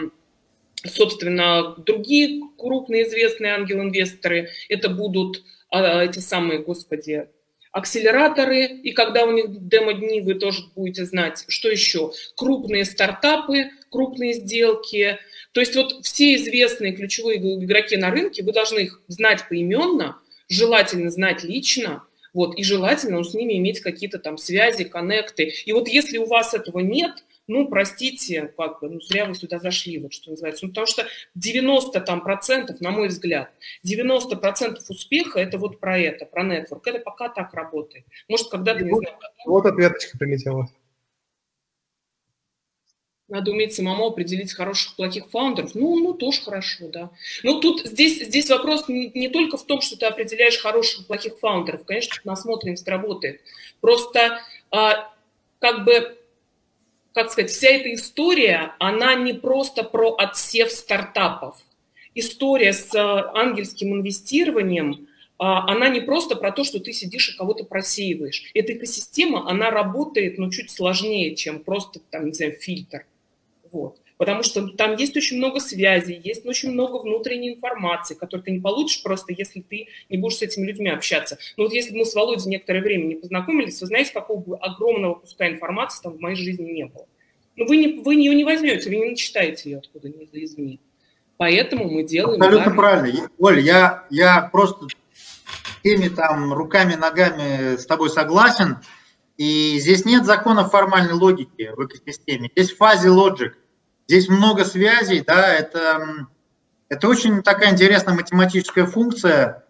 [0.84, 7.28] собственно, другие крупные известные ангел-инвесторы, это будут эти самые, господи,
[7.72, 14.34] акселераторы, и когда у них демо-дни, вы тоже будете знать, что еще, крупные стартапы, крупные
[14.34, 15.18] сделки.
[15.54, 20.18] То есть вот все известные ключевые игроки на рынке, вы должны их знать поименно,
[20.50, 22.04] желательно знать лично,
[22.34, 25.54] вот, и желательно с ними иметь какие-то там связи, коннекты.
[25.66, 29.60] И вот если у вас этого нет– ну, простите, как бы, ну, зря вы сюда
[29.60, 30.66] зашли, вот что называется.
[30.66, 31.06] Ну, потому что
[31.36, 33.52] 90 там процентов, на мой взгляд,
[33.84, 36.88] 90 процентов успеха это вот про это, про нетворк.
[36.88, 38.06] Это пока так работает.
[38.30, 39.18] Может, когда-то, не вот, знаю.
[39.46, 40.70] Вот ответочка прилетела.
[43.28, 45.76] Надо уметь самому определить хороших, плохих фаундеров.
[45.76, 47.12] Ну, ну, тоже хорошо, да.
[47.44, 51.38] Ну, тут здесь, здесь вопрос не, не только в том, что ты определяешь хороших, плохих
[51.40, 51.84] фаундеров.
[51.84, 53.42] Конечно, насмотренность работает.
[53.82, 55.14] Просто а,
[55.60, 56.18] как бы
[57.14, 61.58] как сказать, вся эта история, она не просто про отсев стартапов.
[62.16, 65.08] История с э, ангельским инвестированием,
[65.38, 68.52] а, она не просто про то, что ты сидишь и кого-то просеиваешь.
[68.54, 73.06] Эта экосистема, она работает, но чуть сложнее, чем просто, там, не знаю, фильтр.
[73.72, 73.98] Вот.
[74.22, 78.60] Потому что там есть очень много связей, есть очень много внутренней информации, которую ты не
[78.60, 81.40] получишь просто, если ты не будешь с этими людьми общаться.
[81.58, 84.58] Но вот если бы мы с Володей некоторое время не познакомились, вы знаете, какого бы
[84.58, 87.08] огромного куска информации там в моей жизни не было.
[87.56, 90.78] Но вы, не, вы ее не возьмете, вы не начитаете ее откуда-нибудь извне.
[91.38, 92.40] Поэтому мы делаем...
[92.40, 93.30] Абсолютно да, правильно.
[93.40, 94.86] Оля, я, я просто
[95.82, 98.78] теми там руками, ногами с тобой согласен.
[99.38, 102.52] И здесь нет законов формальной логики в экосистеме.
[102.56, 103.58] Здесь фази лоджик.
[104.12, 106.28] Здесь много связей, да, это,
[106.90, 109.64] это очень такая интересная математическая функция,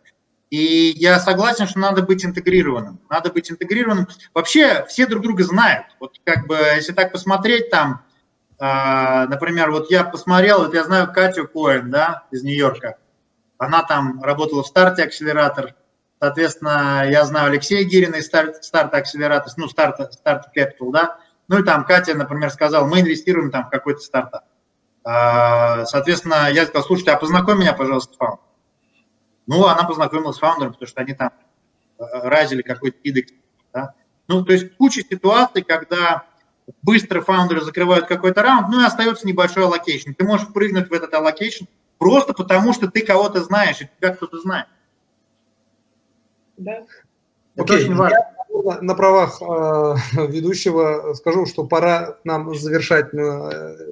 [0.49, 2.99] и я согласен, что надо быть интегрированным.
[3.07, 4.07] Надо быть интегрированным.
[4.33, 5.95] Вообще все друг друга знают.
[5.99, 8.03] Вот как бы, если так посмотреть там,
[8.57, 12.97] э, например, вот я посмотрел, вот я знаю Катю Коэн, да, из Нью-Йорка.
[13.59, 15.75] Она там работала в старте акселератор.
[16.19, 21.19] Соответственно, я знаю Алексея Гирина из старт, старта акселератор, ну, старта, старт Capital, да.
[21.51, 24.45] Ну и там Катя, например, сказала, мы инвестируем там в какой-то стартап.
[25.03, 28.47] А, соответственно, я сказал, слушайте, а познакомь меня, пожалуйста, с фаундером.
[29.47, 31.33] Ну, она познакомилась с фаундером, потому что они там
[31.99, 33.33] э, raise или какой-то индекс.
[33.73, 33.95] Да?
[34.29, 36.23] Ну, то есть куча ситуаций, когда
[36.83, 40.13] быстро фаундеры закрывают какой-то раунд, ну и остается небольшой allocation.
[40.13, 41.65] Ты можешь прыгнуть в этот allocation
[41.97, 44.67] просто потому, что ты кого-то знаешь, и тебя кто-то знает.
[46.55, 46.71] Да.
[47.55, 48.15] Это Окей, очень важно.
[48.15, 48.40] Я
[48.81, 49.95] на правах э,
[50.27, 53.91] ведущего скажу, что пора нам завершать э,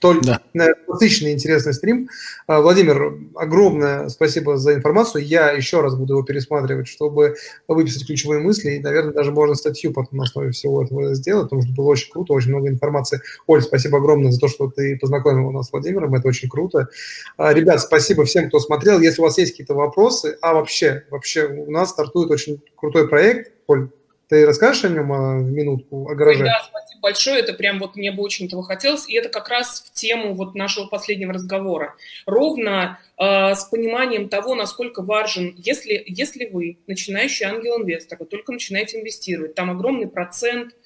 [0.00, 0.40] столь да.
[0.54, 2.08] насыщенный интересный стрим.
[2.46, 5.22] А, Владимир, огромное спасибо за информацию.
[5.22, 7.36] Я еще раз буду его пересматривать, чтобы
[7.68, 8.70] выписать ключевые мысли.
[8.70, 12.10] И, наверное, даже можно статью потом на основе всего этого сделать, потому что было очень
[12.10, 13.20] круто, очень много информации.
[13.46, 16.14] Оль, спасибо огромное за то, что ты познакомил нас с Владимиром.
[16.14, 16.88] Это очень круто.
[17.36, 19.00] А, ребят, спасибо всем, кто смотрел.
[19.00, 23.52] Если у вас есть какие-то вопросы, а вообще, вообще у нас стартует очень крутой проект.
[23.66, 23.90] Оль,
[24.30, 26.44] ты расскажешь о нем а, в минутку, о гараже?
[26.44, 27.40] Да, спасибо большое.
[27.40, 29.08] Это прям вот мне бы очень этого хотелось.
[29.08, 31.96] И это как раз в тему вот нашего последнего разговора.
[32.26, 39.00] Ровно э, с пониманием того, насколько важен, если, если вы начинающий ангел-инвестор, вы только начинаете
[39.00, 40.76] инвестировать, там огромный процент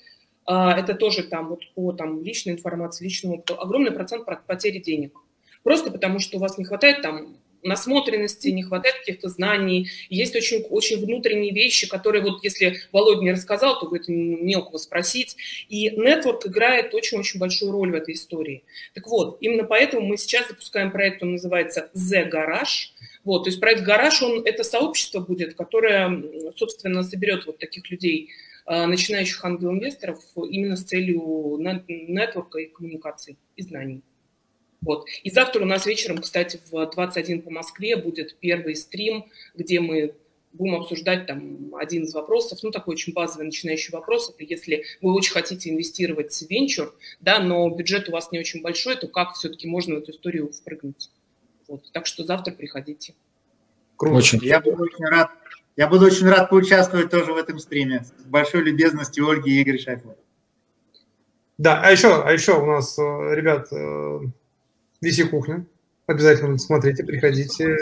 [0.48, 5.18] э, это тоже там вот по там, личной информации, личному опыту, огромный процент потери денег.
[5.62, 10.62] Просто потому, что у вас не хватает там насмотренности, не хватает каких-то знаний, есть очень,
[10.70, 15.36] очень внутренние вещи, которые вот если Володя не рассказал, то это не у кого спросить.
[15.68, 18.62] И нетворк играет очень-очень большую роль в этой истории.
[18.94, 22.92] Так вот, именно поэтому мы сейчас запускаем проект, он называется The Garage.
[23.24, 26.22] Вот, то есть проект Гараж, он, это сообщество будет, которое,
[26.56, 28.30] собственно, соберет вот таких людей,
[28.66, 31.58] а, начинающих ангел-инвесторов именно с целью
[31.88, 34.02] нетворка и коммуникаций и знаний.
[34.84, 35.06] Вот.
[35.22, 39.24] И завтра у нас вечером, кстати, в 21 по Москве будет первый стрим,
[39.54, 40.14] где мы
[40.52, 45.12] будем обсуждать там один из вопросов, ну, такой очень базовый начинающий вопрос, это если вы
[45.12, 49.34] очень хотите инвестировать в венчур, да, но бюджет у вас не очень большой, то как
[49.34, 51.10] все-таки можно в эту историю впрыгнуть?
[51.66, 51.90] Вот.
[51.92, 53.14] Так что завтра приходите.
[53.96, 54.16] Круто.
[54.16, 54.44] Очень.
[54.44, 55.30] Я буду очень рад,
[55.76, 58.04] я буду очень рад поучаствовать тоже в этом стриме.
[58.04, 60.16] С большой любезностью Ольги и Игоря Шафлера.
[61.58, 63.02] Да, а еще, а еще у нас, э,
[63.34, 63.68] ребят,
[65.04, 65.66] Виси кухня.
[66.06, 67.76] Обязательно смотрите, приходите.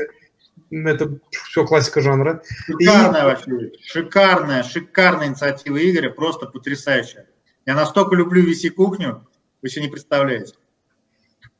[0.71, 2.43] Это все классика жанра.
[2.67, 3.25] Шикарная и...
[3.25, 7.27] вообще, шикарная, шикарная инициатива Игоря, просто потрясающая.
[7.65, 9.27] Я настолько люблю Виси кухню,
[9.63, 10.55] вы себе не представляете.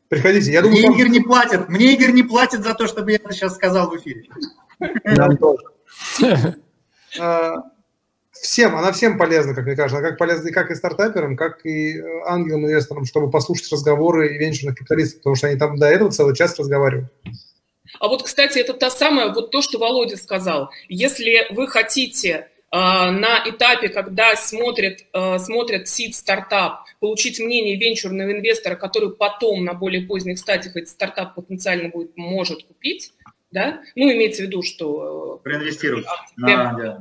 [0.09, 0.53] Приходите.
[0.53, 0.95] Я думаю, мне там...
[0.95, 1.69] Игорь не платит.
[1.69, 4.29] Мне Игорь не платит за то, чтобы я это сейчас сказал в эфире.
[5.05, 5.65] Нам тоже.
[8.33, 9.99] Всем, она всем полезна, как мне кажется.
[9.99, 14.77] Она как полезна как и стартаперам, как и э, ангелам-инвесторам, чтобы послушать разговоры и венчурных
[14.79, 17.13] капиталистов, потому что они там до этого целый час разговаривают.
[18.01, 20.71] А вот, кстати, это та самая, вот то, что Володя сказал.
[20.89, 28.33] Если вы хотите э, на этапе, когда смотрят, э, смотрят сид стартап, получить мнение венчурного
[28.33, 33.13] инвестора, который потом на более поздних стадиях этот стартап потенциально будет, может купить,
[33.53, 35.41] да, ну, имеется в виду, что...
[35.41, 36.07] Э, Проинвестировать.
[36.07, 37.01] А, да.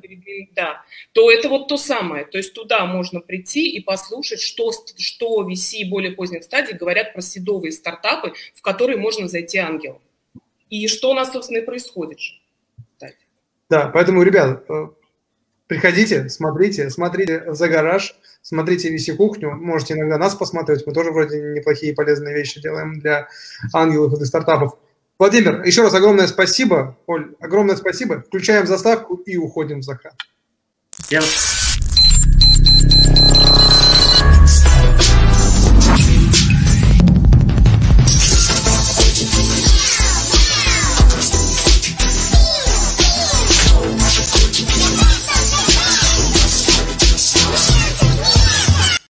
[0.53, 2.26] да, то это вот то самое.
[2.26, 7.22] То есть туда можно прийти и послушать, что, что VC более поздних стадий говорят про
[7.22, 10.02] седовые стартапы, в которые можно зайти ангел.
[10.69, 12.19] И что у нас, собственно, и происходит.
[12.94, 13.18] Кстати.
[13.69, 14.88] Да, поэтому, ребят, э,
[15.68, 21.94] приходите, смотрите, смотрите за гараж, смотрите VC-кухню, можете иногда нас посмотреть, мы тоже вроде неплохие
[21.94, 23.30] полезные вещи делаем для
[23.73, 24.78] ангелов и для стартапов.
[25.22, 26.98] Владимир, еще раз огромное спасибо.
[27.06, 28.23] Оль, огромное спасибо.
[28.23, 30.15] Включаем заставку и уходим в закат.
[31.11, 31.60] Yes.